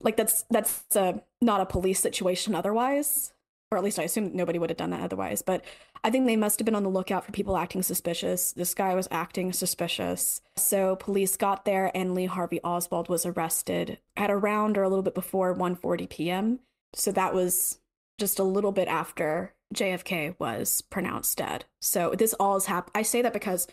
Like 0.00 0.16
that's 0.16 0.44
that's 0.50 0.84
a 0.94 1.22
not 1.40 1.60
a 1.60 1.66
police 1.66 2.00
situation 2.00 2.54
otherwise 2.54 3.32
or 3.70 3.78
at 3.78 3.84
least 3.84 3.98
i 3.98 4.04
assume 4.04 4.34
nobody 4.34 4.58
would 4.58 4.70
have 4.70 4.76
done 4.76 4.90
that 4.90 5.02
otherwise 5.02 5.42
but 5.42 5.64
i 6.04 6.10
think 6.10 6.24
they 6.24 6.36
must 6.36 6.58
have 6.58 6.64
been 6.64 6.74
on 6.74 6.84
the 6.84 6.88
lookout 6.88 7.24
for 7.24 7.32
people 7.32 7.56
acting 7.56 7.82
suspicious. 7.82 8.52
This 8.52 8.74
guy 8.74 8.94
was 8.94 9.08
acting 9.10 9.52
suspicious. 9.52 10.40
So 10.56 10.96
police 10.96 11.36
got 11.36 11.64
there 11.64 11.90
and 11.94 12.14
lee 12.14 12.26
harvey 12.26 12.60
oswald 12.62 13.08
was 13.08 13.26
arrested 13.26 13.98
at 14.16 14.30
around 14.30 14.78
or 14.78 14.82
a 14.84 14.88
little 14.88 15.02
bit 15.02 15.14
before 15.14 15.54
1.40 15.54 16.08
p.m 16.08 16.60
so 16.94 17.12
that 17.12 17.34
was 17.34 17.78
just 18.18 18.38
a 18.38 18.44
little 18.44 18.72
bit 18.72 18.88
after 18.88 19.54
jfk 19.74 20.34
was 20.38 20.80
pronounced 20.82 21.38
dead. 21.38 21.64
So 21.80 22.14
this 22.16 22.34
all 22.34 22.54
has 22.54 22.66
happened 22.66 22.92
i 22.94 23.02
say 23.02 23.20
that 23.22 23.32
because 23.32 23.66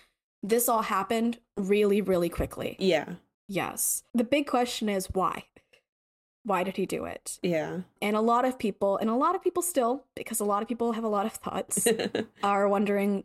this 0.50 0.70
all 0.70 0.84
happened 0.84 1.39
really, 1.58 2.02
really 2.02 2.30
quickly. 2.30 2.76
Yeah. 2.80 3.14
Yes. 3.48 4.04
The 4.14 4.24
big 4.24 4.48
question 4.48 4.89
is 4.89 5.08
why? 5.08 5.46
Why 6.43 6.64
did 6.64 6.78
he 6.78 6.86
do 6.86 7.06
it? 7.06 7.39
Yeah. 7.41 7.82
And 8.02 8.16
a 8.16 8.22
lot 8.22 8.46
of 8.46 8.60
people, 8.60 8.98
and 8.98 9.10
a 9.10 9.16
lot 9.16 9.36
of 9.36 9.43
people 9.43 9.64
still, 9.64 10.06
because 10.16 10.39
a 10.39 10.46
lot 10.46 10.62
of 10.62 10.68
people 10.68 10.91
have 10.91 11.04
a 11.04 11.10
lot 11.10 11.26
of 11.26 11.34
thoughts, 11.34 11.88
are 12.43 12.68
wondering 12.68 13.24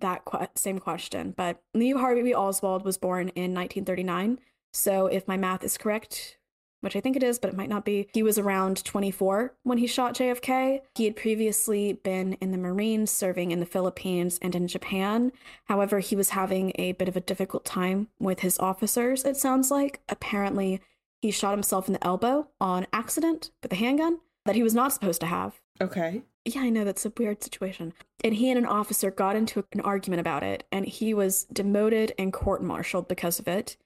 that 0.00 0.22
same 0.56 0.78
question. 0.78 1.32
But 1.36 1.62
Lee 1.74 1.92
Harvey 1.92 2.34
Oswald 2.34 2.84
was 2.84 2.98
born 2.98 3.28
in 3.30 3.54
1939. 3.54 4.40
So 4.72 5.06
if 5.06 5.28
my 5.28 5.36
math 5.36 5.62
is 5.62 5.78
correct, 5.78 6.38
which 6.80 6.96
I 6.96 7.00
think 7.00 7.16
it 7.16 7.22
is, 7.22 7.38
but 7.38 7.50
it 7.50 7.56
might 7.56 7.68
not 7.68 7.84
be. 7.84 8.08
He 8.12 8.22
was 8.22 8.38
around 8.38 8.84
24 8.84 9.54
when 9.62 9.78
he 9.78 9.86
shot 9.86 10.14
JFK. 10.14 10.80
He 10.94 11.04
had 11.04 11.16
previously 11.16 11.92
been 11.92 12.34
in 12.34 12.52
the 12.52 12.58
Marines, 12.58 13.10
serving 13.10 13.50
in 13.50 13.60
the 13.60 13.66
Philippines 13.66 14.38
and 14.42 14.54
in 14.54 14.68
Japan. 14.68 15.32
However, 15.64 16.00
he 16.00 16.16
was 16.16 16.30
having 16.30 16.72
a 16.76 16.92
bit 16.92 17.08
of 17.08 17.16
a 17.16 17.20
difficult 17.20 17.64
time 17.64 18.08
with 18.18 18.40
his 18.40 18.58
officers, 18.58 19.24
it 19.24 19.36
sounds 19.36 19.70
like. 19.70 20.00
Apparently, 20.08 20.80
he 21.20 21.30
shot 21.30 21.52
himself 21.52 21.86
in 21.86 21.92
the 21.92 22.04
elbow 22.04 22.48
on 22.60 22.86
accident 22.92 23.50
with 23.62 23.72
a 23.72 23.76
handgun 23.76 24.20
that 24.46 24.56
he 24.56 24.62
was 24.62 24.74
not 24.74 24.92
supposed 24.92 25.20
to 25.20 25.26
have. 25.26 25.60
Okay. 25.80 26.22
Yeah, 26.44 26.62
I 26.62 26.70
know 26.70 26.84
that's 26.84 27.04
a 27.04 27.12
weird 27.18 27.42
situation. 27.42 27.92
And 28.24 28.34
he 28.34 28.50
and 28.50 28.58
an 28.58 28.66
officer 28.66 29.10
got 29.10 29.36
into 29.36 29.64
an 29.72 29.80
argument 29.80 30.20
about 30.20 30.42
it, 30.42 30.64
and 30.72 30.86
he 30.86 31.12
was 31.12 31.44
demoted 31.52 32.12
and 32.18 32.32
court 32.32 32.62
martialed 32.62 33.08
because 33.08 33.38
of 33.38 33.46
it. 33.46 33.76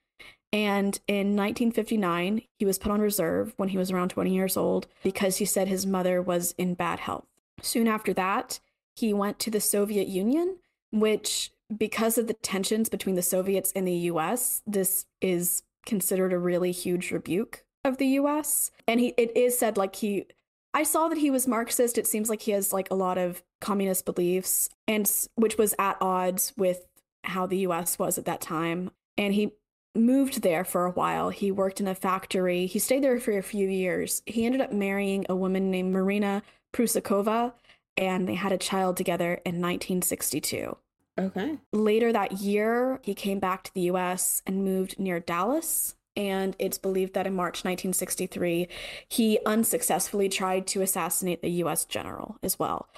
And 0.53 0.99
in 1.07 1.35
1959, 1.35 2.41
he 2.57 2.65
was 2.65 2.77
put 2.77 2.91
on 2.91 3.01
reserve 3.01 3.53
when 3.57 3.69
he 3.69 3.77
was 3.77 3.91
around 3.91 4.09
20 4.09 4.33
years 4.33 4.55
old 4.55 4.87
because 5.03 5.37
he 5.37 5.45
said 5.45 5.67
his 5.67 5.85
mother 5.85 6.21
was 6.21 6.53
in 6.57 6.75
bad 6.75 6.99
health. 6.99 7.25
Soon 7.61 7.87
after 7.87 8.13
that, 8.13 8.59
he 8.95 9.13
went 9.13 9.39
to 9.39 9.51
the 9.51 9.59
Soviet 9.59 10.07
Union, 10.07 10.57
which, 10.91 11.51
because 11.75 12.17
of 12.17 12.27
the 12.27 12.33
tensions 12.33 12.89
between 12.89 13.15
the 13.15 13.21
Soviets 13.21 13.73
and 13.75 13.87
the 13.87 13.93
US, 13.93 14.61
this 14.65 15.05
is 15.21 15.63
considered 15.85 16.33
a 16.33 16.39
really 16.39 16.71
huge 16.71 17.11
rebuke 17.11 17.63
of 17.83 17.97
the 17.97 18.07
US. 18.19 18.71
And 18.87 18.99
he 18.99 19.13
it 19.17 19.35
is 19.35 19.57
said 19.57 19.77
like 19.77 19.95
he 19.97 20.25
I 20.73 20.83
saw 20.83 21.07
that 21.07 21.19
he 21.19 21.31
was 21.31 21.47
Marxist. 21.47 21.97
It 21.97 22.07
seems 22.07 22.29
like 22.29 22.41
he 22.41 22.51
has 22.51 22.73
like 22.73 22.89
a 22.91 22.95
lot 22.95 23.17
of 23.17 23.43
communist 23.61 24.05
beliefs 24.05 24.69
and 24.87 25.09
which 25.35 25.57
was 25.57 25.73
at 25.79 25.97
odds 26.01 26.53
with 26.57 26.85
how 27.23 27.45
the 27.45 27.59
US 27.59 27.97
was 27.97 28.17
at 28.17 28.25
that 28.25 28.41
time. 28.41 28.91
And 29.17 29.33
he 29.33 29.53
moved 29.95 30.41
there 30.41 30.63
for 30.63 30.85
a 30.85 30.91
while. 30.91 31.29
He 31.29 31.51
worked 31.51 31.79
in 31.79 31.87
a 31.87 31.95
factory. 31.95 32.65
He 32.65 32.79
stayed 32.79 33.03
there 33.03 33.19
for 33.19 33.37
a 33.37 33.43
few 33.43 33.67
years. 33.67 34.21
He 34.25 34.45
ended 34.45 34.61
up 34.61 34.71
marrying 34.71 35.25
a 35.29 35.35
woman 35.35 35.71
named 35.71 35.93
Marina 35.93 36.43
Prusakova, 36.73 37.53
and 37.97 38.27
they 38.27 38.35
had 38.35 38.51
a 38.51 38.57
child 38.57 38.97
together 38.97 39.33
in 39.45 39.61
1962. 39.61 40.77
Okay. 41.17 41.57
Later 41.71 42.11
that 42.11 42.33
year, 42.33 42.99
he 43.03 43.13
came 43.13 43.39
back 43.39 43.63
to 43.63 43.73
the 43.73 43.81
US 43.81 44.41
and 44.45 44.65
moved 44.65 44.99
near 44.99 45.19
Dallas. 45.19 45.95
And 46.17 46.55
it's 46.59 46.77
believed 46.77 47.13
that 47.13 47.27
in 47.27 47.35
March 47.35 47.65
1963, 47.65 48.67
he 49.09 49.39
unsuccessfully 49.45 50.29
tried 50.29 50.65
to 50.67 50.81
assassinate 50.81 51.41
the 51.41 51.49
US 51.63 51.85
general 51.85 52.37
as 52.41 52.57
well. 52.57 52.89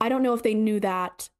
I 0.00 0.08
don't 0.08 0.22
know 0.22 0.34
if 0.34 0.42
they 0.42 0.54
knew 0.54 0.80
that 0.80 1.30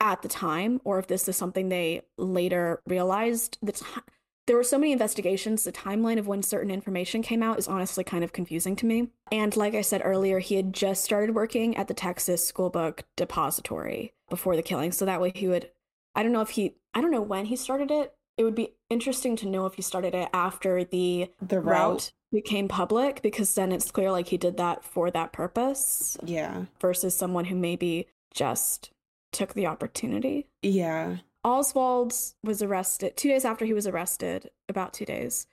at 0.00 0.22
the 0.22 0.28
time 0.28 0.80
or 0.84 0.98
if 0.98 1.06
this 1.06 1.28
is 1.28 1.36
something 1.36 1.68
they 1.68 2.02
later 2.16 2.80
realized. 2.86 3.58
The 3.62 3.72
time 3.72 4.02
there 4.46 4.56
were 4.56 4.62
so 4.64 4.78
many 4.78 4.92
investigations. 4.92 5.64
The 5.64 5.72
timeline 5.72 6.18
of 6.18 6.26
when 6.26 6.42
certain 6.42 6.70
information 6.70 7.22
came 7.22 7.42
out 7.42 7.58
is 7.58 7.68
honestly 7.68 8.04
kind 8.04 8.22
of 8.24 8.32
confusing 8.32 8.76
to 8.76 8.86
me. 8.86 9.08
And 9.32 9.56
like 9.56 9.74
I 9.74 9.80
said 9.80 10.02
earlier, 10.04 10.38
he 10.38 10.56
had 10.56 10.72
just 10.72 11.02
started 11.04 11.34
working 11.34 11.76
at 11.76 11.88
the 11.88 11.94
Texas 11.94 12.46
School 12.46 12.70
Book 12.70 13.04
Depository 13.16 14.12
before 14.28 14.56
the 14.56 14.62
killing. 14.62 14.92
So 14.92 15.04
that 15.04 15.20
way 15.20 15.32
he 15.34 15.48
would, 15.48 15.70
I 16.14 16.22
don't 16.22 16.32
know 16.32 16.40
if 16.42 16.50
he, 16.50 16.74
I 16.94 17.00
don't 17.00 17.10
know 17.10 17.22
when 17.22 17.46
he 17.46 17.56
started 17.56 17.90
it. 17.90 18.14
It 18.36 18.44
would 18.44 18.54
be 18.54 18.74
interesting 18.90 19.36
to 19.36 19.48
know 19.48 19.64
if 19.66 19.74
he 19.74 19.82
started 19.82 20.14
it 20.14 20.28
after 20.32 20.82
the, 20.84 21.30
The 21.40 21.60
route 21.60 21.90
route. 21.92 22.12
became 22.32 22.66
public, 22.68 23.22
because 23.22 23.54
then 23.54 23.70
it's 23.70 23.90
clear 23.92 24.10
like 24.10 24.28
he 24.28 24.36
did 24.36 24.56
that 24.56 24.84
for 24.84 25.10
that 25.12 25.32
purpose 25.32 26.16
Yeah. 26.24 26.64
versus 26.80 27.16
someone 27.16 27.44
who 27.44 27.54
maybe 27.54 28.08
just 28.32 28.90
took 29.32 29.54
the 29.54 29.66
opportunity. 29.68 30.48
Yeah. 30.62 31.18
Oswald 31.44 32.14
was 32.42 32.62
arrested 32.62 33.16
two 33.16 33.28
days 33.28 33.44
after 33.44 33.64
he 33.64 33.74
was 33.74 33.86
arrested, 33.86 34.50
about 34.68 34.94
two 34.94 35.04
days. 35.04 35.46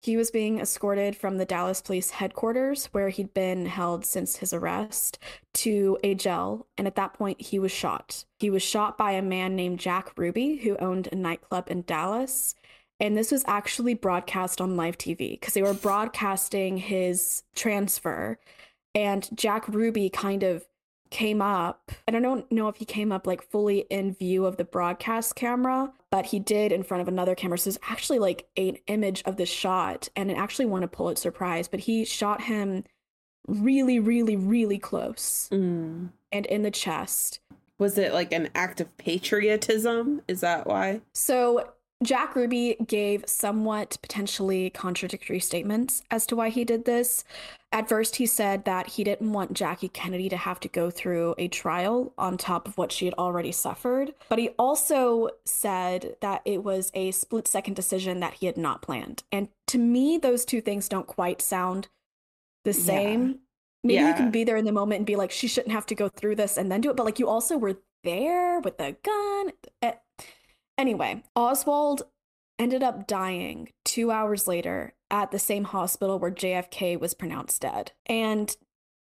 He 0.00 0.16
was 0.16 0.30
being 0.30 0.60
escorted 0.60 1.16
from 1.16 1.38
the 1.38 1.44
Dallas 1.44 1.80
police 1.80 2.10
headquarters, 2.10 2.86
where 2.86 3.08
he'd 3.08 3.34
been 3.34 3.66
held 3.66 4.06
since 4.06 4.36
his 4.36 4.52
arrest, 4.52 5.18
to 5.54 5.98
a 6.04 6.14
jail. 6.14 6.68
And 6.76 6.86
at 6.86 6.94
that 6.94 7.14
point, 7.14 7.40
he 7.40 7.58
was 7.58 7.72
shot. 7.72 8.24
He 8.38 8.48
was 8.48 8.62
shot 8.62 8.96
by 8.96 9.12
a 9.12 9.22
man 9.22 9.56
named 9.56 9.80
Jack 9.80 10.12
Ruby, 10.16 10.58
who 10.58 10.76
owned 10.76 11.08
a 11.10 11.16
nightclub 11.16 11.68
in 11.68 11.82
Dallas. 11.82 12.54
And 13.00 13.16
this 13.16 13.32
was 13.32 13.44
actually 13.46 13.94
broadcast 13.94 14.60
on 14.60 14.76
live 14.76 14.98
TV 14.98 15.32
because 15.32 15.54
they 15.54 15.62
were 15.62 15.74
broadcasting 15.74 16.76
his 16.76 17.42
transfer. 17.56 18.38
And 18.94 19.28
Jack 19.36 19.66
Ruby 19.68 20.10
kind 20.10 20.42
of 20.44 20.64
came 21.10 21.40
up 21.42 21.90
and 22.06 22.16
i 22.16 22.20
don't 22.20 22.50
know 22.52 22.68
if 22.68 22.76
he 22.76 22.84
came 22.84 23.10
up 23.12 23.26
like 23.26 23.42
fully 23.42 23.80
in 23.90 24.12
view 24.14 24.44
of 24.46 24.56
the 24.56 24.64
broadcast 24.64 25.34
camera 25.34 25.92
but 26.10 26.26
he 26.26 26.38
did 26.38 26.72
in 26.72 26.82
front 26.82 27.00
of 27.00 27.08
another 27.08 27.34
camera 27.34 27.58
so 27.58 27.68
it's 27.68 27.78
actually 27.88 28.18
like 28.18 28.46
an 28.56 28.76
image 28.86 29.22
of 29.26 29.36
the 29.36 29.46
shot 29.46 30.08
and 30.16 30.30
it 30.30 30.34
actually 30.36 30.66
won 30.66 30.82
a 30.82 30.88
pulitzer 30.88 31.30
prize 31.30 31.68
but 31.68 31.80
he 31.80 32.04
shot 32.04 32.42
him 32.42 32.84
really 33.46 33.98
really 33.98 34.36
really 34.36 34.78
close 34.78 35.48
Mm. 35.50 36.10
and 36.32 36.46
in 36.46 36.62
the 36.62 36.70
chest 36.70 37.40
Was 37.78 37.96
it 37.96 38.12
like 38.12 38.32
an 38.32 38.48
act 38.54 38.80
of 38.80 38.94
patriotism? 38.98 40.20
Is 40.28 40.40
that 40.40 40.66
why? 40.66 41.00
so 41.14 41.70
Jack 42.04 42.36
Ruby 42.36 42.76
gave 42.86 43.24
somewhat 43.26 43.98
potentially 44.02 44.70
contradictory 44.70 45.40
statements 45.40 46.02
as 46.12 46.26
to 46.26 46.36
why 46.36 46.48
he 46.48 46.64
did 46.64 46.84
this. 46.84 47.24
At 47.72 47.88
first, 47.88 48.16
he 48.16 48.26
said 48.26 48.64
that 48.66 48.86
he 48.86 49.02
didn't 49.02 49.32
want 49.32 49.52
Jackie 49.52 49.88
Kennedy 49.88 50.28
to 50.28 50.36
have 50.36 50.60
to 50.60 50.68
go 50.68 50.90
through 50.90 51.34
a 51.38 51.48
trial 51.48 52.12
on 52.16 52.36
top 52.38 52.68
of 52.68 52.78
what 52.78 52.92
she 52.92 53.04
had 53.04 53.14
already 53.14 53.50
suffered. 53.50 54.14
But 54.28 54.38
he 54.38 54.50
also 54.50 55.30
said 55.44 56.14
that 56.20 56.42
it 56.44 56.62
was 56.62 56.92
a 56.94 57.10
split 57.10 57.48
second 57.48 57.74
decision 57.74 58.20
that 58.20 58.34
he 58.34 58.46
had 58.46 58.56
not 58.56 58.80
planned. 58.80 59.24
And 59.32 59.48
to 59.66 59.78
me, 59.78 60.18
those 60.18 60.44
two 60.44 60.60
things 60.60 60.88
don't 60.88 61.06
quite 61.06 61.42
sound 61.42 61.88
the 62.64 62.70
Yeah. 62.70 62.76
same. 62.84 63.40
Maybe 63.82 64.04
you 64.04 64.14
can 64.14 64.30
be 64.30 64.44
there 64.44 64.56
in 64.56 64.64
the 64.64 64.72
moment 64.72 64.98
and 64.98 65.06
be 65.06 65.16
like, 65.16 65.30
she 65.30 65.48
shouldn't 65.48 65.72
have 65.72 65.86
to 65.86 65.94
go 65.94 66.08
through 66.08 66.36
this 66.36 66.56
and 66.56 66.70
then 66.70 66.80
do 66.80 66.90
it. 66.90 66.96
But 66.96 67.06
like, 67.06 67.18
you 67.18 67.28
also 67.28 67.56
were 67.56 67.76
there 68.04 68.60
with 68.60 68.76
the 68.78 68.96
gun. 69.02 69.52
Eh, 69.82 69.92
Anyway, 70.78 71.22
Oswald 71.36 72.02
ended 72.58 72.82
up 72.82 73.06
dying 73.06 73.72
two 73.84 74.10
hours 74.10 74.46
later 74.46 74.94
at 75.10 75.30
the 75.30 75.38
same 75.38 75.64
hospital 75.64 76.18
where 76.18 76.30
JFK 76.30 76.98
was 76.98 77.14
pronounced 77.14 77.60
dead. 77.60 77.92
And 78.06 78.56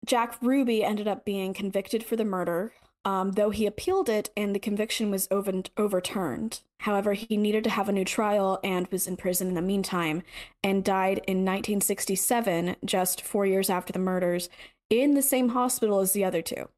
Jack 0.06 0.36
Ruby 0.40 0.82
ended 0.82 1.06
up 1.06 1.24
being 1.24 1.52
convicted 1.52 2.02
for 2.02 2.16
the 2.16 2.24
murder, 2.24 2.72
um, 3.04 3.32
though 3.32 3.50
he 3.50 3.66
appealed 3.66 4.08
it 4.08 4.30
and 4.36 4.54
the 4.54 4.58
conviction 4.58 5.10
was 5.10 5.28
over- 5.30 5.62
overturned. 5.76 6.60
However, 6.80 7.12
he 7.12 7.36
needed 7.36 7.64
to 7.64 7.70
have 7.70 7.88
a 7.88 7.92
new 7.92 8.04
trial 8.04 8.58
and 8.64 8.88
was 8.88 9.06
in 9.06 9.16
prison 9.18 9.48
in 9.48 9.54
the 9.54 9.62
meantime 9.62 10.22
and 10.62 10.82
died 10.84 11.18
in 11.26 11.44
1967, 11.44 12.76
just 12.84 13.20
four 13.20 13.44
years 13.44 13.68
after 13.68 13.92
the 13.92 13.98
murders, 13.98 14.48
in 14.88 15.14
the 15.14 15.22
same 15.22 15.50
hospital 15.50 16.00
as 16.00 16.12
the 16.12 16.24
other 16.24 16.40
two. 16.42 16.68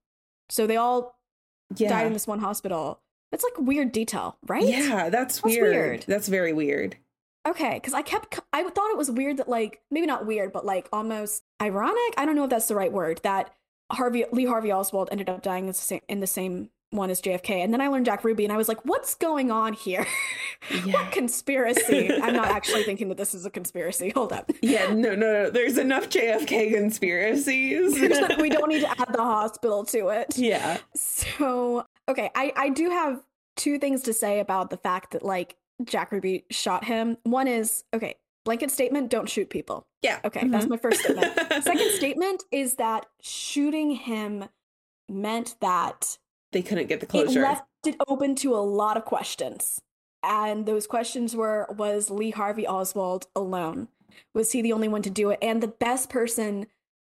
So 0.49 0.67
they 0.67 0.77
all 0.77 1.17
Yeah. 1.77 1.89
died 1.89 2.07
in 2.09 2.13
this 2.13 2.27
one 2.27 2.41
hospital. 2.41 3.01
That's 3.33 3.43
like 3.43 3.59
weird 3.59 3.91
detail, 3.91 4.37
right? 4.47 4.63
Yeah, 4.69 5.09
that's, 5.09 5.41
That's 5.41 5.43
weird. 5.43 5.75
weird. 5.75 6.05
That's 6.07 6.29
very 6.29 6.53
weird. 6.53 6.97
Okay, 7.49 7.75
because 7.75 7.93
I 7.95 8.03
kept, 8.03 8.39
I 8.53 8.63
thought 8.63 8.91
it 8.93 8.97
was 8.97 9.11
weird 9.11 9.39
that, 9.39 9.49
like, 9.49 9.81
maybe 9.91 10.07
not 10.07 10.27
weird, 10.27 10.53
but 10.53 10.65
like 10.65 10.89
almost 10.93 11.43
ironic. 11.61 12.15
I 12.17 12.25
don't 12.25 12.37
know 12.37 12.45
if 12.45 12.51
that's 12.51 12.69
the 12.69 12.77
right 12.77 12.93
word. 12.93 13.21
That 13.25 13.53
Harvey 13.91 14.25
Lee 14.31 14.45
Harvey 14.45 14.71
Oswald 14.73 15.09
ended 15.11 15.29
up 15.29 15.43
dying 15.43 15.65
in 15.65 15.69
the 15.69 15.75
same, 15.75 16.01
in 16.09 16.21
the 16.21 16.27
same 16.29 16.71
one 16.91 17.09
as 17.11 17.21
JFK, 17.23 17.65
and 17.65 17.73
then 17.73 17.81
I 17.81 17.89
learned 17.89 18.05
Jack 18.05 18.23
Ruby, 18.23 18.45
and 18.45 18.53
I 18.53 18.59
was 18.59 18.69
like, 18.69 18.85
what's 18.85 19.15
going 19.15 19.51
on 19.51 19.73
here? 19.73 20.07
Yeah. 20.87 20.93
what 20.93 21.11
conspiracy? 21.11 22.09
I'm 22.23 22.35
not 22.37 22.47
actually 22.53 22.85
thinking 22.85 23.09
that 23.09 23.17
this 23.19 23.35
is 23.35 23.45
a 23.45 23.51
conspiracy. 23.51 24.11
Hold 24.15 24.33
up. 24.33 24.53
Yeah, 24.63 24.95
no, 24.95 25.17
no, 25.17 25.33
no. 25.33 25.51
There's 25.51 25.77
enough 25.77 26.09
JFK 26.09 26.73
conspiracies. 26.73 27.99
we 28.41 28.49
don't 28.49 28.69
need 28.69 28.83
to 28.83 28.89
add 28.91 29.13
the 29.13 29.23
hospital 29.25 29.85
to 29.87 30.11
it. 30.11 30.39
yeah. 30.39 30.79
So, 30.95 31.85
okay, 32.13 32.31
I 32.35 32.53
I 32.57 32.69
do 32.71 32.89
have 32.91 33.23
two 33.57 33.79
things 33.79 34.03
to 34.03 34.13
say 34.13 34.39
about 34.41 34.71
the 34.71 34.77
fact 34.77 35.11
that 35.13 35.23
like 35.25 35.57
Jack 35.85 36.13
Ruby 36.13 36.45
shot 36.51 36.85
him. 36.85 37.17
One 37.25 37.49
is 37.49 37.85
okay, 37.93 38.15
blanket 38.45 38.71
statement: 38.71 39.11
don't 39.11 39.29
shoot 39.29 39.51
people. 39.51 39.87
Yeah. 40.03 40.21
Okay, 40.25 40.47
that's 40.49 40.67
Mhm. 40.67 40.71
my 40.71 40.77
first 40.77 41.01
statement. 41.01 41.35
Second 41.63 41.91
statement 41.93 42.45
is 42.51 42.75
that 42.77 43.07
shooting 43.21 43.91
him 43.93 44.45
meant 45.09 45.57
that 45.61 46.19
they 46.53 46.63
couldn't 46.63 46.87
get 46.89 47.01
the 47.01 47.07
closure. 47.07 47.41
it 47.41 47.43
left 47.43 47.65
it 47.85 47.97
open 48.09 48.35
to 48.37 48.55
a 48.55 48.63
lot 48.63 48.97
of 48.97 49.05
questions. 49.05 49.81
And 50.23 50.67
those 50.67 50.87
questions 50.87 51.35
were 51.35 51.67
was 51.77 52.09
Lee 52.11 52.31
Harvey 52.31 52.67
Oswald 52.67 53.27
alone? 53.35 53.89
Was 54.35 54.53
he 54.53 54.63
the 54.63 54.73
only 54.73 54.87
one 54.89 55.03
to 55.03 55.11
do 55.11 55.31
it? 55.31 55.39
And 55.43 55.61
the 55.63 55.69
best 55.69 56.09
person 56.11 56.67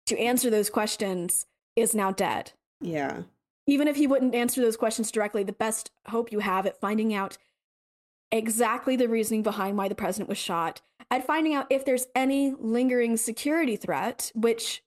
to 0.05 0.17
answer 0.19 0.49
those 0.49 0.69
questions 0.69 1.45
is 1.75 1.95
now 1.95 2.11
dead. 2.11 2.51
yeah. 2.81 3.23
Even 3.69 3.87
if 3.87 3.97
he 3.97 4.07
wouldn't 4.07 4.33
answer 4.33 4.61
those 4.61 4.75
questions 4.75 5.11
directly, 5.11 5.43
the 5.43 5.53
best 5.53 5.91
hope 6.07 6.31
you 6.31 6.39
have 6.39 6.65
at 6.65 6.79
finding 6.79 7.13
out 7.13 7.37
exactly 8.31 8.95
the 8.95 9.07
reasoning 9.07 9.43
behind 9.43 9.77
why 9.77 9.87
the 9.87 9.93
president 9.93 10.27
was 10.27 10.39
shot, 10.39 10.81
at 11.11 11.25
finding 11.25 11.53
out 11.53 11.67
if 11.69 11.85
there's 11.85 12.07
any 12.15 12.55
lingering 12.59 13.15
security 13.15 13.75
threat, 13.75 14.31
which 14.33 14.83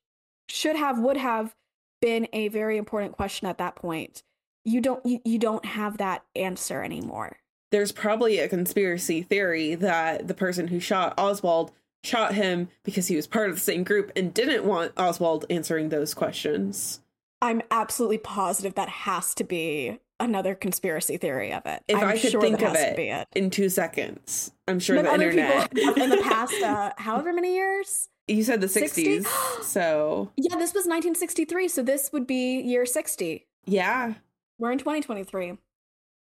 should 0.49 0.74
have 0.74 0.99
would 0.99 1.16
have 1.16 1.55
been 2.01 2.26
a 2.33 2.49
very 2.49 2.76
important 2.76 3.12
question 3.12 3.47
at 3.47 3.59
that 3.59 3.76
point. 3.76 4.24
You 4.64 4.80
don't 4.80 5.07
you, 5.07 5.20
you 5.24 5.39
don't 5.39 5.64
have 5.64 5.99
that 5.99 6.24
answer 6.35 6.83
anymore. 6.83 7.37
There's 7.70 7.93
probably 7.93 8.41
a 8.41 8.49
conspiracy 8.49 9.22
theory 9.22 9.76
that 9.76 10.26
the 10.26 10.35
person 10.35 10.66
who 10.68 10.80
shot 10.80 11.14
Oswald 11.18 11.70
shot 12.03 12.35
him 12.35 12.68
because 12.83 13.07
he 13.07 13.14
was 13.14 13.28
part 13.28 13.49
of 13.49 13.55
the 13.55 13.61
same 13.61 13.85
group 13.85 14.11
and 14.16 14.35
didn't 14.35 14.64
want 14.64 14.93
Oswald 14.97 15.47
answering 15.49 15.91
those 15.91 16.14
questions. 16.14 17.01
I'm 17.43 17.61
absolutely 17.70 18.18
positive 18.18 18.74
that 18.76 18.88
has 18.88 19.34
to 19.34 19.45
be 19.45 19.99
another 20.20 20.55
conspiracy 20.55 21.16
theory 21.16 21.53
of 21.53 21.66
it. 21.66 21.82
If 21.88 21.97
I'm 21.99 22.09
I 22.09 22.16
could 22.18 22.30
sure 22.30 22.40
think 22.40 22.62
of 22.62 22.74
it 22.76 22.99
it. 22.99 23.28
in 23.34 23.51
two 23.51 23.68
seconds, 23.68 24.53
I'm 24.68 24.78
sure 24.78 24.97
But 24.97 25.03
the 25.03 25.11
other 25.11 25.30
internet. 25.30 25.76
in 25.99 26.09
the 26.11 26.18
past, 26.22 26.55
uh, 26.62 26.93
however 26.99 27.32
many 27.32 27.55
years, 27.55 28.09
you 28.28 28.45
said 28.45 28.61
the 28.61 28.68
60? 28.68 29.18
60s. 29.20 29.26
so, 29.64 30.30
Yeah, 30.36 30.55
this 30.57 30.72
was 30.72 30.86
1963, 30.86 31.66
so 31.68 31.82
this 31.82 32.11
would 32.12 32.26
be 32.26 32.61
year 32.61 32.86
60. 32.86 33.47
yeah. 33.66 34.14
We're 34.59 34.70
in 34.70 34.78
2023. 34.78 35.59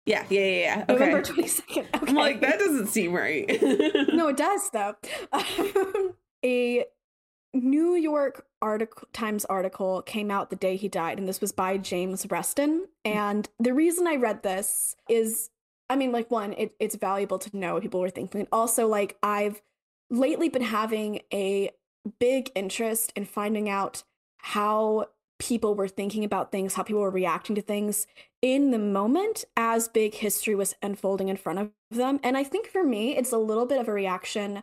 Yeah, 0.05 0.25
yeah, 0.29 0.41
yeah, 0.41 0.47
yeah. 0.49 0.85
Okay. 0.91 0.93
November 0.93 1.23
22nd. 1.23 1.79
Okay. 1.79 2.07
I'm 2.07 2.15
like, 2.15 2.41
that 2.43 2.59
doesn't 2.59 2.89
seem 2.89 3.13
right. 3.15 3.49
no, 4.13 4.29
it 4.29 4.37
does 4.37 4.69
though. 4.71 4.95
a 6.45 6.85
New 7.63 7.95
York 7.95 8.47
article 8.63 9.09
Times 9.13 9.45
article 9.47 10.03
came 10.03 10.31
out 10.31 10.51
the 10.51 10.57
day 10.57 10.77
he 10.77 10.89
died, 10.89 11.19
and 11.19 11.29
this 11.29 11.41
was 11.41 11.53
by 11.53 11.77
James 11.77 12.27
Reston. 12.31 12.87
Mm. 13.05 13.15
And 13.15 13.49
the 13.59 13.75
reason 13.75 14.07
I 14.07 14.17
read 14.17 14.43
this 14.43 14.97
is, 15.09 15.51
I 15.89 15.97
mean, 15.97 16.13
like 16.13 16.31
one, 16.31 16.53
it, 16.55 16.75
it's 16.79 16.97
valuable 16.97 17.39
to 17.39 17.57
know 17.57 17.75
what 17.75 17.83
people 17.83 18.01
were 18.01 18.11
thinking. 18.11 18.41
And 18.41 18.49
also, 18.53 18.87
like 18.87 19.17
I've 19.23 19.63
lately 20.11 20.49
been 20.49 20.63
having 20.63 21.21
a 21.33 21.71
big 22.19 22.51
interest 22.55 23.13
in 23.17 23.25
finding 23.25 23.69
out 23.69 24.05
how 24.39 25.07
people 25.39 25.75
were 25.75 25.89
thinking 25.89 26.25
about 26.25 26.51
things, 26.51 26.75
how 26.75 26.83
people 26.83 27.03
were 27.03 27.11
reacting 27.11 27.55
to 27.57 27.63
things 27.63 28.07
in 28.41 28.71
the 28.71 28.79
moment 28.79 29.45
as 29.57 29.89
big 29.89 30.15
history 30.15 30.55
was 30.55 30.75
unfolding 30.83 31.29
in 31.29 31.37
front 31.37 31.59
of 31.59 31.71
them. 31.91 32.21
And 32.23 32.37
I 32.37 32.45
think 32.45 32.69
for 32.69 32.85
me, 32.85 33.17
it's 33.17 33.33
a 33.33 33.39
little 33.39 33.67
bit 33.67 33.81
of 33.81 33.89
a 33.89 33.93
reaction 33.93 34.63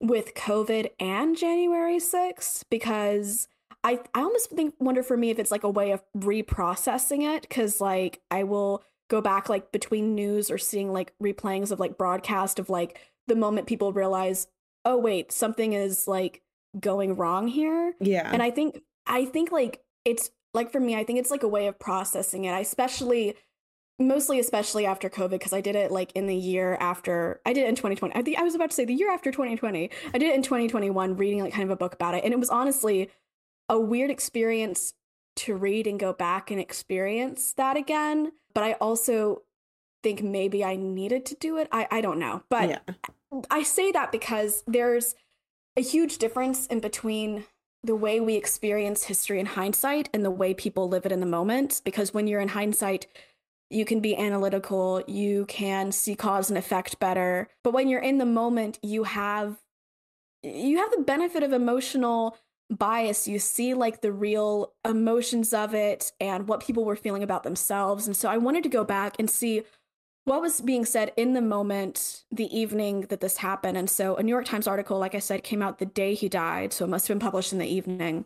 with 0.00 0.34
COVID 0.34 0.90
and 1.00 1.36
January 1.36 1.98
6th 1.98 2.64
because 2.70 3.48
I 3.82 4.00
I 4.14 4.20
almost 4.20 4.50
think 4.50 4.74
wonder 4.78 5.02
for 5.02 5.16
me 5.16 5.30
if 5.30 5.38
it's 5.38 5.50
like 5.50 5.64
a 5.64 5.70
way 5.70 5.92
of 5.92 6.02
reprocessing 6.16 7.22
it 7.22 7.48
cuz 7.48 7.80
like 7.80 8.20
I 8.30 8.44
will 8.44 8.82
go 9.08 9.20
back 9.20 9.48
like 9.48 9.72
between 9.72 10.14
news 10.14 10.50
or 10.50 10.58
seeing 10.58 10.92
like 10.92 11.12
replayings 11.22 11.70
of 11.70 11.80
like 11.80 11.96
broadcast 11.96 12.58
of 12.58 12.70
like 12.70 12.98
the 13.26 13.36
moment 13.36 13.66
people 13.66 13.92
realize 13.92 14.46
oh 14.84 14.96
wait 14.96 15.32
something 15.32 15.72
is 15.72 16.08
like 16.08 16.42
going 16.80 17.14
wrong 17.14 17.46
here 17.48 17.94
yeah. 18.00 18.30
and 18.32 18.42
I 18.42 18.50
think 18.50 18.82
I 19.06 19.24
think 19.24 19.52
like 19.52 19.82
it's 20.04 20.30
like 20.54 20.70
for 20.70 20.80
me, 20.80 20.94
I 20.94 21.04
think 21.04 21.18
it's 21.18 21.30
like 21.30 21.42
a 21.42 21.48
way 21.48 21.66
of 21.66 21.78
processing 21.78 22.44
it. 22.44 22.52
I 22.52 22.60
especially 22.60 23.34
mostly 23.98 24.40
especially 24.40 24.86
after 24.86 25.08
COVID 25.08 25.30
because 25.30 25.52
I 25.52 25.60
did 25.60 25.76
it 25.76 25.90
like 25.92 26.12
in 26.12 26.26
the 26.26 26.34
year 26.34 26.76
after 26.80 27.40
I 27.46 27.52
did 27.52 27.64
it 27.64 27.68
in 27.68 27.76
2020. 27.76 28.14
I 28.14 28.22
think 28.22 28.38
I 28.38 28.42
was 28.42 28.54
about 28.54 28.70
to 28.70 28.76
say 28.76 28.84
the 28.84 28.94
year 28.94 29.12
after 29.12 29.30
2020. 29.30 29.90
I 30.12 30.18
did 30.18 30.30
it 30.30 30.34
in 30.34 30.42
2021 30.42 31.16
reading 31.16 31.42
like 31.42 31.52
kind 31.52 31.64
of 31.64 31.70
a 31.70 31.76
book 31.76 31.94
about 31.94 32.14
it 32.14 32.24
and 32.24 32.32
it 32.32 32.38
was 32.38 32.50
honestly 32.50 33.10
a 33.68 33.78
weird 33.78 34.10
experience 34.10 34.94
to 35.36 35.54
read 35.54 35.86
and 35.86 35.98
go 35.98 36.12
back 36.12 36.50
and 36.50 36.60
experience 36.60 37.52
that 37.54 37.76
again, 37.76 38.32
but 38.52 38.62
I 38.62 38.72
also 38.74 39.42
think 40.02 40.22
maybe 40.22 40.64
I 40.64 40.76
needed 40.76 41.24
to 41.26 41.34
do 41.36 41.56
it. 41.58 41.68
I 41.72 41.88
I 41.90 42.00
don't 42.00 42.18
know. 42.18 42.42
But 42.48 42.68
yeah. 42.68 42.78
I 43.50 43.62
say 43.62 43.90
that 43.92 44.12
because 44.12 44.62
there's 44.66 45.14
a 45.76 45.82
huge 45.82 46.18
difference 46.18 46.66
in 46.66 46.80
between 46.80 47.44
the 47.82 47.96
way 47.96 48.20
we 48.20 48.34
experience 48.34 49.04
history 49.04 49.40
in 49.40 49.46
hindsight 49.46 50.08
and 50.14 50.24
the 50.24 50.30
way 50.30 50.54
people 50.54 50.88
live 50.88 51.04
it 51.04 51.12
in 51.12 51.20
the 51.20 51.26
moment 51.26 51.82
because 51.84 52.14
when 52.14 52.26
you're 52.26 52.40
in 52.40 52.48
hindsight 52.48 53.06
you 53.70 53.84
can 53.84 54.00
be 54.00 54.16
analytical, 54.16 55.02
you 55.06 55.46
can 55.46 55.92
see 55.92 56.14
cause 56.14 56.48
and 56.48 56.58
effect 56.58 56.98
better. 56.98 57.48
But 57.62 57.72
when 57.72 57.88
you're 57.88 58.00
in 58.00 58.18
the 58.18 58.26
moment, 58.26 58.78
you 58.82 59.04
have 59.04 59.58
you 60.42 60.78
have 60.78 60.90
the 60.90 61.02
benefit 61.02 61.42
of 61.42 61.52
emotional 61.52 62.36
bias. 62.70 63.26
You 63.26 63.38
see 63.38 63.74
like 63.74 64.00
the 64.00 64.12
real 64.12 64.72
emotions 64.84 65.52
of 65.52 65.74
it 65.74 66.12
and 66.20 66.48
what 66.48 66.60
people 66.60 66.84
were 66.84 66.96
feeling 66.96 67.22
about 67.22 67.42
themselves. 67.42 68.06
And 68.06 68.16
so 68.16 68.28
I 68.28 68.36
wanted 68.36 68.62
to 68.64 68.68
go 68.68 68.84
back 68.84 69.16
and 69.18 69.30
see 69.30 69.62
what 70.24 70.40
was 70.40 70.60
being 70.60 70.84
said 70.84 71.12
in 71.16 71.34
the 71.34 71.42
moment, 71.42 72.24
the 72.30 72.54
evening 72.56 73.02
that 73.02 73.20
this 73.20 73.38
happened. 73.38 73.76
And 73.76 73.90
so 73.90 74.16
a 74.16 74.22
New 74.22 74.30
York 74.30 74.46
Times 74.46 74.66
article, 74.66 74.98
like 74.98 75.14
I 75.14 75.18
said, 75.18 75.44
came 75.44 75.62
out 75.62 75.78
the 75.78 75.86
day 75.86 76.14
he 76.14 76.28
died. 76.28 76.72
So 76.72 76.84
it 76.84 76.88
must 76.88 77.06
have 77.08 77.14
been 77.14 77.24
published 77.24 77.52
in 77.52 77.58
the 77.58 77.66
evening. 77.66 78.24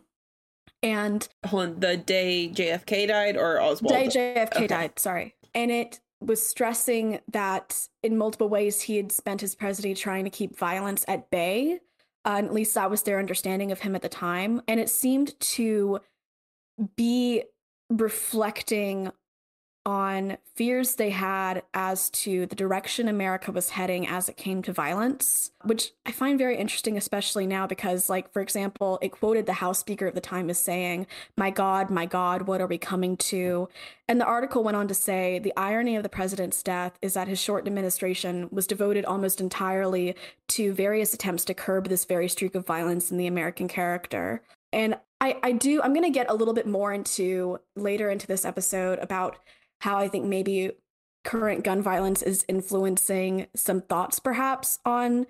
And 0.81 1.27
Hold 1.45 1.63
on, 1.63 1.79
the 1.79 1.97
day 1.97 2.49
JFK 2.53 3.07
died 3.07 3.35
or 3.37 3.61
Oswald? 3.61 3.93
day 3.93 4.07
JFK 4.07 4.55
Okay. 4.55 4.67
died, 4.67 4.99
sorry. 4.99 5.35
And 5.53 5.71
it 5.71 5.99
was 6.21 6.45
stressing 6.45 7.19
that 7.31 7.87
in 8.03 8.17
multiple 8.17 8.49
ways 8.49 8.81
he 8.81 8.97
had 8.97 9.11
spent 9.11 9.41
his 9.41 9.55
presidency 9.55 9.99
trying 9.99 10.23
to 10.25 10.29
keep 10.29 10.57
violence 10.57 11.03
at 11.07 11.29
bay. 11.29 11.79
Uh, 12.25 12.35
and 12.37 12.47
at 12.47 12.53
least 12.53 12.75
that 12.75 12.89
was 12.89 13.03
their 13.03 13.19
understanding 13.19 13.71
of 13.71 13.79
him 13.79 13.95
at 13.95 14.01
the 14.01 14.09
time. 14.09 14.61
And 14.67 14.79
it 14.79 14.89
seemed 14.89 15.39
to 15.39 15.99
be 16.95 17.43
reflecting 17.89 19.11
on 19.89 20.37
fears 20.53 20.95
they 20.95 21.09
had 21.09 21.63
as 21.73 22.11
to 22.11 22.45
the 22.45 22.55
direction 22.55 23.07
America 23.07 23.51
was 23.51 23.71
heading 23.71 24.05
as 24.05 24.29
it 24.29 24.37
came 24.37 24.61
to 24.61 24.71
violence, 24.71 25.49
which 25.63 25.93
I 26.05 26.11
find 26.11 26.37
very 26.37 26.57
interesting, 26.57 26.95
especially 26.95 27.47
now 27.47 27.65
because, 27.65 28.07
like, 28.07 28.31
for 28.31 28.39
example, 28.39 28.99
it 29.01 29.09
quoted 29.09 29.47
the 29.47 29.53
House 29.53 29.79
Speaker 29.79 30.05
of 30.05 30.13
the 30.13 30.21
time 30.21 30.47
as 30.51 30.59
saying, 30.59 31.07
My 31.35 31.49
God, 31.49 31.89
my 31.89 32.05
God, 32.05 32.43
what 32.43 32.61
are 32.61 32.67
we 32.67 32.77
coming 32.77 33.17
to? 33.17 33.67
And 34.07 34.21
the 34.21 34.25
article 34.25 34.63
went 34.63 34.77
on 34.77 34.87
to 34.89 34.93
say 34.93 35.39
the 35.39 35.57
irony 35.57 35.95
of 35.95 36.03
the 36.03 36.09
president's 36.09 36.61
death 36.61 36.95
is 37.01 37.15
that 37.15 37.27
his 37.27 37.39
short 37.39 37.65
administration 37.65 38.47
was 38.51 38.67
devoted 38.67 39.05
almost 39.05 39.41
entirely 39.41 40.15
to 40.49 40.71
various 40.71 41.15
attempts 41.15 41.45
to 41.45 41.55
curb 41.55 41.87
this 41.87 42.05
very 42.05 42.29
streak 42.29 42.53
of 42.53 42.63
violence 42.63 43.09
in 43.09 43.17
the 43.17 43.25
American 43.25 43.67
character. 43.67 44.43
And 44.71 44.97
I, 45.19 45.37
I 45.43 45.51
do, 45.53 45.81
I'm 45.81 45.93
going 45.93 46.05
to 46.05 46.11
get 46.11 46.29
a 46.29 46.33
little 46.33 46.53
bit 46.53 46.67
more 46.67 46.93
into 46.93 47.59
later 47.75 48.09
into 48.09 48.27
this 48.27 48.45
episode 48.45 48.99
about 48.99 49.37
how 49.79 49.97
I 49.97 50.07
think 50.07 50.25
maybe 50.25 50.71
current 51.23 51.63
gun 51.63 51.81
violence 51.81 52.21
is 52.21 52.45
influencing 52.47 53.47
some 53.55 53.81
thoughts 53.81 54.19
perhaps 54.19 54.79
on 54.85 55.25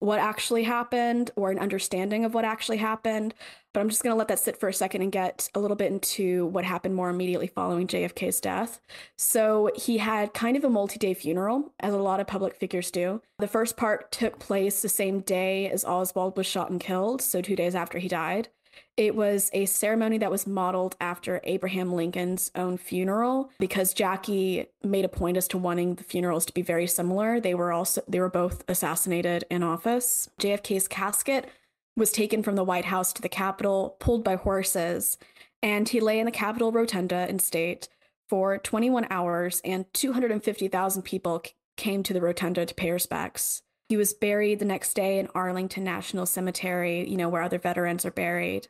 what 0.00 0.20
actually 0.20 0.62
happened 0.62 1.30
or 1.34 1.50
an 1.50 1.58
understanding 1.58 2.24
of 2.24 2.34
what 2.34 2.44
actually 2.44 2.76
happened. 2.76 3.34
But 3.74 3.80
I'm 3.80 3.88
just 3.88 4.02
going 4.02 4.12
to 4.12 4.18
let 4.18 4.28
that 4.28 4.38
sit 4.38 4.58
for 4.58 4.68
a 4.68 4.74
second 4.74 5.02
and 5.02 5.12
get 5.12 5.48
a 5.54 5.60
little 5.60 5.76
bit 5.76 5.92
into 5.92 6.46
what 6.46 6.64
happened 6.64 6.94
more 6.94 7.10
immediately 7.10 7.48
following 7.48 7.86
JFK's 7.86 8.40
death. 8.40 8.80
So 9.16 9.70
he 9.74 9.98
had 9.98 10.34
kind 10.34 10.56
of 10.56 10.64
a 10.64 10.70
multi 10.70 10.98
day 10.98 11.14
funeral, 11.14 11.72
as 11.80 11.94
a 11.94 11.98
lot 11.98 12.20
of 12.20 12.26
public 12.26 12.56
figures 12.56 12.90
do. 12.90 13.20
The 13.38 13.48
first 13.48 13.76
part 13.76 14.10
took 14.12 14.38
place 14.38 14.82
the 14.82 14.88
same 14.88 15.20
day 15.20 15.68
as 15.68 15.84
Oswald 15.84 16.36
was 16.36 16.46
shot 16.46 16.70
and 16.70 16.80
killed, 16.80 17.20
so 17.20 17.40
two 17.40 17.56
days 17.56 17.74
after 17.74 17.98
he 17.98 18.08
died. 18.08 18.48
It 18.96 19.14
was 19.14 19.50
a 19.52 19.66
ceremony 19.66 20.18
that 20.18 20.30
was 20.30 20.46
modeled 20.46 20.96
after 21.00 21.40
Abraham 21.44 21.92
Lincoln's 21.92 22.50
own 22.54 22.76
funeral 22.76 23.50
because 23.58 23.94
Jackie 23.94 24.66
made 24.82 25.04
a 25.04 25.08
point 25.08 25.36
as 25.36 25.48
to 25.48 25.58
wanting 25.58 25.94
the 25.94 26.04
funerals 26.04 26.46
to 26.46 26.52
be 26.52 26.62
very 26.62 26.86
similar. 26.86 27.40
They 27.40 27.54
were 27.54 27.72
also 27.72 28.02
they 28.08 28.20
were 28.20 28.30
both 28.30 28.64
assassinated 28.68 29.44
in 29.50 29.62
office. 29.62 30.28
JFK's 30.40 30.88
casket 30.88 31.48
was 31.96 32.12
taken 32.12 32.42
from 32.42 32.56
the 32.56 32.64
White 32.64 32.86
House 32.86 33.12
to 33.12 33.22
the 33.22 33.28
Capitol, 33.28 33.96
pulled 33.98 34.24
by 34.24 34.36
horses, 34.36 35.18
and 35.62 35.88
he 35.88 36.00
lay 36.00 36.18
in 36.18 36.26
the 36.26 36.32
Capitol 36.32 36.72
rotunda 36.72 37.28
in 37.28 37.38
state 37.38 37.88
for 38.28 38.58
21 38.58 39.06
hours 39.10 39.60
and 39.64 39.92
250,000 39.94 41.02
people 41.02 41.42
came 41.76 42.02
to 42.02 42.12
the 42.12 42.20
rotunda 42.20 42.66
to 42.66 42.74
pay 42.74 42.90
respects. 42.90 43.62
He 43.88 43.96
was 43.96 44.12
buried 44.12 44.58
the 44.58 44.64
next 44.64 44.94
day 44.94 45.18
in 45.18 45.28
Arlington 45.34 45.84
National 45.84 46.26
Cemetery, 46.26 47.08
you 47.08 47.16
know, 47.16 47.28
where 47.28 47.42
other 47.42 47.58
veterans 47.58 48.04
are 48.04 48.10
buried. 48.10 48.68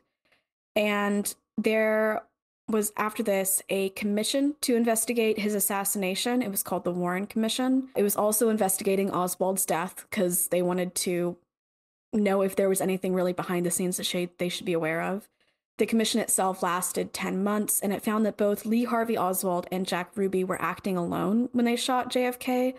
And 0.75 1.33
there 1.57 2.23
was, 2.69 2.93
after 2.95 3.23
this, 3.23 3.61
a 3.69 3.89
commission 3.89 4.55
to 4.61 4.75
investigate 4.75 5.39
his 5.39 5.55
assassination. 5.55 6.41
It 6.41 6.51
was 6.51 6.63
called 6.63 6.85
the 6.85 6.91
Warren 6.91 7.27
Commission. 7.27 7.89
It 7.95 8.03
was 8.03 8.15
also 8.15 8.49
investigating 8.49 9.11
Oswald's 9.11 9.65
death 9.65 10.05
because 10.09 10.47
they 10.47 10.61
wanted 10.61 10.95
to 10.95 11.35
know 12.13 12.41
if 12.41 12.55
there 12.55 12.69
was 12.69 12.81
anything 12.81 13.13
really 13.13 13.33
behind 13.33 13.65
the 13.65 13.71
scenes 13.71 13.97
that 13.97 14.37
they 14.37 14.49
should 14.49 14.65
be 14.65 14.73
aware 14.73 15.01
of. 15.01 15.27
The 15.79 15.85
commission 15.85 16.19
itself 16.19 16.61
lasted 16.61 17.13
10 17.13 17.43
months 17.43 17.79
and 17.79 17.93
it 17.93 18.03
found 18.03 18.25
that 18.25 18.37
both 18.37 18.65
Lee 18.65 18.83
Harvey 18.83 19.17
Oswald 19.17 19.65
and 19.71 19.87
Jack 19.87 20.11
Ruby 20.15 20.43
were 20.43 20.61
acting 20.61 20.97
alone 20.97 21.49
when 21.53 21.65
they 21.65 21.75
shot 21.75 22.11
JFK 22.11 22.73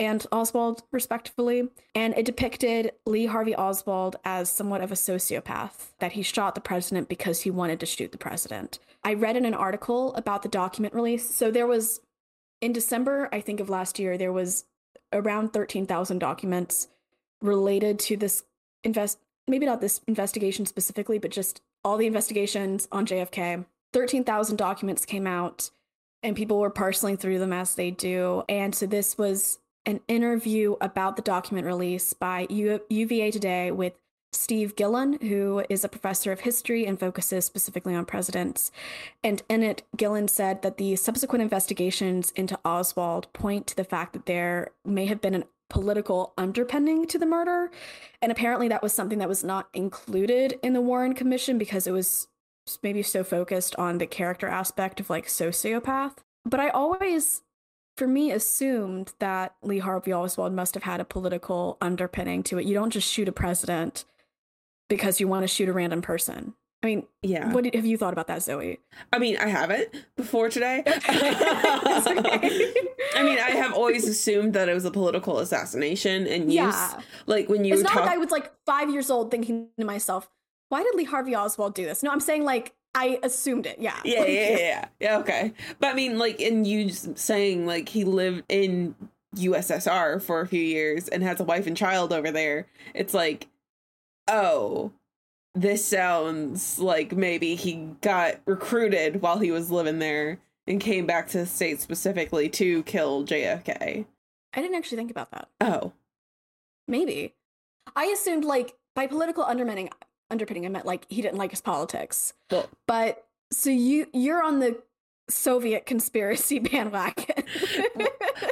and 0.00 0.26
Oswald, 0.32 0.82
respectively. 0.90 1.68
And 1.94 2.16
it 2.16 2.24
depicted 2.24 2.92
Lee 3.04 3.26
Harvey 3.26 3.54
Oswald 3.54 4.16
as 4.24 4.50
somewhat 4.50 4.80
of 4.80 4.90
a 4.90 4.96
sociopath, 4.96 5.90
that 5.98 6.12
he 6.12 6.22
shot 6.22 6.54
the 6.54 6.60
president 6.62 7.10
because 7.10 7.42
he 7.42 7.50
wanted 7.50 7.78
to 7.80 7.86
shoot 7.86 8.10
the 8.10 8.18
president. 8.18 8.78
I 9.04 9.12
read 9.12 9.36
in 9.36 9.44
an 9.44 9.54
article 9.54 10.14
about 10.14 10.42
the 10.42 10.48
document 10.48 10.94
release. 10.94 11.32
So 11.32 11.50
there 11.50 11.66
was, 11.66 12.00
in 12.62 12.72
December, 12.72 13.28
I 13.30 13.42
think 13.42 13.60
of 13.60 13.68
last 13.68 13.98
year, 13.98 14.16
there 14.16 14.32
was 14.32 14.64
around 15.12 15.52
13,000 15.52 16.18
documents 16.18 16.88
related 17.42 17.98
to 17.98 18.16
this 18.16 18.44
invest 18.82 19.18
maybe 19.48 19.66
not 19.66 19.80
this 19.80 20.00
investigation 20.06 20.64
specifically 20.64 21.18
but 21.18 21.30
just 21.30 21.60
all 21.82 21.96
the 21.96 22.06
investigations 22.06 22.86
on 22.92 23.06
JFK 23.06 23.64
13,000 23.92 24.56
documents 24.56 25.04
came 25.04 25.26
out 25.26 25.70
and 26.22 26.36
people 26.36 26.60
were 26.60 26.70
parceling 26.70 27.16
through 27.16 27.38
them 27.38 27.52
as 27.52 27.74
they 27.74 27.90
do 27.90 28.44
and 28.48 28.74
so 28.74 28.86
this 28.86 29.18
was 29.18 29.58
an 29.86 30.00
interview 30.08 30.76
about 30.80 31.16
the 31.16 31.22
document 31.22 31.66
release 31.66 32.12
by 32.12 32.46
U- 32.50 32.82
UVA 32.88 33.30
Today 33.30 33.70
with 33.70 33.94
Steve 34.32 34.76
Gillon, 34.76 35.18
who 35.20 35.64
is 35.68 35.84
a 35.84 35.88
professor 35.88 36.30
of 36.30 36.40
history 36.40 36.86
and 36.86 37.00
focuses 37.00 37.44
specifically 37.44 37.94
on 37.94 38.04
presidents. 38.04 38.70
And 39.24 39.42
in 39.48 39.62
it, 39.62 39.82
Gillon 39.96 40.28
said 40.28 40.62
that 40.62 40.76
the 40.76 40.94
subsequent 40.96 41.42
investigations 41.42 42.30
into 42.32 42.58
Oswald 42.64 43.32
point 43.32 43.66
to 43.68 43.76
the 43.76 43.84
fact 43.84 44.12
that 44.12 44.26
there 44.26 44.70
may 44.84 45.06
have 45.06 45.20
been 45.20 45.34
an 45.34 45.44
political 45.68 46.34
underpinning 46.36 47.06
to 47.06 47.18
the 47.18 47.24
murder. 47.24 47.70
And 48.20 48.30
apparently, 48.30 48.68
that 48.68 48.82
was 48.82 48.92
something 48.92 49.18
that 49.18 49.28
was 49.28 49.42
not 49.42 49.68
included 49.72 50.58
in 50.62 50.74
the 50.74 50.80
Warren 50.80 51.14
Commission 51.14 51.56
because 51.56 51.86
it 51.86 51.92
was 51.92 52.28
maybe 52.82 53.02
so 53.02 53.24
focused 53.24 53.74
on 53.76 53.98
the 53.98 54.06
character 54.06 54.48
aspect 54.48 55.00
of 55.00 55.08
like 55.08 55.26
sociopath. 55.26 56.16
But 56.44 56.60
I 56.60 56.68
always, 56.68 57.42
for 57.96 58.06
me, 58.06 58.30
assumed 58.32 59.12
that 59.18 59.54
Lee 59.62 59.78
Harvey 59.78 60.12
Oswald 60.12 60.52
must 60.52 60.74
have 60.74 60.82
had 60.84 61.00
a 61.00 61.04
political 61.04 61.76
underpinning 61.80 62.42
to 62.44 62.58
it. 62.58 62.66
You 62.66 62.74
don't 62.74 62.90
just 62.90 63.10
shoot 63.10 63.28
a 63.28 63.32
president 63.32 64.04
because 64.88 65.20
you 65.20 65.28
want 65.28 65.42
to 65.44 65.48
shoot 65.48 65.68
a 65.68 65.72
random 65.72 66.02
person. 66.02 66.54
I 66.82 66.86
mean, 66.86 67.06
Yeah. 67.20 67.52
what 67.52 67.66
have 67.74 67.84
you 67.84 67.98
thought 67.98 68.14
about 68.14 68.26
that, 68.28 68.38
Zoey? 68.38 68.78
I 69.12 69.18
mean, 69.18 69.36
I 69.36 69.48
haven't 69.48 69.90
before 70.16 70.48
today. 70.48 70.82
I 70.86 72.40
mean, 73.22 73.38
I 73.38 73.50
have 73.50 73.74
always 73.74 74.08
assumed 74.08 74.54
that 74.54 74.68
it 74.68 74.74
was 74.74 74.84
a 74.84 74.90
political 74.90 75.38
assassination 75.40 76.26
and 76.26 76.44
use 76.44 76.54
Yeah. 76.54 77.00
like 77.26 77.48
when 77.48 77.64
you 77.64 77.74
it's 77.74 77.82
not 77.82 77.92
talk 77.92 78.06
like 78.06 78.14
I 78.14 78.18
was 78.18 78.30
like 78.30 78.50
five 78.66 78.90
years 78.90 79.10
old 79.10 79.30
thinking 79.30 79.68
to 79.78 79.84
myself, 79.84 80.30
why 80.68 80.82
did 80.82 80.94
Lee 80.94 81.04
Harvey 81.04 81.34
Oswald 81.34 81.74
do 81.74 81.84
this? 81.84 82.02
No, 82.02 82.10
I'm 82.10 82.20
saying 82.20 82.44
like 82.44 82.74
I 82.94 83.18
assumed 83.22 83.66
it. 83.66 83.78
Yeah. 83.78 83.98
yeah, 84.04 84.20
Like, 84.20 84.28
yeah, 84.28 84.50
yeah, 84.50 84.58
yeah, 84.58 84.88
yeah, 84.98 85.18
okay. 85.18 85.52
But 85.78 85.88
I 85.88 85.94
mean, 85.94 86.18
like, 86.18 86.40
in 86.40 86.64
you 86.64 86.90
saying 86.90 87.66
like 87.66 87.88
he 87.88 88.04
lived 88.04 88.44
in 88.48 88.94
USSR 89.36 90.20
for 90.20 90.40
a 90.40 90.46
few 90.46 90.62
years 90.62 91.08
and 91.08 91.22
has 91.22 91.40
a 91.40 91.44
wife 91.44 91.66
and 91.66 91.76
child 91.76 92.12
over 92.12 92.30
there, 92.30 92.66
it's 92.94 93.14
like, 93.14 93.48
oh, 94.28 94.92
this 95.54 95.84
sounds 95.84 96.78
like 96.78 97.12
maybe 97.16 97.54
he 97.54 97.90
got 98.00 98.40
recruited 98.44 99.22
while 99.22 99.38
he 99.38 99.50
was 99.50 99.70
living 99.70 99.98
there 99.98 100.38
and 100.66 100.80
came 100.80 101.06
back 101.06 101.28
to 101.28 101.38
the 101.38 101.46
state 101.46 101.80
specifically 101.80 102.48
to 102.48 102.82
kill 102.84 103.24
JFK. 103.24 104.06
I 104.52 104.60
didn't 104.60 104.76
actually 104.76 104.98
think 104.98 105.10
about 105.10 105.30
that. 105.30 105.48
Oh, 105.60 105.92
Maybe. 106.90 107.34
I 107.94 108.06
assumed 108.06 108.44
like 108.44 108.74
by 108.96 109.06
political 109.06 109.44
underpinning 109.44 109.90
underpinning 110.30 110.66
I 110.66 110.68
meant 110.68 110.86
like 110.86 111.06
he 111.08 111.22
didn't 111.22 111.38
like 111.38 111.50
his 111.50 111.60
politics. 111.60 112.32
well, 112.50 112.68
But 112.86 113.24
so 113.52 113.70
you 113.70 114.06
you're 114.12 114.42
on 114.42 114.60
the 114.60 114.80
Soviet 115.28 115.86
conspiracy 115.86 116.58
bandwagon. 116.60 117.44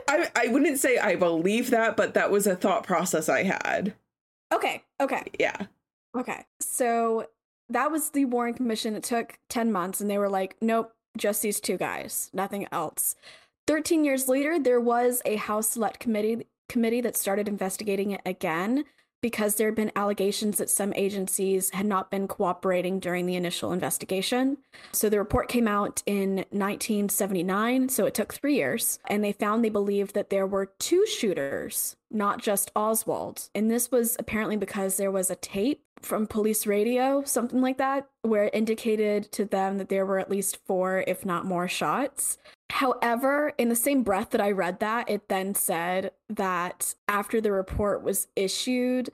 I, 0.09 0.31
I 0.37 0.49
wouldn't 0.49 0.79
say 0.79 0.99
I 0.99 1.17
believe 1.17 1.71
that, 1.71 1.97
but 1.97 2.15
that 2.15 2.31
was 2.31 2.47
a 2.47 2.57
thought 2.57 2.85
process 2.85 3.29
I 3.29 3.43
had. 3.45 3.95
okay, 4.53 4.83
okay, 5.01 5.25
Yeah. 5.39 5.67
okay. 6.17 6.45
So 6.61 7.27
that 7.69 7.91
was 7.91 8.11
the 8.11 8.25
Warren 8.25 8.55
Commission. 8.55 8.95
It 8.95 9.03
took 9.03 9.39
10 9.51 9.71
months 9.73 10.01
and 10.01 10.09
they 10.09 10.19
were 10.19 10.29
like, 10.31 10.57
nope, 10.61 10.93
just 11.17 11.43
these 11.43 11.61
two 11.61 11.77
guys, 11.77 12.31
nothing 12.33 12.67
else. 12.73 13.15
13 13.67 14.05
years 14.05 14.29
later, 14.29 14.59
there 14.59 14.81
was 14.81 15.21
a 15.27 15.37
House 15.37 15.69
Select 15.71 15.99
Committee 16.01 16.47
committee 16.69 17.01
that 17.03 17.17
started 17.17 17.49
investigating 17.49 18.11
it 18.13 18.21
again 18.27 18.85
because 19.21 19.57
there 19.57 19.69
had 19.69 19.75
been 19.75 19.93
allegations 19.97 20.59
that 20.59 20.71
some 20.71 20.93
agencies 20.95 21.71
had 21.71 21.87
not 21.87 22.11
been 22.11 22.29
cooperating 22.29 23.01
during 23.01 23.27
the 23.27 23.35
initial 23.35 23.73
investigation. 23.73 24.59
So 24.93 25.09
the 25.09 25.19
report 25.19 25.49
came 25.49 25.67
out 25.67 26.03
in 26.07 26.37
1979, 26.51 27.89
so 27.89 28.07
it 28.07 28.15
took 28.15 28.33
three 28.33 28.57
years, 28.57 28.99
and 29.09 29.25
they 29.25 29.33
found 29.33 29.65
they 29.65 29.71
believed 29.71 30.15
that 30.15 30.31
there 30.31 30.47
were 30.47 30.73
two 30.79 31.07
shooters, 31.07 31.97
not 32.11 32.41
just 32.41 32.71
Oswald. 32.77 33.49
And 33.55 33.71
this 33.71 33.91
was 33.91 34.17
apparently 34.19 34.57
because 34.57 34.97
there 34.97 35.11
was 35.11 35.31
a 35.31 35.37
tape 35.37 35.83
from 36.01 36.27
police 36.27 36.67
radio, 36.67 37.23
something 37.25 37.61
like 37.61 37.79
that, 37.79 38.09
where 38.23 38.45
it 38.45 38.55
indicated 38.55 39.33
to 39.33 39.45
them 39.45 39.79
that 39.79 39.89
there 39.89 40.07
were 40.07 40.19
at 40.19 40.31
least 40.31 40.59
four, 40.67 41.05
if 41.07 41.25
not 41.25 41.45
more, 41.45 41.67
shots. 41.69 42.39
However, 42.71 43.55
in 43.57 43.69
the 43.69 43.77
same 43.77 44.03
breath 44.03 44.31
that 44.31 44.41
I 44.41 44.51
read 44.51 44.81
that, 44.81 45.09
it 45.09 45.29
then 45.29 45.55
said 45.55 46.13
that 46.29 46.95
after 47.07 47.41
the 47.41 47.53
report 47.53 48.03
was 48.03 48.29
issued, 48.37 49.11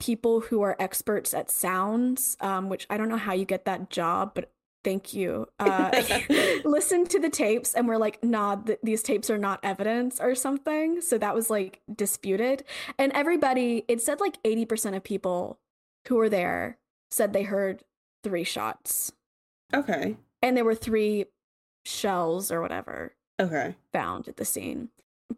people 0.00 0.40
who 0.40 0.62
are 0.62 0.76
experts 0.78 1.34
at 1.34 1.50
sounds, 1.50 2.36
um, 2.40 2.68
which 2.68 2.86
I 2.88 2.96
don't 2.96 3.08
know 3.08 3.16
how 3.16 3.34
you 3.34 3.44
get 3.44 3.66
that 3.66 3.90
job, 3.90 4.32
but 4.34 4.50
thank 4.84 5.14
you, 5.14 5.48
uh, 5.58 5.90
listened 6.64 7.10
to 7.10 7.18
the 7.18 7.30
tapes 7.30 7.74
and 7.74 7.88
were 7.88 7.98
like, 7.98 8.22
nah, 8.22 8.56
th- 8.56 8.78
these 8.82 9.02
tapes 9.02 9.30
are 9.30 9.38
not 9.38 9.60
evidence 9.62 10.20
or 10.20 10.34
something. 10.34 11.00
So 11.00 11.18
that 11.18 11.34
was 11.34 11.50
like 11.50 11.82
disputed. 11.94 12.64
And 12.98 13.12
everybody, 13.12 13.84
it 13.88 14.00
said 14.02 14.20
like 14.20 14.42
80% 14.42 14.96
of 14.96 15.04
people 15.04 15.58
who 16.08 16.16
were 16.16 16.28
there 16.28 16.78
said 17.10 17.32
they 17.32 17.44
heard 17.44 17.82
three 18.22 18.44
shots. 18.44 19.12
Okay. 19.72 20.16
And 20.42 20.56
there 20.56 20.64
were 20.64 20.74
three 20.74 21.26
shells 21.84 22.50
or 22.50 22.60
whatever 22.60 23.14
Okay. 23.40 23.74
found 23.92 24.28
at 24.28 24.36
the 24.36 24.44
scene. 24.44 24.88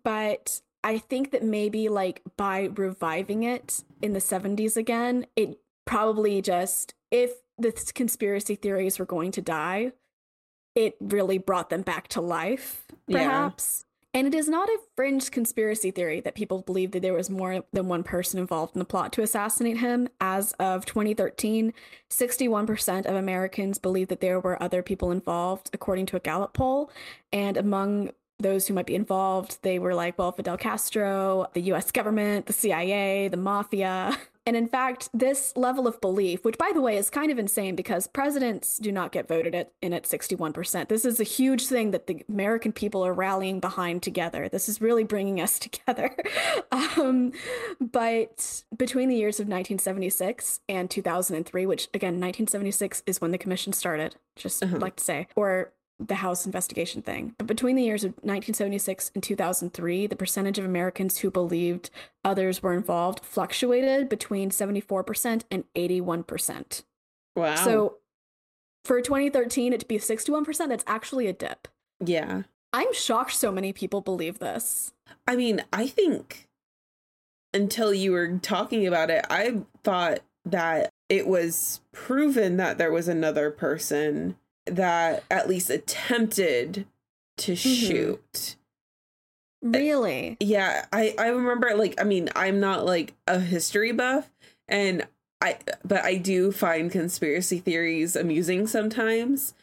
But 0.05 0.61
I 0.85 0.99
think 0.99 1.31
that 1.31 1.43
maybe 1.43 1.89
like 1.89 2.23
by 2.37 2.71
reviving 2.75 3.43
it 3.43 3.83
in 4.03 4.13
the 4.13 4.21
70s 4.21 4.77
again, 4.77 5.27
it 5.37 5.59
probably 5.85 6.43
just, 6.43 6.95
if 7.11 7.33
the 7.59 7.73
conspiracy 7.95 8.55
theories 8.55 8.99
were 8.99 9.07
going 9.07 9.33
to 9.33 9.41
die, 9.41 9.93
it 10.75 10.97
really 11.01 11.39
brought 11.39 11.71
them 11.71 11.83
back 11.83 12.07
to 12.09 12.21
life, 12.21 12.85
Yeah. 13.07 13.19
perhaps. 13.25 13.86
And 14.17 14.27
it 14.27 14.35
is 14.35 14.49
not 14.49 14.71
a 14.71 14.79
fringe 14.97 15.31
conspiracy 15.31 15.91
theory 15.91 16.21
that 16.21 16.35
people 16.35 16.63
believe 16.63 16.93
that 16.93 17.03
there 17.03 17.13
was 17.13 17.29
more 17.29 17.67
than 17.75 17.87
one 17.87 18.03
person 18.03 18.41
involved 18.41 18.75
in 18.75 18.79
the 18.79 18.87
plot 18.87 19.13
to 19.13 19.23
assassinate 19.23 19.77
him. 19.77 20.09
As 20.23 20.53
of 20.53 20.87
2013, 20.87 21.75
61% 22.09 23.05
of 23.05 23.15
Americans 23.15 23.77
believe 23.77 24.09
that 24.09 24.23
there 24.23 24.41
were 24.41 24.61
other 24.63 24.83
people 24.83 25.11
involved, 25.11 25.69
according 25.75 26.07
to 26.07 26.17
a 26.17 26.21
Gallup 26.21 26.55
poll. 26.55 26.91
And 27.31 27.59
among 27.59 28.13
those 28.39 28.67
who 28.67 28.73
might 28.73 28.87
be 28.87 28.95
involved, 28.95 29.59
they 29.61 29.79
were 29.79 29.95
like, 29.95 30.19
well, 30.19 30.33
Fidel 30.33 30.57
Castro, 30.57 31.49
the 31.53 31.61
US 31.73 31.93
government, 31.93 32.47
the 32.47 32.55
CIA, 32.55 33.29
the 33.29 33.37
mafia. 33.37 34.17
And 34.47 34.57
in 34.57 34.69
fact, 34.69 35.09
this 35.13 35.53
level 35.57 35.89
of 35.89 36.01
belief, 36.01 36.45
which 36.45 36.57
by 36.57 36.71
the 36.73 36.81
way 36.81 36.97
is 36.97 37.11
kind 37.11 37.33
of 37.33 37.39
insane 37.39 37.75
because 37.75 38.07
presidents 38.07 38.79
do 38.79 38.93
not 38.93 39.11
get 39.11 39.27
voted 39.27 39.55
at, 39.55 39.73
in 39.83 39.93
at 39.93 40.05
61%. 40.05 40.89
This 40.89 41.05
is 41.05 41.19
a 41.19 41.25
huge 41.25 41.67
thing 41.67 41.91
that 41.91 42.07
the 42.07 42.25
American 42.29 42.73
people 42.73 43.05
are 43.05 43.13
rallying 43.13 43.59
behind 43.59 44.03
together. 44.05 44.49
This 44.49 44.69
is 44.69 44.81
really 44.81 45.03
bringing 45.05 45.41
us 45.41 45.59
together. 45.67 46.17
um, 46.71 47.33
but 47.81 48.63
between 48.77 49.09
the 49.09 49.17
years 49.17 49.41
of 49.41 49.47
1976 49.49 50.61
and 50.69 50.89
2003, 50.91 51.67
which 51.67 51.89
again, 51.93 52.15
1976 52.21 53.03
is 53.07 53.21
when 53.21 53.33
the 53.33 53.39
commission 53.39 53.73
started, 53.73 54.17
just 54.37 54.63
Uh-huh. 54.63 54.77
like 54.79 54.97
to 54.97 55.05
say, 55.05 55.27
or 55.35 55.73
the 55.99 56.17
House 56.17 56.45
investigation 56.47 57.03
thing. 57.03 57.35
But 57.39 57.47
between 57.47 57.77
the 57.77 57.83
years 57.83 58.05
of 58.05 58.11
1976 58.11 59.11
and 59.15 59.23
2003, 59.23 60.07
the 60.07 60.17
percentage 60.17 60.59
of 60.59 60.65
Americans 60.65 61.19
who 61.19 61.31
believed 61.31 61.91
others 62.25 62.63
were 62.63 62.75
involved 62.75 63.25
fluctuated 63.25 64.09
between 64.09 64.51
74% 64.51 65.43
and 65.51 65.65
81%. 65.75 66.83
Wow. 67.35 67.55
So 67.57 67.97
for 68.85 69.01
2013, 69.01 69.73
it 69.73 69.81
to 69.81 69.87
be 69.87 69.99
61%, 69.99 70.69
that's 70.69 70.85
actually 70.87 71.27
a 71.27 71.33
dip. 71.33 71.69
yeah. 72.05 72.43
I'm 72.73 72.93
shocked 72.93 73.33
so 73.33 73.51
many 73.51 73.73
people 73.73 74.03
believe 74.03 74.39
this. 74.39 74.93
I 75.27 75.35
mean, 75.35 75.65
I 75.73 75.87
think 75.87 76.47
until 77.55 77.95
you 77.95 78.13
were 78.13 78.37
talking 78.39 78.87
about 78.87 79.09
it, 79.09 79.25
I 79.31 79.63
thought 79.83 80.19
that 80.45 80.91
it 81.09 81.27
was 81.27 81.81
proven 81.93 82.59
that 82.59 82.77
there 82.77 82.93
was 82.93 83.09
another 83.09 83.51
person 83.51 84.37
that 84.67 85.25
at 85.31 85.49
least 85.49 85.71
attempted 85.71 86.87
to 87.39 87.53
mm-hmm. 87.53 87.87
shoot. 87.87 88.57
Uh, 89.65 89.71
really? 89.71 90.37
Yeah, 90.41 90.87
I 90.93 91.15
I 91.19 91.29
remember 91.29 91.75
like 91.75 92.01
I 92.01 92.05
mean, 92.05 92.29
I'm 92.37 92.61
not 92.61 92.85
like 92.85 93.15
a 93.27 93.39
history 93.39 93.93
buff 93.93 94.31
and 94.69 95.07
I 95.41 95.59
but 95.85 96.05
I 96.05 96.17
do 96.17 96.53
find 96.53 96.91
conspiracy 96.91 97.59
theories 97.59 98.17
amusing 98.17 98.67
sometimes. 98.67 99.55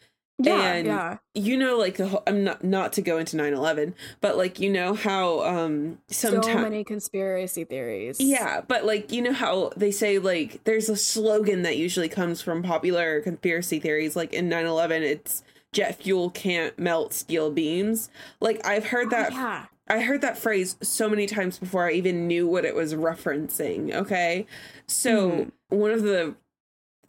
Yeah, 0.46 0.74
And 0.74 0.88
yeah. 0.88 1.18
You 1.36 1.58
know 1.58 1.78
like 1.78 1.98
the 1.98 2.08
whole, 2.08 2.24
I'm 2.28 2.44
not 2.44 2.64
not 2.64 2.94
to 2.94 3.02
go 3.02 3.18
into 3.18 3.38
9/11, 3.38 3.94
but 4.22 4.38
like 4.38 4.60
you 4.60 4.70
know 4.70 4.94
how 4.94 5.42
um 5.44 6.00
So 6.08 6.40
many 6.40 6.84
conspiracy 6.84 7.64
theories. 7.64 8.18
yeah, 8.20 8.62
but 8.68 8.86
like 8.86 9.12
you 9.12 9.22
know 9.22 9.34
how 9.34 9.72
they 9.76 9.92
say 9.92 10.20
like 10.20 10.64
there's 10.64 10.90
a 10.90 10.96
slogan 10.96 11.64
that 11.64 11.78
usually 11.78 12.10
comes 12.10 12.42
from 12.42 12.62
popular 12.64 13.22
conspiracy 13.22 13.80
theories 13.80 14.16
like 14.16 14.34
in 14.34 14.50
9/11 14.50 15.02
it's 15.02 15.44
jet 15.72 16.02
fuel 16.04 16.30
can't 16.30 16.78
melt 16.78 17.14
steel 17.14 17.50
beams. 17.52 18.10
Like 18.40 18.64
I've 18.66 18.86
heard 18.88 19.08
Oh, 19.08 19.12
that 19.12 19.32
yeah. 19.34 19.66
I 19.88 20.00
heard 20.02 20.22
that 20.22 20.38
phrase 20.38 20.78
so 20.82 21.10
many 21.10 21.26
times 21.26 21.58
before 21.60 21.88
I 21.90 21.94
even 21.94 22.28
knew 22.28 22.48
what 22.48 22.64
it 22.64 22.74
was 22.76 22.94
referencing, 22.94 23.94
okay? 23.94 24.46
So 24.88 25.30
Mhm. 25.32 25.52
one 25.70 25.92
of 25.92 26.04
the 26.04 26.36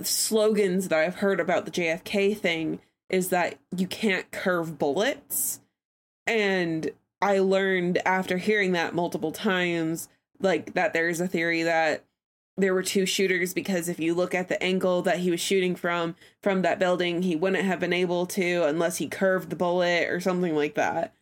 slogans 0.02 0.88
that 0.88 0.98
I've 0.98 1.16
heard 1.16 1.38
about 1.40 1.66
the 1.66 1.70
JFK 1.70 2.34
thing 2.34 2.80
is 3.14 3.28
that 3.28 3.58
you 3.76 3.86
can't 3.86 4.30
curve 4.32 4.76
bullets. 4.78 5.60
And 6.26 6.90
I 7.22 7.38
learned 7.38 7.98
after 8.04 8.38
hearing 8.38 8.72
that 8.72 8.94
multiple 8.94 9.30
times, 9.32 10.08
like 10.40 10.74
that 10.74 10.92
there's 10.92 11.20
a 11.20 11.28
theory 11.28 11.62
that 11.62 12.04
there 12.56 12.74
were 12.74 12.82
two 12.82 13.06
shooters 13.06 13.54
because 13.54 13.88
if 13.88 13.98
you 14.00 14.14
look 14.14 14.34
at 14.34 14.48
the 14.48 14.60
angle 14.62 15.02
that 15.02 15.18
he 15.18 15.30
was 15.30 15.40
shooting 15.40 15.76
from 15.76 16.16
from 16.42 16.62
that 16.62 16.78
building, 16.78 17.22
he 17.22 17.36
wouldn't 17.36 17.64
have 17.64 17.80
been 17.80 17.92
able 17.92 18.26
to 18.26 18.64
unless 18.64 18.96
he 18.96 19.06
curved 19.08 19.50
the 19.50 19.56
bullet 19.56 20.08
or 20.10 20.18
something 20.20 20.54
like 20.56 20.74
that. 20.74 21.14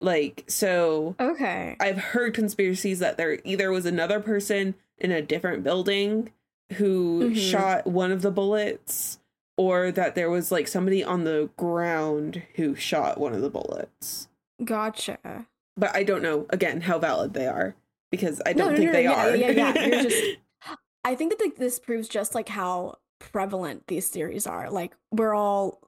Like 0.00 0.44
so 0.48 1.16
Okay. 1.18 1.76
I've 1.80 1.98
heard 1.98 2.34
conspiracies 2.34 2.98
that 3.00 3.16
there 3.16 3.38
either 3.44 3.70
was 3.70 3.86
another 3.86 4.20
person 4.20 4.74
in 4.98 5.12
a 5.12 5.22
different 5.22 5.62
building 5.64 6.30
who 6.74 7.30
Mhm. 7.30 7.36
shot 7.50 7.86
one 7.86 8.12
of 8.12 8.20
the 8.22 8.30
bullets 8.30 9.18
or 9.58 9.90
that 9.90 10.14
there 10.14 10.30
was 10.30 10.50
like 10.52 10.68
somebody 10.68 11.02
on 11.04 11.24
the 11.24 11.50
ground 11.56 12.42
who 12.54 12.74
shot 12.76 13.18
one 13.18 13.34
of 13.34 13.42
the 13.42 13.50
bullets. 13.50 14.28
Gotcha. 14.64 15.46
But 15.76 15.94
I 15.94 16.04
don't 16.04 16.22
know 16.22 16.46
again 16.50 16.82
how 16.82 16.98
valid 16.98 17.34
they 17.34 17.46
are 17.46 17.74
because 18.10 18.40
I 18.46 18.52
don't 18.52 18.72
no, 18.72 18.76
think 18.76 18.86
no, 18.86 18.92
they 18.92 19.02
yeah, 19.02 19.26
are. 19.26 19.36
yeah, 19.36 19.50
yeah. 19.50 19.86
You're 19.86 20.02
just- 20.04 20.38
I 21.04 21.14
think 21.14 21.32
that 21.32 21.44
like, 21.44 21.56
this 21.56 21.78
proves 21.78 22.08
just 22.08 22.34
like 22.34 22.48
how 22.48 22.98
prevalent 23.18 23.88
these 23.88 24.08
theories 24.08 24.46
are. 24.46 24.70
Like 24.70 24.94
we're 25.10 25.34
all 25.34 25.80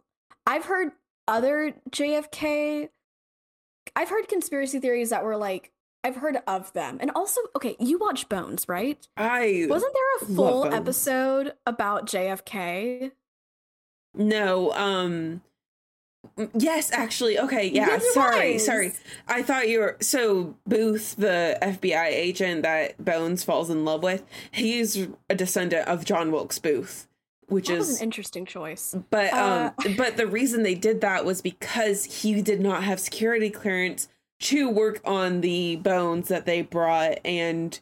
I've 0.46 0.64
heard 0.64 0.90
other 1.28 1.74
JFK 1.90 2.88
I've 3.94 4.10
heard 4.10 4.28
conspiracy 4.28 4.80
theories 4.80 5.10
that 5.10 5.24
were 5.24 5.36
like 5.36 5.70
I've 6.02 6.16
heard 6.16 6.38
of 6.46 6.72
them. 6.72 6.96
And 7.00 7.10
also, 7.14 7.40
okay, 7.54 7.76
you 7.78 7.98
watch 7.98 8.28
Bones, 8.28 8.66
right? 8.68 9.06
I 9.16 9.66
Wasn't 9.68 9.92
there 9.92 10.28
a 10.28 10.34
full 10.34 10.72
episode 10.72 11.52
about 11.66 12.06
JFK? 12.06 13.12
No 14.14 14.72
um 14.72 15.40
yes 16.54 16.90
actually 16.92 17.38
okay 17.38 17.66
yeah 17.68 17.86
Yes, 17.88 18.14
sorry 18.14 18.52
was. 18.54 18.64
sorry 18.66 18.92
I 19.26 19.42
thought 19.42 19.68
you 19.68 19.80
were 19.80 19.96
so 20.00 20.56
Booth, 20.66 21.16
the 21.16 21.58
FBI 21.62 22.06
agent 22.08 22.62
that 22.62 23.02
Bones 23.02 23.42
falls 23.44 23.70
in 23.70 23.84
love 23.84 24.02
with. 24.02 24.22
He's 24.50 25.08
a 25.28 25.34
descendant 25.34 25.88
of 25.88 26.04
John 26.04 26.30
Wilkes 26.30 26.58
Booth, 26.58 27.08
which 27.48 27.68
That 27.68 27.78
is 27.78 27.96
an 27.98 28.04
interesting 28.04 28.44
choice. 28.46 28.94
but 29.10 29.32
um 29.32 29.72
Uh, 29.78 29.88
but 29.96 30.16
the 30.16 30.26
reason 30.26 30.62
they 30.62 30.74
did 30.74 31.00
that 31.00 31.24
was 31.24 31.40
because 31.40 32.04
he 32.22 32.42
did 32.42 32.60
not 32.60 32.84
have 32.84 33.00
security 33.00 33.50
clearance 33.50 34.08
to 34.40 34.68
work 34.68 35.00
on 35.04 35.40
the 35.42 35.76
bones 35.76 36.28
that 36.28 36.46
they 36.46 36.62
brought 36.62 37.18
and 37.24 37.78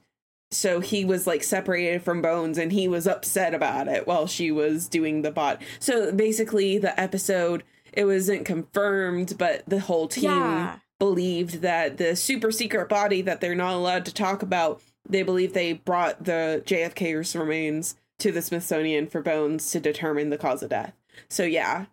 so 0.51 0.81
he 0.81 1.05
was 1.05 1.27
like 1.27 1.43
separated 1.43 2.03
from 2.03 2.23
bones 2.23 2.57
and 2.59 2.73
he 2.73 2.89
was 2.89 3.07
upset 3.07 3.53
about 3.55 3.87
it 3.89 4.07
while 4.07 4.27
she 4.27 4.51
was 4.51 4.89
doing 4.89 5.23
the 5.23 5.31
bot 5.31 5.61
so 5.79 6.11
basically 6.13 6.79
the 6.79 6.99
episode 6.99 7.63
it 7.93 8.05
wasn't 8.05 8.45
confirmed, 8.45 9.37
but 9.39 9.63
the 9.67 9.81
whole 9.81 10.07
team 10.09 10.25
Yeah. 10.31 10.77
believed 10.99 11.63
that 11.63 11.97
the 11.97 12.15
super 12.17 12.53
secret 12.53 12.89
body 12.89 13.23
that 13.23 13.41
they're 13.41 13.55
not 13.55 13.73
allowed 13.75 14.05
to 14.05 14.15
talk 14.15 14.43
about, 14.43 14.83
they 15.09 15.23
believe 15.23 15.53
they 15.55 15.73
brought 15.73 16.23
the 16.25 16.63
JFK's 16.67 17.35
remains 17.35 17.97
to 18.19 18.31
the 18.31 18.43
Smithsonian 18.43 19.07
for 19.07 19.23
bones 19.23 19.71
to 19.71 19.81
determine 19.81 20.29
the 20.29 20.37
cause 20.39 20.63
of 20.63 20.69
death. 20.69 20.93
So 21.31 21.45
yeah. 21.45 21.87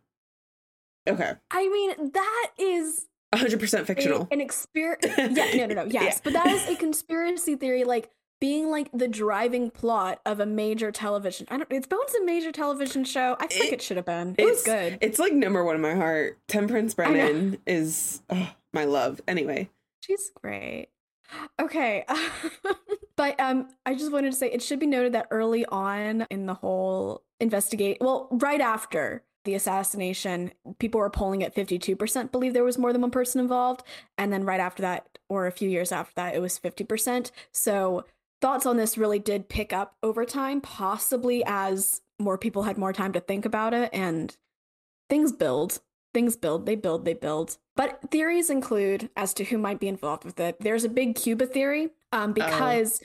Okay. 1.08 1.34
I 1.50 1.70
mean, 1.70 2.12
that 2.12 2.52
is 2.58 3.08
100% 3.34 3.80
a- 3.82 3.86
fictional. 3.86 4.28
an 4.32 4.42
experience. 4.42 5.06
Yeah, 5.18 5.56
no, 5.56 5.66
no, 5.68 5.74
no. 5.76 5.86
Yes, 5.86 6.16
Yeah. 6.16 6.20
but 6.24 6.34
that 6.34 6.48
is 6.48 6.68
a 6.68 6.76
conspiracy 6.76 7.56
theory, 7.56 7.84
like 7.86 8.10
being 8.46 8.70
like 8.70 8.92
the 8.94 9.08
driving 9.08 9.72
plot 9.72 10.22
of 10.24 10.40
a 10.40 10.46
major 10.46 10.92
television. 10.92 11.48
I 11.50 11.58
don't. 11.58 11.72
It's 11.72 11.88
Bones 11.88 12.14
a 12.22 12.24
major 12.24 12.52
television 12.52 13.04
show. 13.04 13.36
I 13.40 13.48
think 13.48 13.66
It- 13.66 13.74
it, 13.74 13.82
should 13.82 13.98
have 13.98 14.06
been. 14.06 14.36
It 14.38 14.46
was 14.46 14.62
It's- 14.62 14.92
good. 14.92 15.00
It's 15.02 15.18
like 15.18 15.34
number 15.34 15.64
one 15.64 15.74
in 15.74 15.82
my 15.82 15.96
heart. 15.96 16.38
Temperance. 16.48 16.94
Brennan 16.94 17.58
is 17.66 18.22
oh, 18.30 18.52
my 18.72 18.86
love. 18.86 19.20
Anyway. 19.28 19.72
She's 20.02 20.30
great. 20.40 20.90
Okay. 21.60 22.06
but 23.16 23.40
um 23.40 23.70
I 23.84 23.96
just 23.96 24.12
wanted 24.12 24.32
to 24.32 24.38
say 24.38 24.52
it 24.52 24.62
should 24.62 24.78
be 24.78 24.86
noted 24.86 25.14
that 25.14 25.28
early 25.32 25.66
on 25.66 26.28
in 26.30 26.46
the 26.46 26.54
whole 26.54 27.24
investigate 27.40 27.98
well, 28.00 28.28
right 28.30 28.62
after 28.62 29.24
the 29.46 29.56
assassination, 29.56 30.52
people 30.78 31.00
were 31.00 31.10
polling 31.10 31.42
at 31.42 31.56
52% 31.56 32.32
believe 32.32 32.54
there 32.54 32.64
was 32.64 32.78
more 32.78 32.92
than 32.94 33.02
one 33.02 33.12
person 33.12 33.42
involved, 33.42 33.82
and 34.20 34.32
then 34.32 34.44
right 34.44 34.60
after 34.60 34.82
that 34.84 35.18
or 35.30 35.48
a 35.48 35.52
few 35.52 35.68
years 35.70 35.92
after 35.92 36.14
that 36.16 36.36
it 36.36 36.42
was 36.42 36.60
50%. 36.60 37.32
So 37.52 38.06
thoughts 38.42 38.66
on 38.66 38.78
this 38.78 38.98
really 38.98 39.20
did 39.20 39.50
pick 39.50 39.74
up 39.74 39.96
over 40.04 40.26
time, 40.26 40.62
possibly 40.62 41.44
as 41.46 42.02
more 42.20 42.38
people 42.38 42.64
had 42.64 42.78
more 42.78 42.94
time 42.94 43.14
to 43.14 43.20
think 43.20 43.46
about 43.46 43.74
it 43.74 43.90
and 43.92 44.38
things 45.10 45.32
build 45.32 45.80
things 46.16 46.38
build, 46.38 46.66
they 46.66 46.76
build, 46.76 47.04
they 47.04 47.14
build. 47.14 47.58
But 47.76 48.00
theories 48.10 48.50
include 48.50 49.10
as 49.18 49.34
to 49.36 49.44
who 49.44 49.58
might 49.58 49.82
be 49.82 49.90
involved 49.90 50.24
with 50.24 50.40
it. 50.40 50.56
There's 50.62 50.86
a 50.86 50.90
big 50.90 51.14
Cuba 51.14 51.46
theory 51.46 51.90
um, 52.14 52.32
because, 52.32 53.02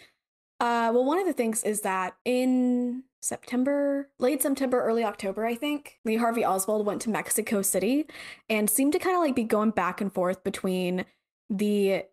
uh, 0.60 0.94
well, 0.94 1.04
one 1.04 1.18
of 1.18 1.26
the 1.26 1.32
things 1.32 1.64
is 1.64 1.80
that 1.80 2.14
in 2.24 3.02
September, 3.20 4.08
late 4.20 4.40
September, 4.40 4.80
early 4.80 5.02
October, 5.02 5.44
I 5.44 5.56
think, 5.56 5.98
Lee 6.04 6.16
Harvey 6.16 6.44
Oswald 6.44 6.86
went 6.86 7.02
to 7.02 7.10
Mexico 7.10 7.62
City 7.62 8.06
and 8.48 8.70
seemed 8.70 8.92
to 8.92 9.00
kind 9.00 9.16
of 9.16 9.22
like 9.22 9.34
be 9.34 9.42
going 9.42 9.70
back 9.70 10.00
and 10.00 10.14
forth 10.14 10.44
between 10.44 11.04
the 11.50 12.04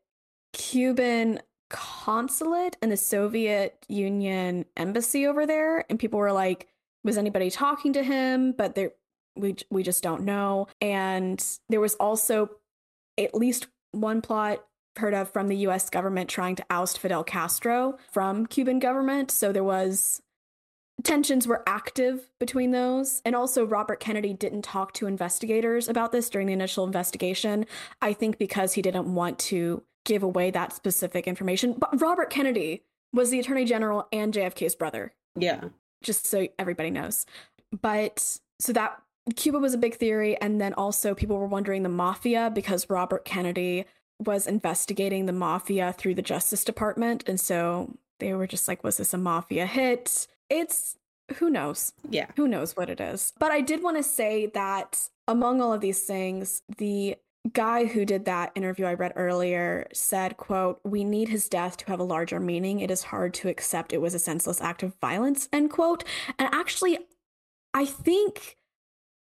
Cuban 0.51 1.41
consulate 1.69 2.77
and 2.81 2.91
the 2.91 2.97
Soviet 2.97 3.85
Union 3.87 4.65
embassy 4.75 5.27
over 5.27 5.45
there. 5.45 5.85
And 5.89 5.99
people 5.99 6.19
were 6.19 6.31
like, 6.31 6.67
was 7.03 7.17
anybody 7.17 7.49
talking 7.49 7.93
to 7.93 8.03
him? 8.03 8.53
But 8.53 8.75
there, 8.75 8.91
we 9.35 9.55
we 9.69 9.83
just 9.83 10.03
don't 10.03 10.23
know. 10.23 10.67
And 10.81 11.43
there 11.69 11.81
was 11.81 11.95
also 11.95 12.49
at 13.17 13.35
least 13.35 13.67
one 13.91 14.21
plot 14.21 14.63
heard 14.97 15.13
of 15.13 15.31
from 15.31 15.47
the 15.47 15.57
US 15.57 15.89
government 15.89 16.29
trying 16.29 16.55
to 16.55 16.65
oust 16.69 16.97
Fidel 16.99 17.23
Castro 17.23 17.97
from 18.11 18.45
Cuban 18.45 18.79
government. 18.79 19.31
So 19.31 19.51
there 19.51 19.63
was 19.63 20.21
tensions 21.03 21.47
were 21.47 21.63
active 21.67 22.27
between 22.39 22.71
those. 22.71 23.21
And 23.23 23.35
also 23.35 23.65
Robert 23.65 23.99
Kennedy 23.99 24.33
didn't 24.33 24.63
talk 24.63 24.93
to 24.93 25.07
investigators 25.07 25.87
about 25.87 26.11
this 26.11 26.29
during 26.29 26.47
the 26.47 26.53
initial 26.53 26.85
investigation. 26.85 27.65
I 28.01 28.13
think 28.13 28.37
because 28.37 28.73
he 28.73 28.81
didn't 28.81 29.13
want 29.13 29.37
to 29.39 29.83
give 30.07 30.23
away 30.23 30.49
that 30.51 30.73
specific 30.73 31.27
information. 31.27 31.73
But 31.77 32.01
Robert 32.01 32.29
Kennedy 32.31 32.81
was 33.13 33.29
the 33.29 33.39
attorney 33.39 33.65
general 33.65 34.07
and 34.11 34.33
JFK's 34.33 34.73
brother 34.75 35.13
Yeah. 35.35 35.65
just 36.01 36.25
so 36.25 36.47
everybody 36.57 36.89
knows. 36.89 37.25
But 37.81 38.39
so 38.59 38.73
that 38.73 38.99
Cuba 39.35 39.59
was 39.59 39.73
a 39.73 39.77
big 39.77 39.95
theory, 39.95 40.39
and 40.41 40.59
then 40.61 40.73
also 40.73 41.13
people 41.13 41.37
were 41.37 41.45
wondering 41.47 41.83
the 41.83 41.89
mafia 41.89 42.49
because 42.53 42.89
Robert 42.89 43.25
Kennedy 43.25 43.83
was 44.25 44.47
investigating 44.47 45.25
the 45.25 45.33
mafia 45.33 45.93
through 45.97 46.15
the 46.15 46.21
Justice 46.21 46.63
Department, 46.63 47.27
and 47.27 47.37
so 47.39 47.93
they 48.19 48.33
were 48.33 48.47
just 48.47 48.67
like, 48.69 48.83
was 48.85 48.97
this 48.97 49.13
a 49.13 49.17
mafia 49.17 49.65
hit? 49.65 50.27
It's 50.49 50.95
who 51.35 51.49
knows 51.49 51.91
Yeah. 52.09 52.27
who 52.37 52.47
knows 52.47 52.77
what 52.77 52.89
it 52.89 53.01
is. 53.01 53.33
But 53.37 53.51
I 53.51 53.59
did 53.59 53.83
want 53.83 53.97
to 53.97 54.03
say 54.03 54.45
that 54.47 55.09
among 55.27 55.59
all 55.61 55.73
of 55.73 55.81
these 55.81 56.05
things, 56.05 56.61
the 56.77 57.17
guy 57.53 57.85
who 57.85 58.05
did 58.05 58.25
that 58.25 58.51
interview 58.55 58.85
I 58.85 58.93
read 58.93 59.13
earlier 59.15 59.87
said, 59.93 60.37
quote, 60.37 60.79
we 60.83 61.03
need 61.03 61.29
his 61.29 61.49
death 61.49 61.77
to 61.77 61.87
have 61.87 61.99
a 61.99 62.03
larger 62.03 62.39
meaning. 62.39 62.79
It 62.79 62.91
is 62.91 63.03
hard 63.03 63.33
to 63.35 63.49
accept 63.49 63.93
it 63.93 64.01
was 64.01 64.13
a 64.13 64.19
senseless 64.19 64.61
act 64.61 64.83
of 64.83 64.95
violence, 65.01 65.49
end 65.51 65.71
quote. 65.71 66.03
And 66.39 66.49
actually, 66.53 66.99
I 67.73 67.85
think 67.85 68.57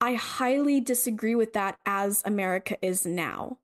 I 0.00 0.14
highly 0.14 0.80
disagree 0.80 1.34
with 1.34 1.52
that 1.54 1.78
as 1.86 2.22
America 2.24 2.76
is 2.82 3.06
now. 3.06 3.58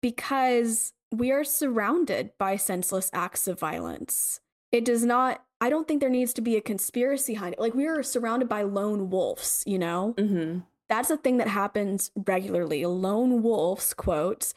Because 0.00 0.92
we 1.12 1.30
are 1.30 1.44
surrounded 1.44 2.32
by 2.38 2.56
senseless 2.56 3.10
acts 3.12 3.46
of 3.46 3.60
violence. 3.60 4.40
It 4.72 4.84
does 4.84 5.04
not 5.04 5.44
I 5.60 5.70
don't 5.70 5.86
think 5.86 6.00
there 6.00 6.10
needs 6.10 6.32
to 6.34 6.40
be 6.40 6.56
a 6.56 6.60
conspiracy 6.60 7.34
behind 7.34 7.54
it. 7.54 7.60
Like 7.60 7.72
we 7.72 7.86
are 7.86 8.02
surrounded 8.02 8.48
by 8.48 8.62
lone 8.62 9.10
wolves, 9.10 9.62
you 9.64 9.78
know? 9.78 10.12
Mm-hmm. 10.18 10.58
That's 10.92 11.08
a 11.08 11.16
thing 11.16 11.38
that 11.38 11.48
happens 11.48 12.10
regularly. 12.26 12.84
Lone 12.84 13.42
wolves, 13.42 13.94
quotes, 13.94 14.52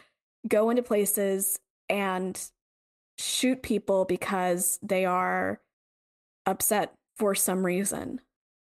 go 0.45 0.69
into 0.69 0.83
places 0.83 1.61
and 1.87 2.37
shoot 3.17 3.63
people 3.63 4.03
because 4.03 4.77
they 4.83 5.05
are 5.05 5.61
upset 6.45 6.93
for 7.15 7.35
some 7.35 7.65
reason. 7.65 8.19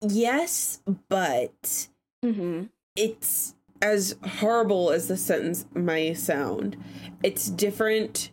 Yes, 0.01 0.79
but 1.09 1.89
Mm-hmm. 2.23 2.67
it's 2.95 3.53
as 3.81 4.15
horrible 4.23 4.91
as 4.91 5.09
the 5.09 5.17
sentence 5.17 5.65
may 5.73 6.13
sound. 6.13 6.77
It's 7.21 7.49
different 7.49 8.29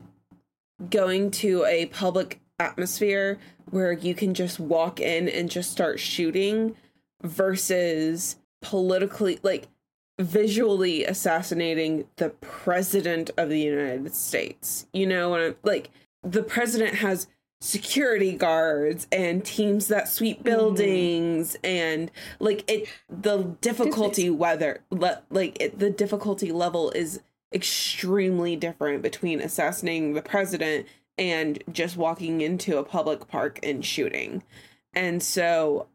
going 0.90 1.32
to 1.32 1.64
a 1.64 1.86
public 1.86 2.40
atmosphere 2.60 3.40
where 3.70 3.92
you 3.92 4.14
can 4.14 4.32
just 4.32 4.60
walk 4.60 5.00
in 5.00 5.28
and 5.28 5.50
just 5.50 5.72
start 5.72 5.98
shooting 5.98 6.76
versus 7.20 8.36
politically 8.64 9.38
like 9.42 9.68
visually 10.18 11.04
assassinating 11.04 12.06
the 12.16 12.30
president 12.30 13.30
of 13.36 13.48
the 13.48 13.60
United 13.60 14.14
States. 14.14 14.86
You 14.92 15.06
know 15.06 15.28
what 15.28 15.40
I'm 15.40 15.54
like 15.62 15.90
the 16.22 16.42
president 16.42 16.96
has 16.96 17.28
security 17.60 18.32
guards 18.32 19.06
and 19.10 19.44
teams 19.44 19.88
that 19.88 20.08
sweep 20.08 20.38
mm-hmm. 20.38 20.44
buildings 20.44 21.56
and 21.64 22.10
like 22.38 22.70
it 22.70 22.88
the 23.08 23.42
difficulty 23.60 24.28
whether 24.28 24.82
le- 24.90 25.22
like 25.30 25.60
it, 25.60 25.78
the 25.78 25.88
difficulty 25.88 26.52
level 26.52 26.90
is 26.90 27.20
extremely 27.54 28.56
different 28.56 29.00
between 29.00 29.40
assassinating 29.40 30.12
the 30.12 30.20
president 30.20 30.86
and 31.16 31.62
just 31.72 31.96
walking 31.96 32.40
into 32.40 32.76
a 32.76 32.84
public 32.84 33.28
park 33.28 33.58
and 33.62 33.84
shooting 33.84 34.42
and 34.92 35.22
so 35.22 35.86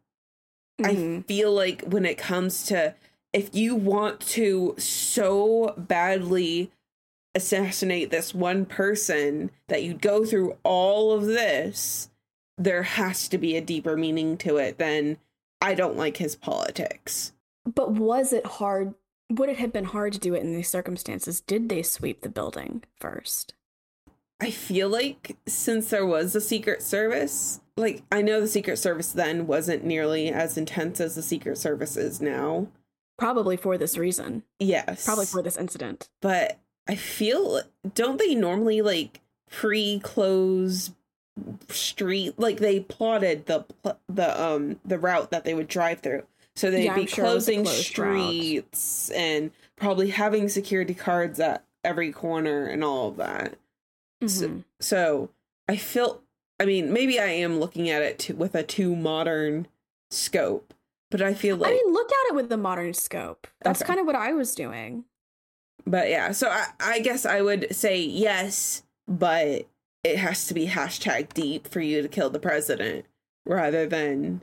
I 0.83 0.95
Mhm. 0.95 1.25
feel 1.25 1.51
like 1.51 1.83
when 1.83 2.05
it 2.05 2.17
comes 2.17 2.65
to 2.67 2.95
if 3.31 3.53
you 3.53 3.75
want 3.75 4.19
to 4.21 4.73
so 4.79 5.75
badly 5.77 6.71
assassinate 7.35 8.09
this 8.09 8.33
one 8.33 8.65
person 8.65 9.51
that 9.67 9.83
you'd 9.83 10.01
go 10.01 10.25
through 10.25 10.57
all 10.63 11.11
of 11.11 11.25
this, 11.27 12.09
there 12.57 12.83
has 12.83 13.27
to 13.29 13.37
be 13.37 13.55
a 13.55 13.61
deeper 13.61 13.95
meaning 13.95 14.35
to 14.37 14.57
it 14.57 14.77
than 14.79 15.17
I 15.61 15.75
don't 15.75 15.95
like 15.95 16.17
his 16.17 16.35
politics. 16.35 17.33
But 17.65 17.91
was 17.91 18.33
it 18.33 18.45
hard? 18.45 18.95
Would 19.29 19.49
it 19.49 19.57
have 19.57 19.71
been 19.71 19.85
hard 19.85 20.13
to 20.13 20.19
do 20.19 20.33
it 20.33 20.41
in 20.41 20.55
these 20.55 20.69
circumstances? 20.69 21.39
Did 21.41 21.69
they 21.69 21.83
sweep 21.83 22.21
the 22.21 22.29
building 22.29 22.83
first? 22.99 23.53
I 24.41 24.51
feel 24.51 24.87
like 24.89 25.35
since 25.47 25.89
there 25.89 26.05
was 26.05 26.33
a 26.35 26.41
Secret 26.41 26.81
Service, 26.81 27.59
like 27.75 28.03
I 28.11 28.21
know 28.21 28.39
the 28.39 28.47
Secret 28.47 28.77
Service 28.77 29.11
then 29.11 29.47
wasn't 29.47 29.83
nearly 29.83 30.29
as 30.29 30.57
intense 30.57 30.99
as 31.01 31.15
the 31.15 31.21
Secret 31.21 31.57
Service 31.57 31.97
is 31.97 32.21
now. 32.21 32.67
Probably 33.17 33.57
for 33.57 33.77
this 33.77 33.97
reason. 33.97 34.43
Yes. 34.59 35.03
Probably 35.05 35.25
for 35.25 35.41
this 35.41 35.57
incident. 35.57 36.09
but 36.21 36.57
I 36.87 36.95
feel 36.95 37.61
don't 37.93 38.17
they 38.17 38.33
normally 38.33 38.81
like 38.81 39.19
pre-close 39.51 40.91
street 41.69 42.33
like 42.37 42.57
they 42.59 42.79
plotted 42.79 43.45
the 43.45 43.63
the 44.09 44.41
um 44.43 44.79
the 44.83 44.97
route 44.99 45.31
that 45.31 45.43
they 45.45 45.53
would 45.53 45.67
drive 45.67 45.99
through 46.01 46.23
so 46.55 46.69
they'd 46.69 46.85
Yeah, 46.85 46.95
be 46.95 47.05
sure 47.07 47.25
it 47.25 47.33
was 47.33 47.47
a 47.47 47.53
closing 47.53 47.63
closed 47.63 47.97
route. 47.99 48.25
streets 48.33 49.09
and 49.11 49.51
probably 49.75 50.09
having 50.09 50.49
security 50.49 50.93
cards 50.93 51.39
at 51.39 51.63
every 51.83 52.11
corner 52.11 52.65
and 52.65 52.83
all 52.83 53.09
of 53.09 53.17
that 53.17 53.55
So- 54.27 54.47
Mhm. 54.49 54.63
so 54.79 55.29
I 55.67 55.75
feel 55.77 56.21
I 56.59 56.65
mean 56.65 56.91
maybe 56.91 57.19
I 57.19 57.27
am 57.27 57.59
looking 57.59 57.89
at 57.89 58.01
it 58.01 58.19
to, 58.19 58.35
with 58.35 58.53
a 58.55 58.63
too 58.63 58.95
modern 58.95 59.67
scope 60.11 60.73
but 61.11 61.21
I 61.21 61.33
feel 61.33 61.57
like 61.57 61.71
I 61.71 61.73
mean, 61.73 61.93
look 61.93 62.11
at 62.11 62.27
it 62.29 62.35
with 62.35 62.49
the 62.49 62.57
modern 62.57 62.93
scope. 62.93 63.47
That's 63.61 63.81
Okay. 63.81 63.87
kind 63.87 63.99
of 63.99 64.05
what 64.05 64.15
I 64.15 64.31
was 64.33 64.53
doing. 64.53 65.05
But 65.87 66.07
yeah, 66.09 66.31
so 66.33 66.49
I, 66.49 66.67
I 66.79 66.99
guess 66.99 67.25
I 67.25 67.41
would 67.41 67.75
say 67.75 67.99
yes, 67.99 68.83
but 69.07 69.65
it 70.03 70.17
has 70.17 70.45
to 70.47 70.53
be 70.53 70.67
hashtag 70.67 71.33
deep 71.33 71.67
for 71.67 71.79
you 71.81 72.03
to 72.03 72.07
kill 72.07 72.29
the 72.29 72.37
president 72.39 73.07
rather 73.43 73.87
than 73.87 74.41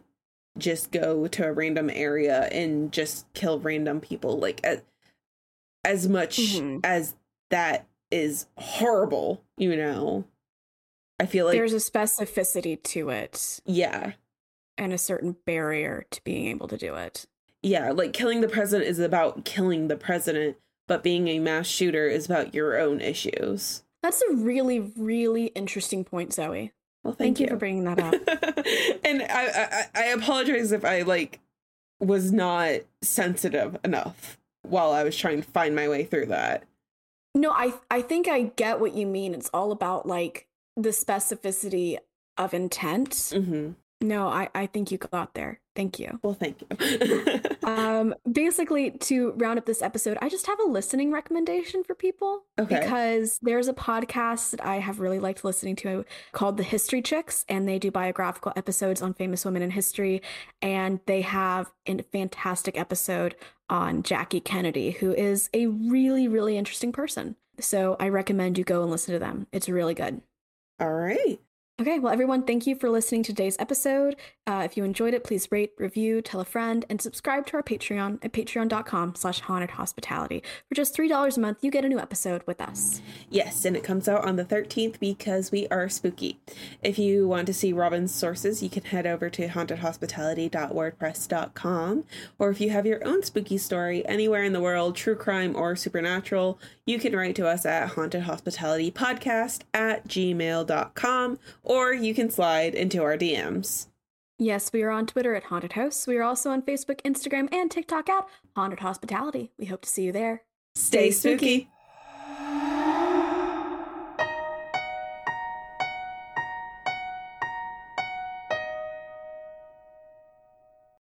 just 0.58 0.90
go 0.90 1.28
to 1.28 1.46
a 1.46 1.52
random 1.52 1.88
area 1.88 2.48
and 2.50 2.90
just 2.90 3.32
kill 3.32 3.60
random 3.60 4.00
people. 4.00 4.36
Like, 4.40 4.60
at, 4.64 4.82
as 5.84 6.08
much 6.08 6.38
Mhm. 6.38 6.80
as 6.82 7.14
that 7.50 7.86
is 8.10 8.46
horrible, 8.56 9.42
you 9.56 9.76
know. 9.76 10.24
I 11.18 11.26
feel 11.26 11.46
like 11.46 11.54
There's 11.54 11.72
a 11.72 11.76
specificity 11.76 12.82
to 12.82 13.08
it 13.08 13.60
yeah. 13.64 14.12
and 14.76 14.92
a 14.92 14.98
certain 14.98 15.36
barrier 15.46 16.04
to 16.10 16.22
being 16.24 16.46
able 16.48 16.68
to 16.68 16.76
do 16.76 16.94
it. 16.94 17.26
Yeah, 17.62 17.90
like 17.92 18.12
killing 18.12 18.42
the 18.42 18.48
president 18.48 18.88
is 18.88 18.98
about 18.98 19.44
killing 19.44 19.88
the 19.88 19.96
president, 19.96 20.56
but 20.86 21.02
being 21.02 21.28
a 21.28 21.38
mass 21.38 21.66
shooter 21.66 22.06
is 22.08 22.26
about 22.26 22.54
your 22.54 22.78
own 22.78 23.00
issues. 23.00 23.82
That's 24.02 24.22
a 24.22 24.34
really, 24.34 24.92
really 24.96 25.46
interesting 25.46 26.04
point, 26.04 26.30
Zoey. 26.30 26.72
Well, 27.02 27.14
Thank, 27.14 27.38
thank, 27.38 27.40
you. 27.40 27.48
for 27.48 27.56
bringing 27.56 27.84
that 27.84 27.98
up. 27.98 28.14
and 29.04 29.22
I, 29.22 29.46
I 29.56 29.84
I 29.94 30.04
apologize 30.06 30.72
if 30.72 30.84
I 30.84 31.02
like 31.02 31.40
was 32.00 32.32
not 32.32 32.80
sensitive 33.00 33.78
enough 33.84 34.38
while 34.62 34.92
I 34.92 35.02
was 35.04 35.16
trying 35.16 35.42
to 35.42 35.48
find 35.48 35.74
my 35.74 35.88
way 35.88 36.04
through 36.04 36.26
that. 36.26 36.64
No, 37.36 37.50
I 37.52 37.74
I 37.90 38.02
think 38.02 38.26
I 38.28 38.42
get 38.56 38.80
what 38.80 38.94
you 38.94 39.06
mean. 39.06 39.34
It's 39.34 39.50
all 39.54 39.70
about 39.70 40.06
like 40.06 40.48
the 40.76 40.88
specificity 40.90 41.98
of 42.36 42.52
intent. 42.54 43.32
hmm 43.34 43.70
No, 44.00 44.26
I 44.28 44.48
I 44.54 44.66
think 44.66 44.90
you 44.90 44.98
got 44.98 45.34
there. 45.34 45.60
Thank 45.74 45.98
you. 45.98 46.18
Well, 46.22 46.34
thank 46.34 46.62
you. 46.62 47.40
Um, 47.66 48.14
basically, 48.30 48.92
to 48.92 49.32
round 49.32 49.58
up 49.58 49.66
this 49.66 49.82
episode, 49.82 50.16
I 50.22 50.28
just 50.28 50.46
have 50.46 50.60
a 50.60 50.70
listening 50.70 51.10
recommendation 51.10 51.82
for 51.82 51.96
people 51.96 52.44
Okay. 52.60 52.78
because 52.78 53.40
there's 53.42 53.66
a 53.66 53.72
podcast 53.72 54.52
that 54.52 54.64
I 54.64 54.76
have 54.76 55.00
really 55.00 55.18
liked 55.18 55.44
listening 55.44 55.74
to 55.76 56.04
called 56.30 56.58
The 56.58 56.62
History 56.62 57.02
Chicks, 57.02 57.44
and 57.48 57.66
they 57.68 57.80
do 57.80 57.90
biographical 57.90 58.52
episodes 58.54 59.02
on 59.02 59.14
famous 59.14 59.44
women 59.44 59.62
in 59.62 59.70
history. 59.72 60.22
And 60.62 61.00
they 61.06 61.22
have 61.22 61.72
a 61.86 62.02
fantastic 62.04 62.78
episode 62.78 63.34
on 63.68 64.02
Jackie 64.02 64.40
Kennedy, 64.40 64.92
who 64.92 65.12
is 65.12 65.50
a 65.52 65.66
really, 65.66 66.28
really 66.28 66.56
interesting 66.56 66.92
person. 66.92 67.36
So 67.58 67.96
I 67.98 68.08
recommend 68.08 68.58
you 68.58 68.64
go 68.64 68.82
and 68.82 68.90
listen 68.90 69.14
to 69.14 69.18
them. 69.18 69.46
It's 69.52 69.68
really 69.68 69.94
good. 69.94 70.20
All 70.78 70.92
right. 70.92 71.40
Okay, 71.78 71.98
well, 71.98 72.10
everyone, 72.10 72.44
thank 72.44 72.66
you 72.66 72.74
for 72.74 72.88
listening 72.88 73.22
to 73.24 73.34
today's 73.34 73.58
episode. 73.58 74.16
Uh, 74.46 74.62
if 74.64 74.78
you 74.78 74.84
enjoyed 74.84 75.12
it, 75.12 75.22
please 75.22 75.52
rate, 75.52 75.72
review, 75.76 76.22
tell 76.22 76.40
a 76.40 76.44
friend, 76.46 76.86
and 76.88 77.02
subscribe 77.02 77.44
to 77.44 77.58
our 77.58 77.62
Patreon 77.62 78.18
at 78.24 78.32
patreon.com 78.32 79.14
slash 79.14 79.40
haunted 79.40 79.72
hospitality. 79.72 80.42
For 80.70 80.74
just 80.74 80.96
$3 80.96 81.36
a 81.36 81.40
month, 81.40 81.58
you 81.60 81.70
get 81.70 81.84
a 81.84 81.88
new 81.90 81.98
episode 81.98 82.42
with 82.46 82.62
us. 82.62 83.02
Yes, 83.28 83.66
and 83.66 83.76
it 83.76 83.84
comes 83.84 84.08
out 84.08 84.24
on 84.24 84.36
the 84.36 84.44
13th 84.46 84.98
because 84.98 85.52
we 85.52 85.68
are 85.68 85.90
spooky. 85.90 86.40
If 86.82 86.98
you 86.98 87.28
want 87.28 87.46
to 87.48 87.52
see 87.52 87.74
Robin's 87.74 88.14
sources, 88.14 88.62
you 88.62 88.70
can 88.70 88.84
head 88.84 89.06
over 89.06 89.28
to 89.28 89.48
hauntedhospitality.wordpress.com. 89.48 92.04
Or 92.38 92.48
if 92.48 92.58
you 92.58 92.70
have 92.70 92.86
your 92.86 93.06
own 93.06 93.22
spooky 93.22 93.58
story 93.58 94.02
anywhere 94.06 94.44
in 94.44 94.54
the 94.54 94.62
world, 94.62 94.96
true 94.96 95.14
crime 95.14 95.54
or 95.54 95.76
supernatural, 95.76 96.58
you 96.86 96.98
can 96.98 97.14
write 97.14 97.36
to 97.36 97.46
us 97.46 97.66
at 97.66 97.90
hauntedhospitalitypodcast 97.90 99.60
at 99.74 100.08
gmail.com 100.08 101.38
or 101.66 101.92
you 101.92 102.14
can 102.14 102.30
slide 102.30 102.74
into 102.74 103.02
our 103.02 103.18
DMs. 103.18 103.88
Yes, 104.38 104.72
we 104.72 104.82
are 104.82 104.90
on 104.90 105.06
Twitter 105.06 105.34
at 105.34 105.44
Haunted 105.44 105.72
House. 105.72 106.06
We 106.06 106.16
are 106.16 106.22
also 106.22 106.50
on 106.50 106.62
Facebook, 106.62 107.00
Instagram, 107.02 107.52
and 107.52 107.70
TikTok 107.70 108.08
at 108.08 108.26
Haunted 108.54 108.80
Hospitality. 108.80 109.50
We 109.58 109.66
hope 109.66 109.82
to 109.82 109.88
see 109.88 110.04
you 110.04 110.12
there. 110.12 110.42
Stay 110.74 111.10
spooky. 111.10 111.68